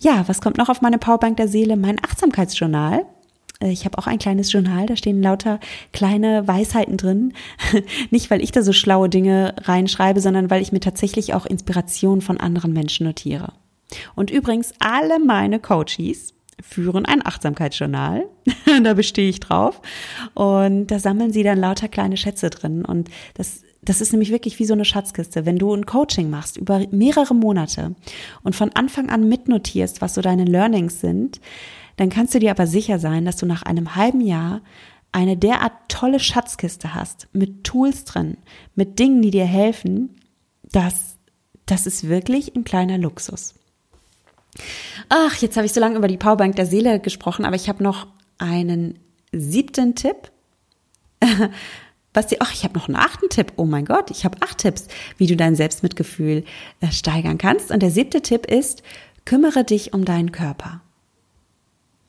Ja, 0.00 0.24
was 0.26 0.40
kommt 0.40 0.58
noch 0.58 0.68
auf 0.68 0.80
meine 0.80 0.98
Powerbank 0.98 1.36
der 1.36 1.48
Seele? 1.48 1.76
Mein 1.76 2.02
Achtsamkeitsjournal. 2.02 3.04
Äh, 3.60 3.70
ich 3.70 3.84
habe 3.84 3.98
auch 3.98 4.06
ein 4.06 4.18
kleines 4.18 4.52
Journal, 4.52 4.86
da 4.86 4.96
stehen 4.96 5.22
lauter 5.22 5.60
kleine 5.92 6.46
Weisheiten 6.48 6.96
drin. 6.96 7.34
Nicht, 8.10 8.30
weil 8.30 8.42
ich 8.42 8.52
da 8.52 8.62
so 8.62 8.72
schlaue 8.72 9.08
Dinge 9.08 9.54
reinschreibe, 9.62 10.20
sondern 10.20 10.50
weil 10.50 10.62
ich 10.62 10.72
mir 10.72 10.80
tatsächlich 10.80 11.34
auch 11.34 11.46
Inspiration 11.46 12.20
von 12.20 12.38
anderen 12.40 12.72
Menschen 12.72 13.06
notiere. 13.06 13.52
Und 14.14 14.30
übrigens, 14.30 14.72
alle 14.78 15.18
meine 15.18 15.58
Coaches 15.58 16.34
führen 16.62 17.06
ein 17.06 17.24
Achtsamkeitsjournal. 17.24 18.26
da 18.82 18.94
bestehe 18.94 19.28
ich 19.28 19.40
drauf. 19.40 19.80
Und 20.34 20.88
da 20.88 20.98
sammeln 20.98 21.32
sie 21.32 21.42
dann 21.42 21.58
lauter 21.58 21.88
kleine 21.88 22.16
Schätze 22.16 22.50
drin. 22.50 22.84
Und 22.84 23.08
das 23.34 23.62
das 23.82 24.00
ist 24.00 24.12
nämlich 24.12 24.30
wirklich 24.30 24.58
wie 24.58 24.66
so 24.66 24.74
eine 24.74 24.84
Schatzkiste. 24.84 25.46
Wenn 25.46 25.58
du 25.58 25.74
ein 25.74 25.86
Coaching 25.86 26.28
machst 26.28 26.56
über 26.56 26.86
mehrere 26.90 27.34
Monate 27.34 27.94
und 28.42 28.54
von 28.54 28.70
Anfang 28.74 29.08
an 29.08 29.28
mitnotierst, 29.28 30.00
was 30.00 30.14
so 30.14 30.20
deine 30.20 30.44
Learnings 30.44 31.00
sind, 31.00 31.40
dann 31.96 32.10
kannst 32.10 32.34
du 32.34 32.38
dir 32.38 32.50
aber 32.50 32.66
sicher 32.66 32.98
sein, 32.98 33.24
dass 33.24 33.36
du 33.36 33.46
nach 33.46 33.62
einem 33.62 33.94
halben 33.96 34.20
Jahr 34.20 34.60
eine 35.12 35.36
derart 35.36 35.72
tolle 35.88 36.20
Schatzkiste 36.20 36.94
hast, 36.94 37.28
mit 37.32 37.64
Tools 37.64 38.04
drin, 38.04 38.36
mit 38.74 38.98
Dingen, 38.98 39.22
die 39.22 39.30
dir 39.30 39.44
helfen, 39.44 40.16
dass 40.70 41.16
das 41.66 41.86
ist 41.86 42.08
wirklich 42.08 42.54
ein 42.54 42.64
kleiner 42.64 42.98
Luxus. 42.98 43.54
Ach, 45.08 45.36
jetzt 45.36 45.56
habe 45.56 45.66
ich 45.66 45.72
so 45.72 45.80
lange 45.80 45.96
über 45.96 46.08
die 46.08 46.16
Powerbank 46.16 46.56
der 46.56 46.66
Seele 46.66 47.00
gesprochen, 47.00 47.44
aber 47.44 47.56
ich 47.56 47.68
habe 47.68 47.82
noch 47.82 48.06
einen 48.38 48.98
siebten 49.32 49.94
Tipp. 49.94 50.30
was 52.12 52.26
dir, 52.26 52.38
ach, 52.40 52.52
ich 52.52 52.64
habe 52.64 52.74
noch 52.74 52.88
einen 52.88 52.96
achten 52.96 53.28
Tipp. 53.28 53.52
Oh 53.56 53.66
mein 53.66 53.84
Gott, 53.84 54.10
ich 54.10 54.24
habe 54.24 54.38
acht 54.42 54.58
Tipps, 54.58 54.88
wie 55.16 55.26
du 55.26 55.36
dein 55.36 55.54
Selbstmitgefühl 55.54 56.44
äh, 56.80 56.90
steigern 56.90 57.38
kannst. 57.38 57.70
Und 57.70 57.80
der 57.80 57.90
siebte 57.90 58.20
Tipp 58.20 58.46
ist, 58.46 58.82
kümmere 59.24 59.64
dich 59.64 59.92
um 59.92 60.04
deinen 60.04 60.32
Körper. 60.32 60.80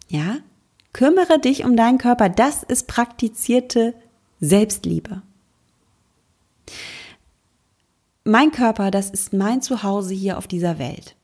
Ja? 0.07 0.37
Kümmere 0.93 1.39
dich 1.39 1.63
um 1.63 1.77
deinen 1.77 1.99
Körper. 1.99 2.29
Das 2.29 2.63
ist 2.63 2.87
praktizierte 2.87 3.93
Selbstliebe. 4.39 5.21
Mein 8.23 8.51
Körper, 8.51 8.91
das 8.91 9.09
ist 9.09 9.33
mein 9.33 9.61
Zuhause 9.61 10.13
hier 10.13 10.37
auf 10.37 10.47
dieser 10.47 10.79
Welt. 10.79 11.15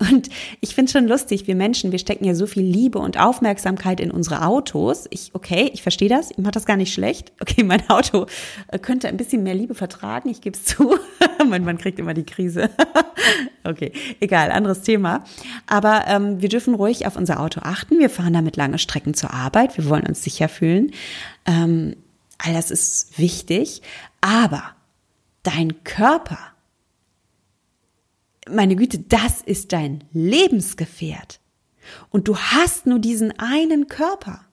Und 0.00 0.28
ich 0.60 0.76
finde 0.76 0.92
schon 0.92 1.08
lustig, 1.08 1.48
wir 1.48 1.56
Menschen, 1.56 1.90
wir 1.90 1.98
stecken 1.98 2.24
ja 2.24 2.34
so 2.36 2.46
viel 2.46 2.62
Liebe 2.62 3.00
und 3.00 3.18
Aufmerksamkeit 3.18 3.98
in 3.98 4.12
unsere 4.12 4.44
Autos. 4.46 5.06
Ich, 5.10 5.34
okay, 5.34 5.70
ich 5.74 5.82
verstehe 5.82 6.08
das, 6.08 6.30
ich 6.30 6.38
mache 6.38 6.52
das 6.52 6.66
gar 6.66 6.76
nicht 6.76 6.92
schlecht. 6.92 7.32
Okay, 7.40 7.64
mein 7.64 7.88
Auto 7.90 8.26
äh, 8.68 8.78
könnte 8.78 9.08
ein 9.08 9.16
bisschen 9.16 9.42
mehr 9.42 9.54
Liebe 9.54 9.74
vertragen, 9.74 10.28
ich 10.28 10.40
gebe 10.40 10.56
es 10.56 10.64
zu. 10.64 10.96
mein 11.48 11.64
Mann 11.64 11.78
kriegt 11.78 11.98
immer 11.98 12.14
die 12.14 12.24
Krise. 12.24 12.70
okay, 13.64 13.92
egal, 14.20 14.52
anderes 14.52 14.82
Thema. 14.82 15.24
Aber 15.66 16.04
ähm, 16.06 16.40
wir 16.40 16.48
dürfen 16.48 16.74
ruhig 16.74 17.06
auf 17.06 17.16
unser 17.16 17.40
Auto 17.40 17.60
achten. 17.64 17.98
Wir 17.98 18.10
fahren 18.10 18.32
damit 18.32 18.56
lange 18.56 18.78
Strecken 18.78 19.14
zur 19.14 19.34
Arbeit, 19.34 19.76
wir 19.76 19.88
wollen 19.88 20.06
uns 20.06 20.22
sicher 20.22 20.48
fühlen. 20.48 20.92
Ähm, 21.44 21.96
all 22.38 22.52
das 22.52 22.70
ist 22.70 23.18
wichtig. 23.18 23.82
Aber 24.20 24.62
dein 25.42 25.82
Körper, 25.82 26.38
meine 28.50 28.76
Güte, 28.76 28.98
das 28.98 29.42
ist 29.42 29.72
dein 29.72 30.04
Lebensgefährt. 30.12 31.40
Und 32.10 32.28
du 32.28 32.36
hast 32.36 32.86
nur 32.86 32.98
diesen 32.98 33.38
einen 33.38 33.86
Körper. 33.86 34.44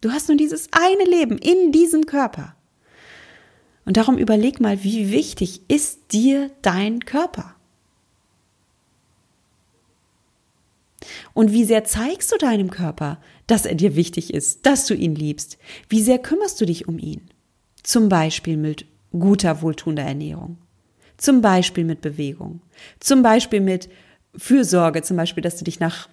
Du 0.00 0.12
hast 0.12 0.28
nur 0.28 0.36
dieses 0.36 0.68
eine 0.72 1.04
Leben 1.04 1.36
in 1.38 1.72
diesem 1.72 2.06
Körper. 2.06 2.54
Und 3.84 3.96
darum 3.96 4.18
überleg 4.18 4.60
mal, 4.60 4.82
wie 4.84 5.10
wichtig 5.10 5.62
ist 5.68 6.12
dir 6.12 6.50
dein 6.62 7.04
Körper? 7.04 7.56
Und 11.32 11.52
wie 11.52 11.64
sehr 11.64 11.84
zeigst 11.84 12.30
du 12.32 12.36
deinem 12.36 12.70
Körper, 12.70 13.20
dass 13.46 13.66
er 13.66 13.74
dir 13.74 13.96
wichtig 13.96 14.32
ist, 14.32 14.66
dass 14.66 14.86
du 14.86 14.94
ihn 14.94 15.14
liebst? 15.14 15.58
Wie 15.88 16.02
sehr 16.02 16.18
kümmerst 16.18 16.60
du 16.60 16.66
dich 16.66 16.88
um 16.88 16.98
ihn? 16.98 17.22
Zum 17.82 18.08
Beispiel 18.08 18.56
mit 18.56 18.86
guter, 19.12 19.62
wohltuender 19.62 20.02
Ernährung. 20.02 20.58
Zum 21.20 21.42
Beispiel 21.42 21.84
mit 21.84 22.00
Bewegung. 22.00 22.62
Zum 22.98 23.22
Beispiel 23.22 23.60
mit 23.60 23.90
Fürsorge, 24.34 25.02
zum 25.02 25.18
Beispiel, 25.18 25.42
dass 25.42 25.58
du 25.58 25.64
dich 25.64 25.78
nach, 25.78 26.08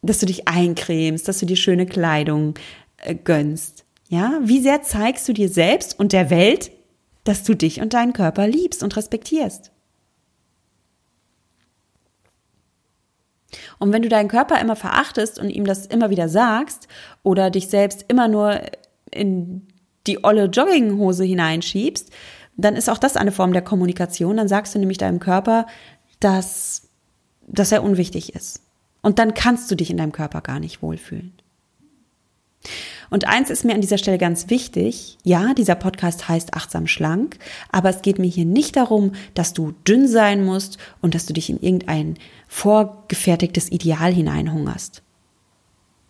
dass 0.00 0.20
du 0.20 0.26
dich 0.26 0.48
eincremst, 0.48 1.28
dass 1.28 1.38
du 1.38 1.44
dir 1.44 1.56
schöne 1.56 1.84
Kleidung 1.84 2.54
äh, 2.96 3.14
gönnst. 3.14 3.84
Ja, 4.08 4.40
wie 4.42 4.62
sehr 4.62 4.80
zeigst 4.80 5.28
du 5.28 5.34
dir 5.34 5.50
selbst 5.50 5.98
und 6.00 6.14
der 6.14 6.30
Welt, 6.30 6.70
dass 7.24 7.44
du 7.44 7.54
dich 7.54 7.82
und 7.82 7.92
deinen 7.92 8.14
Körper 8.14 8.48
liebst 8.48 8.82
und 8.82 8.96
respektierst? 8.96 9.70
Und 13.78 13.92
wenn 13.92 14.00
du 14.00 14.08
deinen 14.08 14.28
Körper 14.28 14.58
immer 14.62 14.76
verachtest 14.76 15.38
und 15.38 15.50
ihm 15.50 15.66
das 15.66 15.84
immer 15.84 16.08
wieder 16.08 16.30
sagst 16.30 16.88
oder 17.22 17.50
dich 17.50 17.68
selbst 17.68 18.06
immer 18.08 18.28
nur 18.28 18.62
in 19.10 19.68
die 20.06 20.24
olle 20.24 20.46
Jogginghose 20.46 21.24
hineinschiebst, 21.24 22.10
dann 22.56 22.76
ist 22.76 22.90
auch 22.90 22.98
das 22.98 23.16
eine 23.16 23.32
Form 23.32 23.52
der 23.52 23.62
Kommunikation. 23.62 24.36
Dann 24.36 24.48
sagst 24.48 24.74
du 24.74 24.78
nämlich 24.78 24.98
deinem 24.98 25.20
Körper, 25.20 25.66
dass, 26.20 26.88
dass 27.46 27.72
er 27.72 27.82
unwichtig 27.82 28.34
ist. 28.34 28.60
Und 29.00 29.18
dann 29.18 29.34
kannst 29.34 29.70
du 29.70 29.74
dich 29.74 29.90
in 29.90 29.96
deinem 29.96 30.12
Körper 30.12 30.40
gar 30.40 30.60
nicht 30.60 30.82
wohlfühlen. 30.82 31.32
Und 33.10 33.26
eins 33.26 33.50
ist 33.50 33.64
mir 33.64 33.74
an 33.74 33.80
dieser 33.80 33.98
Stelle 33.98 34.18
ganz 34.18 34.48
wichtig. 34.48 35.18
Ja, 35.24 35.52
dieser 35.52 35.74
Podcast 35.74 36.28
heißt 36.28 36.54
achtsam 36.54 36.86
schlank, 36.86 37.38
aber 37.70 37.90
es 37.90 38.02
geht 38.02 38.18
mir 38.18 38.28
hier 38.28 38.44
nicht 38.44 38.76
darum, 38.76 39.12
dass 39.34 39.52
du 39.52 39.72
dünn 39.86 40.06
sein 40.06 40.44
musst 40.44 40.78
und 41.00 41.14
dass 41.14 41.26
du 41.26 41.34
dich 41.34 41.50
in 41.50 41.60
irgendein 41.60 42.16
vorgefertigtes 42.48 43.70
Ideal 43.70 44.14
hineinhungerst. 44.14 45.02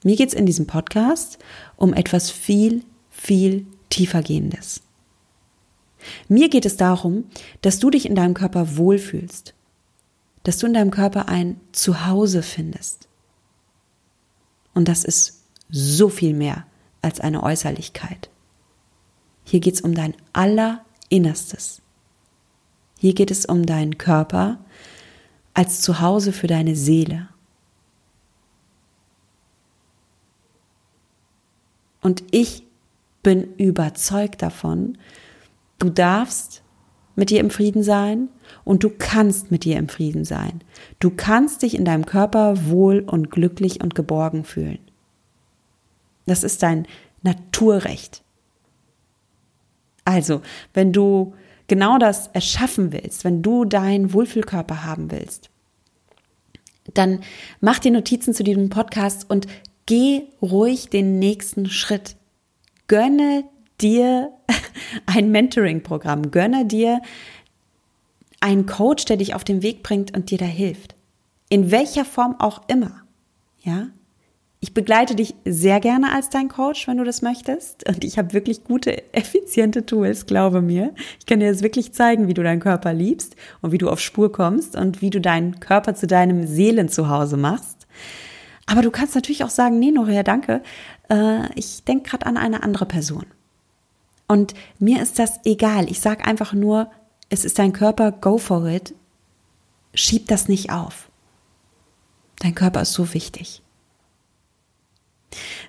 Mir 0.05 0.17
geht's 0.17 0.35
in 0.35 0.47
diesem 0.47 0.67
Podcast 0.67 1.39
um 1.77 1.95
etwas 1.95 2.31
viel, 2.31 2.85
viel 3.11 3.67
tiefergehendes. 3.89 4.83
Mir 6.29 6.49
geht 6.49 6.67
es 6.67 6.77
darum, 6.77 7.25
dass 7.61 7.79
du 7.79 7.91
dich 7.91 8.07
in 8.07 8.15
deinem 8.15 8.35
Körper 8.35 8.77
wohlfühlst. 8.77 9.55
dass 10.45 10.59
du 10.59 10.67
in 10.67 10.75
deinem 10.75 10.91
Körper 10.91 11.29
ein 11.29 11.61
Zuhause 11.71 12.43
findest. 12.43 13.09
Und 14.75 14.89
das 14.89 15.05
ist 15.05 15.45
so 15.71 16.09
viel 16.09 16.35
mehr 16.35 16.67
als 17.01 17.21
eine 17.21 17.43
Äußerlichkeit. 17.43 18.29
Hier 19.45 19.61
geht 19.61 19.75
es 19.75 19.81
um 19.81 19.95
dein 19.95 20.15
Allerinnerstes. 20.33 21.81
Hier 22.99 23.15
geht 23.15 23.31
es 23.31 23.47
um 23.47 23.67
deinen 23.67 23.99
Körper 23.99 24.59
als 25.55 25.81
Zuhause 25.81 26.33
für 26.33 26.47
deine 26.47 26.77
Seele. 26.77 27.29
Und 32.01 32.25
ich 32.31 32.65
bin 33.23 33.55
überzeugt 33.57 34.43
davon, 34.43 34.99
du 35.83 35.91
darfst 35.91 36.63
mit 37.15 37.31
dir 37.31 37.41
im 37.41 37.51
Frieden 37.51 37.83
sein 37.83 38.29
und 38.65 38.85
du 38.85 38.91
kannst 38.91 39.51
mit 39.51 39.65
dir 39.65 39.77
im 39.77 39.89
Frieden 39.89 40.25
sein. 40.25 40.63
Du 40.99 41.11
kannst 41.11 41.63
dich 41.63 41.75
in 41.75 41.85
deinem 41.85 42.07
Körper 42.07 42.67
wohl 42.67 43.01
und 43.01 43.31
glücklich 43.31 43.83
und 43.83 43.95
geborgen 43.95 44.45
fühlen. 44.45 44.79
Das 46.27 46.45
ist 46.45 46.63
dein 46.63 46.87
Naturrecht. 47.23 48.23
Also, 50.05 50.41
wenn 50.73 50.93
du 50.93 51.35
genau 51.69 51.99
das 51.99 52.29
erschaffen 52.29 52.93
willst, 52.93 53.25
wenn 53.25 53.43
du 53.43 53.65
deinen 53.65 54.13
Wohlfühlkörper 54.13 54.85
haben 54.85 55.11
willst, 55.11 55.51
dann 56.95 57.21
mach 57.61 57.79
dir 57.79 57.93
Notizen 57.93 58.35
zu 58.35 58.43
diesem 58.43 58.69
Podcast 58.69 59.29
und 59.31 59.47
geh 59.87 60.23
ruhig 60.41 60.89
den 60.89 61.19
nächsten 61.19 61.67
Schritt. 61.67 62.17
Gönne 62.89 63.45
dir 63.81 64.33
ein 65.07 65.31
Mentoring-Programm, 65.31 66.31
gönne 66.31 66.67
dir 66.67 67.01
einen 68.41 68.67
Coach, 68.67 69.05
der 69.05 69.17
dich 69.17 69.35
auf 69.35 69.45
den 69.45 69.63
Weg 69.63 69.83
bringt 69.83 70.17
und 70.17 70.31
dir 70.31 70.39
da 70.39 70.45
hilft. 70.45 70.95
In 71.49 71.71
welcher 71.71 72.05
Form 72.05 72.37
auch 72.39 72.63
immer. 72.69 73.03
Ja? 73.61 73.89
Ich 74.65 74.75
begleite 74.75 75.17
dich 75.17 75.35
sehr 75.45 75.81
gerne 75.81 76.13
als 76.13 76.31
dein 76.31 76.49
Coach, 76.49 76.87
wenn 76.87 76.97
du 76.97 77.05
das 77.05 77.21
möchtest. 77.21 77.89
Und 77.89 78.05
ich 78.05 78.17
habe 78.17 78.33
wirklich 78.33 78.63
gute, 78.63 79.13
effiziente 79.13 79.85
Tools, 79.85 80.27
glaube 80.27 80.63
mir. 80.63 80.95
Ich 81.19 81.27
kann 81.27 81.41
dir 81.41 81.47
jetzt 81.47 81.65
wirklich 81.65 81.93
zeigen, 81.93 82.29
wie 82.29 82.35
du 82.35 82.45
deinen 82.45 82.61
Körper 82.61 82.93
liebst 82.93 83.35
und 83.61 83.73
wie 83.73 83.79
du 83.79 83.89
auf 83.91 83.99
Spur 83.99 84.31
kommst 84.31 84.77
und 84.77 85.03
wie 85.03 85.11
du 85.11 85.21
deinen 85.21 85.59
Körper 85.59 85.97
zu 85.97 86.07
deinem 86.07 86.47
Seelenzuhause 86.47 87.37
machst. 87.37 87.89
Aber 88.67 88.83
du 88.83 88.93
kannst 88.93 89.17
natürlich 89.17 89.43
auch 89.43 89.51
sagen, 89.51 89.81
nee, 89.81 89.91
Noria, 89.91 90.23
danke. 90.23 90.63
Äh, 91.11 91.49
ich 91.57 91.83
denke 91.83 92.11
gerade 92.11 92.27
an 92.27 92.37
eine 92.37 92.63
andere 92.63 92.87
Person. 92.87 93.27
Und 94.33 94.55
mir 94.79 95.03
ist 95.03 95.19
das 95.19 95.41
egal. 95.45 95.91
Ich 95.91 96.01
sage 96.01 96.25
einfach 96.25 96.55
nur, 96.55 96.91
es 97.29 97.45
ist 97.45 97.59
dein 97.59 97.75
Körper, 97.75 98.13
go 98.13 98.39
for 98.39 98.67
it. 98.67 98.95
Schieb 99.93 100.27
das 100.29 100.49
nicht 100.49 100.71
auf. 100.71 101.11
Dein 102.39 102.55
Körper 102.55 102.81
ist 102.81 102.95
so 102.95 103.13
wichtig. 103.13 103.61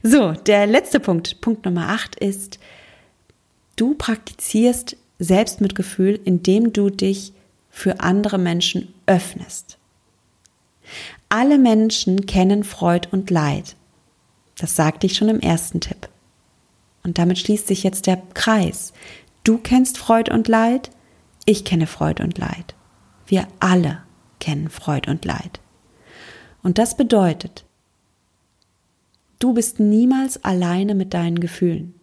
So, 0.01 0.31
der 0.31 0.65
letzte 0.65 1.01
Punkt, 1.01 1.41
Punkt 1.41 1.65
Nummer 1.65 1.89
8 1.89 2.15
ist, 2.15 2.57
du 3.75 3.95
praktizierst 3.95 4.95
Selbstmitgefühl, 5.19 6.17
indem 6.23 6.71
du 6.71 6.89
dich 6.89 7.33
für 7.69 7.99
andere 7.99 8.37
Menschen 8.37 8.93
öffnest. 9.07 9.77
Alle 11.27 11.57
Menschen 11.57 12.27
kennen 12.27 12.63
Freud 12.63 13.09
und 13.11 13.29
Leid. 13.29 13.75
Das 14.57 14.77
sagte 14.77 15.07
ich 15.07 15.17
schon 15.17 15.27
im 15.27 15.41
ersten 15.41 15.81
Tipp. 15.81 16.07
Und 17.03 17.17
damit 17.17 17.37
schließt 17.39 17.67
sich 17.67 17.83
jetzt 17.83 18.07
der 18.07 18.21
Kreis. 18.33 18.93
Du 19.43 19.57
kennst 19.57 19.97
Freud 19.97 20.31
und 20.31 20.47
Leid, 20.47 20.89
ich 21.45 21.65
kenne 21.65 21.87
Freud 21.87 22.23
und 22.23 22.37
Leid. 22.37 22.75
Wir 23.25 23.47
alle 23.59 24.03
kennen 24.39 24.69
Freud 24.69 25.09
und 25.09 25.25
Leid. 25.25 25.59
Und 26.61 26.77
das 26.77 26.95
bedeutet, 26.95 27.65
Du 29.43 29.51
bist 29.51 29.77
niemals 29.77 30.41
alleine 30.45 30.95
mit 30.95 31.13
deinen 31.13 31.41
Gefühlen. 31.41 31.99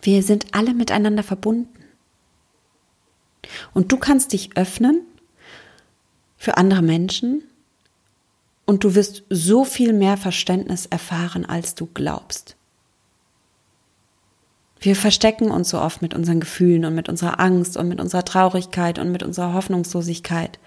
Wir 0.00 0.24
sind 0.24 0.46
alle 0.50 0.74
miteinander 0.74 1.22
verbunden. 1.22 1.78
Und 3.72 3.92
du 3.92 3.98
kannst 3.98 4.32
dich 4.32 4.56
öffnen 4.56 5.02
für 6.36 6.56
andere 6.56 6.82
Menschen 6.82 7.44
und 8.72 8.84
du 8.84 8.94
wirst 8.94 9.24
so 9.28 9.66
viel 9.66 9.92
mehr 9.92 10.16
Verständnis 10.16 10.86
erfahren, 10.86 11.44
als 11.44 11.74
du 11.74 11.84
glaubst. 11.92 12.56
Wir 14.80 14.96
verstecken 14.96 15.50
uns 15.50 15.68
so 15.68 15.78
oft 15.78 16.00
mit 16.00 16.14
unseren 16.14 16.40
Gefühlen 16.40 16.86
und 16.86 16.94
mit 16.94 17.10
unserer 17.10 17.38
Angst 17.38 17.76
und 17.76 17.86
mit 17.86 18.00
unserer 18.00 18.24
Traurigkeit 18.24 18.98
und 18.98 19.12
mit 19.12 19.22
unserer 19.22 19.52
Hoffnungslosigkeit 19.52 20.58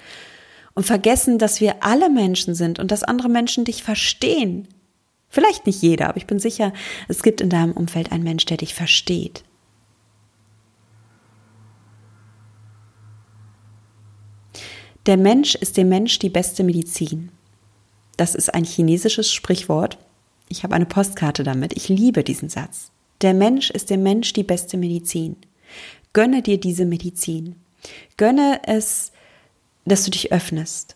und 0.76 0.86
vergessen, 0.86 1.40
dass 1.40 1.60
wir 1.62 1.84
alle 1.84 2.12
Menschen 2.12 2.54
sind 2.54 2.78
und 2.78 2.92
dass 2.92 3.02
andere 3.02 3.28
Menschen 3.28 3.66
dich 3.66 3.82
verstehen. 3.82 4.68
Vielleicht 5.28 5.66
nicht 5.66 5.82
jeder, 5.82 6.08
aber 6.10 6.18
ich 6.18 6.28
bin 6.28 6.38
sicher, 6.38 6.74
es 7.08 7.24
gibt 7.24 7.42
in 7.42 7.50
deinem 7.50 7.72
Umfeld 7.72 8.12
einen 8.12 8.24
Mensch, 8.24 8.46
der 8.46 8.58
dich 8.58 8.76
versteht. 8.76 9.44
Der 15.08 15.18
Mensch 15.18 15.56
ist 15.56 15.76
dem 15.76 15.90
Mensch 15.90 16.20
die 16.20 16.30
beste 16.30 16.64
Medizin. 16.64 17.32
Das 18.18 18.36
ist 18.36 18.54
ein 18.54 18.64
chinesisches 18.64 19.32
Sprichwort. 19.32 19.98
Ich 20.48 20.64
habe 20.64 20.76
eine 20.76 20.86
Postkarte 20.86 21.44
damit. 21.44 21.74
Ich 21.76 21.90
liebe 21.90 22.24
diesen 22.24 22.50
Satz. 22.50 22.92
Der 23.22 23.34
Mensch 23.34 23.70
ist 23.70 23.90
dem 23.90 24.04
Mensch 24.04 24.34
die 24.34 24.44
beste 24.44 24.78
Medizin. 24.78 25.38
Gönne 26.14 26.42
dir 26.42 26.60
diese 26.60 26.86
Medizin. 26.86 27.56
Gönne 28.18 28.62
es 28.66 29.12
dass 29.86 30.04
du 30.04 30.12
dich 30.12 30.32
öffnest. 30.32 30.96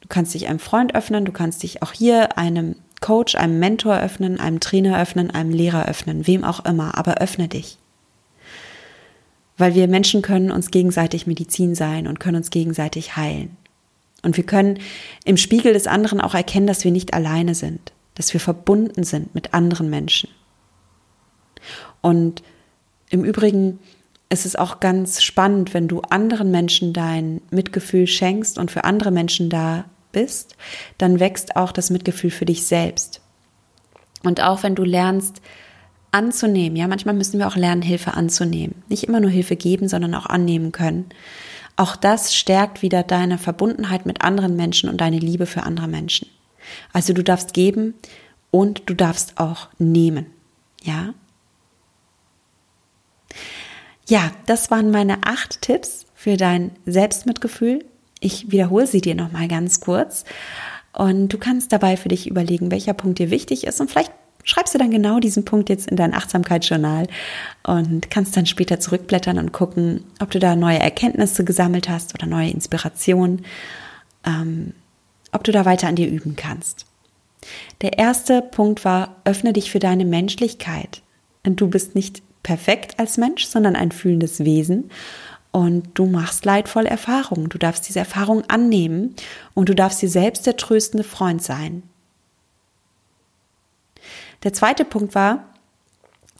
Du 0.00 0.08
kannst 0.08 0.34
dich 0.34 0.48
einem 0.48 0.58
Freund 0.58 0.94
öffnen, 0.94 1.24
du 1.24 1.32
kannst 1.32 1.62
dich 1.62 1.82
auch 1.82 1.92
hier 1.92 2.38
einem 2.38 2.76
Coach, 3.00 3.34
einem 3.34 3.58
Mentor 3.58 3.98
öffnen, 3.98 4.40
einem 4.40 4.60
Trainer 4.60 5.00
öffnen, 5.00 5.30
einem 5.30 5.50
Lehrer 5.50 5.86
öffnen, 5.86 6.26
wem 6.26 6.44
auch 6.44 6.64
immer, 6.64 6.96
aber 6.96 7.16
öffne 7.16 7.48
dich. 7.48 7.78
Weil 9.58 9.74
wir 9.74 9.88
Menschen 9.88 10.22
können 10.22 10.50
uns 10.50 10.70
gegenseitig 10.70 11.26
Medizin 11.26 11.74
sein 11.74 12.06
und 12.06 12.20
können 12.20 12.36
uns 12.36 12.50
gegenseitig 12.50 13.16
heilen. 13.16 13.56
Und 14.22 14.36
wir 14.36 14.44
können 14.44 14.78
im 15.24 15.36
Spiegel 15.36 15.72
des 15.72 15.86
anderen 15.86 16.20
auch 16.20 16.34
erkennen, 16.34 16.66
dass 16.66 16.84
wir 16.84 16.90
nicht 16.90 17.14
alleine 17.14 17.54
sind, 17.54 17.92
dass 18.14 18.32
wir 18.32 18.40
verbunden 18.40 19.04
sind 19.04 19.34
mit 19.34 19.54
anderen 19.54 19.88
Menschen. 19.90 20.30
Und 22.00 22.42
im 23.10 23.24
Übrigen 23.24 23.78
es 24.32 24.46
ist 24.46 24.58
auch 24.58 24.78
ganz 24.78 25.22
spannend, 25.22 25.74
wenn 25.74 25.88
du 25.88 26.00
anderen 26.02 26.52
Menschen 26.52 26.92
dein 26.92 27.42
Mitgefühl 27.50 28.06
schenkst 28.06 28.58
und 28.58 28.70
für 28.70 28.84
andere 28.84 29.10
Menschen 29.10 29.50
da 29.50 29.84
bist, 30.12 30.56
dann 30.98 31.18
wächst 31.18 31.56
auch 31.56 31.72
das 31.72 31.90
Mitgefühl 31.90 32.30
für 32.30 32.44
dich 32.44 32.64
selbst. 32.64 33.20
Und 34.22 34.40
auch 34.40 34.62
wenn 34.62 34.76
du 34.76 34.84
lernst 34.84 35.42
anzunehmen, 36.12 36.76
ja, 36.76 36.86
manchmal 36.86 37.16
müssen 37.16 37.40
wir 37.40 37.48
auch 37.48 37.56
lernen, 37.56 37.82
Hilfe 37.82 38.14
anzunehmen. 38.14 38.82
Nicht 38.88 39.02
immer 39.02 39.18
nur 39.18 39.30
Hilfe 39.30 39.56
geben, 39.56 39.88
sondern 39.88 40.14
auch 40.14 40.26
annehmen 40.26 40.70
können. 40.70 41.06
Auch 41.80 41.96
das 41.96 42.34
stärkt 42.34 42.82
wieder 42.82 43.02
deine 43.02 43.38
Verbundenheit 43.38 44.04
mit 44.04 44.22
anderen 44.22 44.54
Menschen 44.54 44.90
und 44.90 45.00
deine 45.00 45.18
Liebe 45.18 45.46
für 45.46 45.62
andere 45.62 45.88
Menschen. 45.88 46.28
Also 46.92 47.14
du 47.14 47.24
darfst 47.24 47.54
geben 47.54 47.94
und 48.50 48.82
du 48.84 48.92
darfst 48.92 49.38
auch 49.38 49.68
nehmen. 49.78 50.26
Ja, 50.82 51.14
ja, 54.06 54.30
das 54.44 54.70
waren 54.70 54.90
meine 54.90 55.24
acht 55.24 55.62
Tipps 55.62 56.04
für 56.14 56.36
dein 56.36 56.72
Selbstmitgefühl. 56.84 57.82
Ich 58.18 58.52
wiederhole 58.52 58.86
sie 58.86 59.00
dir 59.00 59.14
nochmal 59.14 59.48
ganz 59.48 59.80
kurz. 59.80 60.24
Und 60.92 61.28
du 61.28 61.38
kannst 61.38 61.72
dabei 61.72 61.96
für 61.96 62.10
dich 62.10 62.28
überlegen, 62.28 62.70
welcher 62.70 62.92
Punkt 62.92 63.20
dir 63.20 63.30
wichtig 63.30 63.66
ist. 63.66 63.80
Und 63.80 63.90
vielleicht 63.90 64.12
schreibst 64.44 64.74
du 64.74 64.78
dann 64.78 64.90
genau 64.90 65.20
diesen 65.20 65.44
Punkt 65.44 65.68
jetzt 65.68 65.90
in 65.90 65.96
dein 65.96 66.14
Achtsamkeitsjournal 66.14 67.06
und 67.62 68.10
kannst 68.10 68.36
dann 68.36 68.46
später 68.46 68.80
zurückblättern 68.80 69.38
und 69.38 69.52
gucken, 69.52 70.04
ob 70.20 70.30
du 70.30 70.38
da 70.38 70.56
neue 70.56 70.78
Erkenntnisse 70.78 71.44
gesammelt 71.44 71.88
hast 71.88 72.14
oder 72.14 72.26
neue 72.26 72.50
Inspirationen, 72.50 73.44
ähm, 74.26 74.72
ob 75.32 75.44
du 75.44 75.52
da 75.52 75.64
weiter 75.64 75.88
an 75.88 75.96
dir 75.96 76.08
üben 76.08 76.36
kannst. 76.36 76.86
Der 77.80 77.98
erste 77.98 78.42
Punkt 78.42 78.84
war, 78.84 79.16
öffne 79.24 79.52
dich 79.52 79.70
für 79.70 79.78
deine 79.78 80.04
Menschlichkeit. 80.04 81.02
Und 81.44 81.60
du 81.60 81.68
bist 81.68 81.94
nicht 81.94 82.22
perfekt 82.42 82.98
als 82.98 83.16
Mensch, 83.16 83.46
sondern 83.46 83.76
ein 83.76 83.92
fühlendes 83.92 84.40
Wesen. 84.40 84.90
Und 85.52 85.88
du 85.94 86.06
machst 86.06 86.44
leidvolle 86.44 86.88
Erfahrungen. 86.88 87.48
Du 87.48 87.58
darfst 87.58 87.88
diese 87.88 87.98
Erfahrungen 87.98 88.44
annehmen 88.48 89.16
und 89.54 89.68
du 89.68 89.74
darfst 89.74 90.00
dir 90.00 90.08
selbst 90.08 90.46
der 90.46 90.56
tröstende 90.56 91.04
Freund 91.04 91.42
sein. 91.42 91.82
Der 94.42 94.52
zweite 94.52 94.84
Punkt 94.84 95.14
war, 95.14 95.50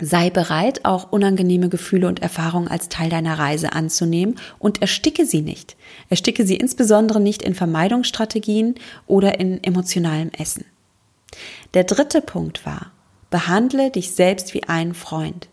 sei 0.01 0.31
bereit, 0.31 0.85
auch 0.85 1.13
unangenehme 1.13 1.69
Gefühle 1.69 2.09
und 2.09 2.23
Erfahrungen 2.23 2.69
als 2.69 2.89
Teil 2.89 3.11
deiner 3.11 3.39
Reise 3.39 3.73
anzunehmen 3.73 4.39
und 4.59 4.81
ersticke 4.81 5.27
sie 5.27 5.43
nicht. 5.43 5.77
Ersticke 6.09 6.47
sie 6.47 6.57
insbesondere 6.57 7.21
nicht 7.21 7.43
in 7.43 7.55
Vermeidungsstrategien 7.55 8.77
oder 9.07 9.39
in 9.39 9.63
emotionalem 9.63 10.31
Essen. 10.31 10.65
Der 11.75 11.85
dritte 11.85 12.23
Punkt 12.23 12.65
war, 12.65 12.93
behandle 13.29 13.91
dich 13.91 14.13
selbst 14.13 14.55
wie 14.55 14.65
einen 14.65 14.95
Freund. 14.95 15.49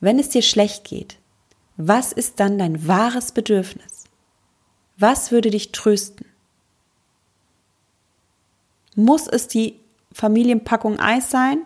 Wenn 0.00 0.18
es 0.18 0.28
dir 0.28 0.42
schlecht 0.42 0.84
geht, 0.84 1.16
was 1.76 2.12
ist 2.12 2.38
dann 2.38 2.58
dein 2.58 2.86
wahres 2.86 3.32
Bedürfnis? 3.32 4.04
Was 4.96 5.32
würde 5.32 5.50
dich 5.50 5.72
trösten? 5.72 6.26
Muss 8.94 9.26
es 9.26 9.48
die 9.48 9.80
Familienpackung 10.14 10.98
Eis 10.98 11.30
sein? 11.30 11.58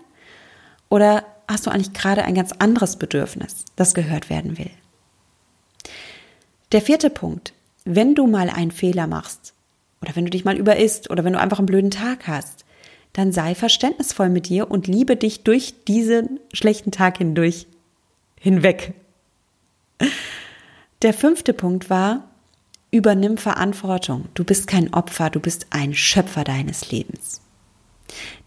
Oder 0.89 1.25
hast 1.47 1.67
du 1.67 1.71
eigentlich 1.71 1.93
gerade 1.93 2.25
ein 2.25 2.35
ganz 2.35 2.53
anderes 2.59 2.97
Bedürfnis, 2.97 3.67
das 3.77 3.95
gehört 3.95 4.31
werden 4.31 4.59
will? 4.59 4.71
Der 6.73 6.83
vierte 6.83 7.11
Punkt. 7.11 7.53
Wenn 7.85 8.15
du 8.15 8.27
mal 8.27 8.51
einen 8.51 8.71
Fehler 8.71 9.07
machst 9.07 9.55
oder 10.03 10.15
wenn 10.17 10.25
du 10.25 10.31
dich 10.31 10.45
mal 10.45 10.59
überisst 10.59 11.09
oder 11.11 11.25
wenn 11.25 11.33
du 11.33 11.41
einfach 11.41 11.59
einen 11.59 11.67
blöden 11.67 11.91
Tag 11.91 12.27
hast, 12.27 12.65
dann 13.15 13.33
sei 13.33 13.55
verständnisvoll 13.55 14.29
mit 14.29 14.49
dir 14.49 14.71
und 14.71 14.87
liebe 14.87 15.17
dich 15.17 15.45
durch 15.45 15.85
diesen 15.87 16.41
schlechten 16.53 16.91
Tag 16.91 17.19
hindurch 17.19 17.67
hinweg. 18.39 18.95
Der 21.03 21.15
fünfte 21.15 21.55
Punkt 21.55 21.89
war, 21.89 22.29
übernimm 22.91 23.39
Verantwortung. 23.39 24.27
Du 24.35 24.45
bist 24.45 24.67
kein 24.67 24.93
Opfer, 24.93 25.31
du 25.31 25.41
bist 25.41 25.67
ein 25.71 25.95
Schöpfer 25.95 26.45
deines 26.45 26.91
Lebens. 26.91 27.41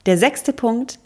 Der 0.05 0.17
sechste 0.17 0.53
Punkt, 0.53 0.99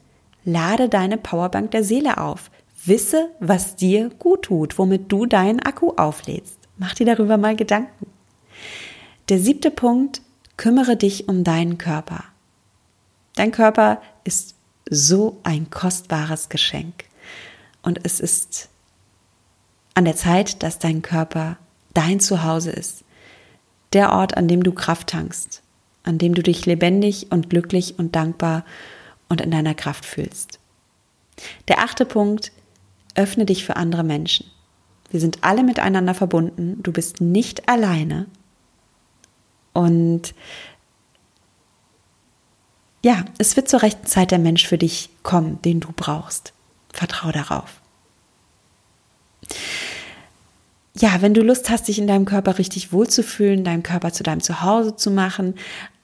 lade 0.43 0.89
deine 0.89 1.17
Powerbank 1.17 1.71
der 1.71 1.83
Seele 1.83 2.17
auf. 2.17 2.51
Wisse, 2.85 3.29
was 3.39 3.75
dir 3.75 4.09
gut 4.09 4.43
tut, 4.43 4.77
womit 4.77 5.11
du 5.11 5.25
deinen 5.25 5.59
Akku 5.59 5.93
auflädst. 5.97 6.57
Mach 6.77 6.93
dir 6.93 7.05
darüber 7.05 7.37
mal 7.37 7.55
Gedanken. 7.55 8.07
Der 9.29 9.39
siebte 9.39 9.71
Punkt, 9.71 10.21
kümmere 10.57 10.95
dich 10.95 11.27
um 11.27 11.43
deinen 11.43 11.77
Körper. 11.77 12.23
Dein 13.35 13.51
Körper 13.51 14.01
ist 14.23 14.55
so 14.89 15.39
ein 15.43 15.69
kostbares 15.69 16.49
Geschenk. 16.49 17.05
Und 17.81 17.99
es 18.03 18.19
ist 18.19 18.69
an 19.95 20.05
der 20.05 20.15
Zeit, 20.15 20.61
dass 20.63 20.79
dein 20.79 21.01
Körper 21.01 21.57
dein 21.93 22.19
Zuhause 22.19 22.71
ist. 22.71 23.03
Der 23.93 24.11
Ort, 24.11 24.37
an 24.37 24.47
dem 24.47 24.63
du 24.63 24.73
Kraft 24.73 25.07
tankst, 25.07 25.63
an 26.05 26.17
dem 26.17 26.33
du 26.33 26.43
dich 26.43 26.65
lebendig 26.65 27.27
und 27.31 27.49
glücklich 27.49 27.97
und 27.97 28.15
dankbar 28.15 28.65
und 29.29 29.41
in 29.41 29.51
deiner 29.51 29.73
Kraft 29.73 30.05
fühlst. 30.05 30.59
Der 31.67 31.79
achte 31.79 32.05
Punkt, 32.05 32.51
öffne 33.15 33.45
dich 33.45 33.65
für 33.65 33.75
andere 33.75 34.03
Menschen. 34.03 34.45
Wir 35.09 35.19
sind 35.19 35.39
alle 35.41 35.63
miteinander 35.63 36.13
verbunden. 36.13 36.81
Du 36.81 36.91
bist 36.91 37.21
nicht 37.21 37.67
alleine. 37.69 38.27
Und 39.73 40.33
ja, 43.03 43.25
es 43.37 43.55
wird 43.55 43.69
zur 43.69 43.81
rechten 43.81 44.07
Zeit 44.07 44.31
der 44.31 44.39
Mensch 44.39 44.67
für 44.67 44.77
dich 44.77 45.09
kommen, 45.23 45.61
den 45.63 45.79
du 45.79 45.89
brauchst. 45.95 46.53
Vertrau 46.91 47.31
darauf 47.31 47.81
ja, 50.97 51.21
wenn 51.21 51.33
du 51.33 51.41
Lust 51.41 51.69
hast, 51.69 51.87
dich 51.87 51.99
in 51.99 52.07
deinem 52.07 52.25
Körper 52.25 52.57
richtig 52.57 52.93
wohlzufühlen, 52.93 53.65
deinen 53.65 53.83
Körper 53.83 54.13
zu 54.13 54.23
deinem 54.23 54.41
Zuhause 54.41 54.95
zu 54.95 55.11
machen 55.11 55.55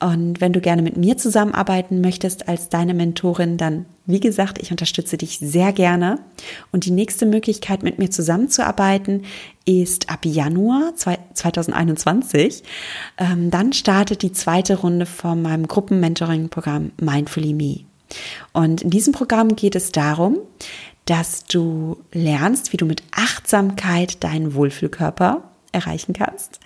und 0.02 0.40
wenn 0.40 0.52
du 0.52 0.60
gerne 0.60 0.82
mit 0.82 0.96
mir 0.96 1.16
zusammenarbeiten 1.16 2.00
möchtest 2.00 2.48
als 2.48 2.68
deine 2.68 2.92
Mentorin, 2.92 3.56
dann, 3.56 3.86
wie 4.04 4.20
gesagt, 4.20 4.60
ich 4.60 4.70
unterstütze 4.70 5.16
dich 5.16 5.38
sehr 5.38 5.72
gerne. 5.72 6.18
Und 6.72 6.84
die 6.84 6.90
nächste 6.90 7.24
Möglichkeit, 7.24 7.84
mit 7.84 7.98
mir 7.98 8.10
zusammenzuarbeiten, 8.10 9.24
ist 9.64 10.10
ab 10.10 10.24
Januar 10.24 10.94
2021. 10.96 12.64
Ähm, 13.16 13.50
dann 13.50 13.72
startet 13.72 14.22
die 14.22 14.32
zweite 14.32 14.78
Runde 14.80 15.06
von 15.06 15.40
meinem 15.40 15.68
Gruppenmentoring-Programm 15.68 16.90
Mindfully 17.00 17.54
Me. 17.54 17.80
Und 18.52 18.82
in 18.82 18.90
diesem 18.90 19.12
Programm 19.12 19.54
geht 19.54 19.76
es 19.76 19.92
darum, 19.92 20.38
dass 21.12 21.44
du 21.44 21.98
lernst, 22.12 22.72
wie 22.72 22.78
du 22.78 22.86
mit 22.86 23.02
Achtsamkeit 23.10 24.24
deinen 24.24 24.54
Wohlfühlkörper 24.54 25.42
erreichen 25.70 26.14
kannst, 26.14 26.58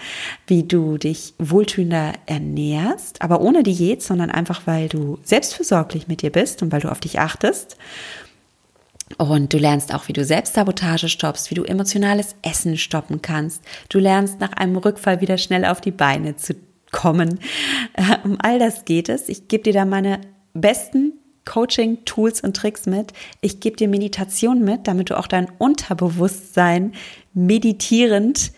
wie 0.46 0.62
du 0.62 0.98
dich 0.98 1.34
wohltuender 1.40 2.12
ernährst, 2.26 3.22
aber 3.22 3.40
ohne 3.40 3.64
Diät, 3.64 4.04
sondern 4.04 4.30
einfach, 4.30 4.62
weil 4.66 4.88
du 4.88 5.18
selbstversorglich 5.24 6.06
mit 6.06 6.22
dir 6.22 6.30
bist 6.30 6.62
und 6.62 6.70
weil 6.70 6.80
du 6.80 6.92
auf 6.92 7.00
dich 7.00 7.18
achtest. 7.18 7.76
Und 9.18 9.52
du 9.52 9.58
lernst 9.58 9.92
auch, 9.92 10.06
wie 10.06 10.12
du 10.12 10.24
Selbstsabotage 10.24 11.08
stoppst, 11.08 11.50
wie 11.50 11.56
du 11.56 11.64
emotionales 11.64 12.36
Essen 12.42 12.76
stoppen 12.76 13.22
kannst. 13.22 13.62
Du 13.88 13.98
lernst 13.98 14.38
nach 14.38 14.52
einem 14.52 14.76
Rückfall 14.76 15.20
wieder 15.20 15.38
schnell 15.38 15.64
auf 15.64 15.80
die 15.80 15.90
Beine 15.90 16.36
zu 16.36 16.54
kommen. 16.92 17.40
Um 18.22 18.38
all 18.40 18.60
das 18.60 18.84
geht 18.84 19.08
es. 19.08 19.28
Ich 19.28 19.48
gebe 19.48 19.64
dir 19.64 19.72
da 19.72 19.84
meine 19.84 20.20
besten 20.54 21.14
Coaching, 21.46 22.04
Tools 22.04 22.42
und 22.42 22.54
Tricks 22.54 22.84
mit. 22.84 23.14
Ich 23.40 23.60
gebe 23.60 23.76
dir 23.76 23.88
Meditation 23.88 24.62
mit, 24.62 24.86
damit 24.86 25.08
du 25.08 25.18
auch 25.18 25.26
dein 25.26 25.50
Unterbewusstsein 25.56 26.92
meditierend 27.32 28.52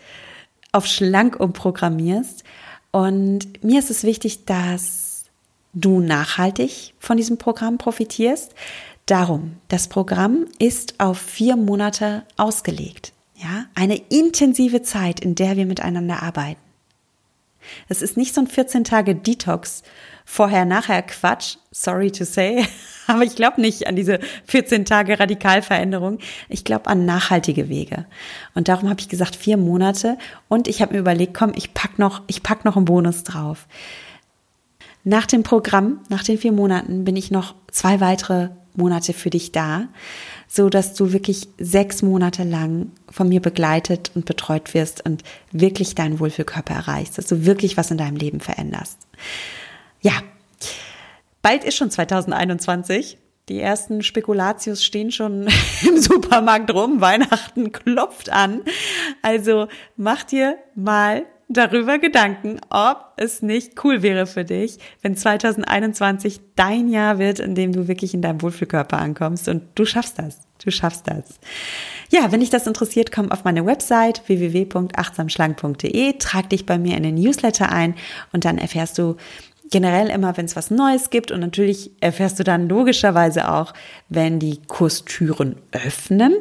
auf 0.73 0.85
schlank 0.85 1.39
umprogrammierst. 1.39 2.43
Und 2.91 3.63
mir 3.63 3.79
ist 3.79 3.89
es 3.89 4.03
wichtig, 4.03 4.45
dass 4.45 5.25
du 5.73 6.01
nachhaltig 6.01 6.93
von 6.99 7.17
diesem 7.17 7.37
Programm 7.37 7.77
profitierst. 7.77 8.53
Darum, 9.05 9.57
das 9.69 9.87
Programm 9.87 10.45
ist 10.59 10.99
auf 10.99 11.17
vier 11.17 11.55
Monate 11.55 12.23
ausgelegt. 12.37 13.13
Ja, 13.35 13.65
eine 13.73 13.95
intensive 14.09 14.81
Zeit, 14.81 15.21
in 15.21 15.33
der 15.35 15.55
wir 15.55 15.65
miteinander 15.65 16.21
arbeiten. 16.21 16.59
Es 17.87 18.01
ist 18.01 18.17
nicht 18.17 18.33
so 18.33 18.41
ein 18.41 18.47
14 18.47 18.83
Tage 18.83 19.15
Detox 19.15 19.83
vorher-nachher 20.29 21.01
Quatsch, 21.01 21.55
sorry 21.71 22.11
to 22.11 22.23
say, 22.23 22.63
aber 23.07 23.23
ich 23.23 23.35
glaube 23.35 23.59
nicht 23.59 23.87
an 23.87 23.95
diese 23.95 24.19
14 24.45 24.85
Tage 24.85 25.19
Radikalveränderung. 25.19 26.19
Ich 26.49 26.63
glaube 26.63 26.85
an 26.85 27.03
nachhaltige 27.03 27.67
Wege. 27.67 28.05
Und 28.53 28.67
darum 28.67 28.89
habe 28.89 28.99
ich 28.99 29.09
gesagt, 29.09 29.35
vier 29.35 29.57
Monate. 29.57 30.19
Und 30.47 30.67
ich 30.67 30.83
habe 30.83 30.93
mir 30.93 30.99
überlegt, 30.99 31.33
komm, 31.33 31.53
ich 31.55 31.73
pack 31.73 31.97
noch, 31.97 32.21
ich 32.27 32.43
pack 32.43 32.63
noch 32.63 32.77
einen 32.77 32.85
Bonus 32.85 33.23
drauf. 33.23 33.65
Nach 35.03 35.25
dem 35.25 35.41
Programm, 35.41 36.01
nach 36.09 36.23
den 36.23 36.37
vier 36.37 36.51
Monaten, 36.51 37.05
bin 37.05 37.15
ich 37.15 37.31
noch 37.31 37.55
zwei 37.71 37.99
weitere 37.99 38.49
Monate 38.75 39.13
für 39.13 39.31
dich 39.31 39.51
da, 39.51 39.87
so 40.47 40.69
dass 40.69 40.93
du 40.93 41.11
wirklich 41.11 41.47
sechs 41.57 42.03
Monate 42.03 42.43
lang 42.43 42.91
von 43.09 43.27
mir 43.27 43.41
begleitet 43.41 44.11
und 44.13 44.25
betreut 44.25 44.75
wirst 44.75 45.03
und 45.03 45.23
wirklich 45.51 45.95
deinen 45.95 46.19
Wohlfühlkörper 46.19 46.75
erreichst, 46.75 47.17
dass 47.17 47.25
du 47.25 47.45
wirklich 47.45 47.77
was 47.77 47.89
in 47.89 47.97
deinem 47.97 48.17
Leben 48.17 48.39
veränderst. 48.39 48.99
Ja, 50.01 50.13
bald 51.41 51.63
ist 51.63 51.75
schon 51.75 51.91
2021. 51.91 53.17
Die 53.49 53.59
ersten 53.59 54.03
Spekulatius 54.03 54.83
stehen 54.83 55.11
schon 55.11 55.47
im 55.87 55.97
Supermarkt 55.97 56.73
rum. 56.73 57.01
Weihnachten 57.01 57.71
klopft 57.71 58.29
an. 58.31 58.61
Also 59.21 59.67
mach 59.97 60.23
dir 60.23 60.57
mal 60.75 61.25
darüber 61.49 61.97
Gedanken, 61.97 62.61
ob 62.69 63.13
es 63.17 63.41
nicht 63.41 63.83
cool 63.83 64.03
wäre 64.03 64.27
für 64.27 64.45
dich, 64.45 64.77
wenn 65.01 65.17
2021 65.17 66.39
dein 66.55 66.89
Jahr 66.89 67.17
wird, 67.17 67.39
in 67.39 67.55
dem 67.55 67.73
du 67.73 67.87
wirklich 67.87 68.13
in 68.13 68.21
deinem 68.21 68.41
Wohlfühlkörper 68.43 68.99
ankommst 68.99 69.49
und 69.49 69.63
du 69.73 69.83
schaffst 69.85 70.19
das. 70.19 70.41
Du 70.63 70.71
schaffst 70.71 71.07
das. 71.07 71.39
Ja, 72.11 72.31
wenn 72.31 72.41
dich 72.41 72.49
das 72.49 72.67
interessiert, 72.67 73.11
komm 73.11 73.31
auf 73.31 73.45
meine 73.45 73.65
Website 73.65 74.27
www.achtsamschlank.de, 74.27 76.13
trag 76.19 76.49
dich 76.49 76.65
bei 76.65 76.77
mir 76.77 76.97
in 76.97 77.03
den 77.03 77.15
Newsletter 77.15 77.71
ein 77.71 77.95
und 78.31 78.45
dann 78.45 78.57
erfährst 78.57 78.97
du 78.97 79.15
generell 79.69 80.09
immer, 80.09 80.35
wenn 80.37 80.45
es 80.45 80.55
was 80.55 80.71
Neues 80.71 81.09
gibt 81.09 81.31
und 81.31 81.39
natürlich 81.39 81.91
erfährst 81.99 82.39
du 82.39 82.43
dann 82.43 82.67
logischerweise 82.67 83.51
auch, 83.51 83.73
wenn 84.09 84.39
die 84.39 84.59
Kurstüren 84.67 85.55
öffnen 85.71 86.35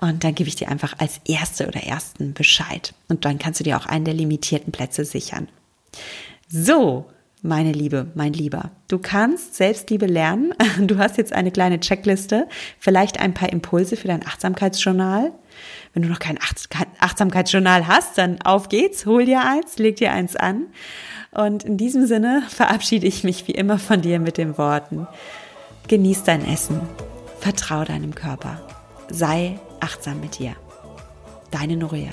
und 0.00 0.24
dann 0.24 0.34
gebe 0.34 0.48
ich 0.48 0.56
dir 0.56 0.68
einfach 0.68 0.94
als 0.98 1.20
Erste 1.26 1.66
oder 1.66 1.82
Ersten 1.82 2.32
Bescheid 2.34 2.94
und 3.08 3.24
dann 3.24 3.38
kannst 3.38 3.60
du 3.60 3.64
dir 3.64 3.76
auch 3.76 3.86
einen 3.86 4.04
der 4.04 4.14
limitierten 4.14 4.72
Plätze 4.72 5.04
sichern. 5.04 5.48
So, 6.48 7.06
meine 7.42 7.72
Liebe, 7.72 8.06
mein 8.14 8.32
Lieber, 8.32 8.70
du 8.86 8.98
kannst 8.98 9.56
Selbstliebe 9.56 10.06
lernen. 10.06 10.54
Du 10.78 10.98
hast 10.98 11.18
jetzt 11.18 11.32
eine 11.32 11.50
kleine 11.50 11.80
Checkliste, 11.80 12.48
vielleicht 12.78 13.18
ein 13.18 13.34
paar 13.34 13.52
Impulse 13.52 13.96
für 13.96 14.08
dein 14.08 14.24
Achtsamkeitsjournal. 14.24 15.32
Wenn 15.92 16.02
du 16.02 16.08
noch 16.08 16.20
kein 16.20 16.38
Achtsamkeitsjournal 17.00 17.86
hast, 17.86 18.16
dann 18.16 18.40
auf 18.42 18.68
geht's, 18.68 19.06
hol 19.06 19.24
dir 19.24 19.42
eins, 19.44 19.78
leg 19.78 19.96
dir 19.96 20.12
eins 20.12 20.36
an. 20.36 20.66
Und 21.34 21.64
in 21.64 21.78
diesem 21.78 22.06
Sinne 22.06 22.42
verabschiede 22.48 23.06
ich 23.06 23.24
mich 23.24 23.48
wie 23.48 23.52
immer 23.52 23.78
von 23.78 24.02
dir 24.02 24.20
mit 24.20 24.36
den 24.36 24.58
Worten. 24.58 25.06
Genieß 25.88 26.24
dein 26.24 26.46
Essen, 26.46 26.80
vertrau 27.40 27.84
deinem 27.84 28.14
Körper, 28.14 28.60
sei 29.08 29.58
achtsam 29.80 30.20
mit 30.20 30.38
dir. 30.38 30.54
Deine 31.50 31.76
Noria. 31.76 32.10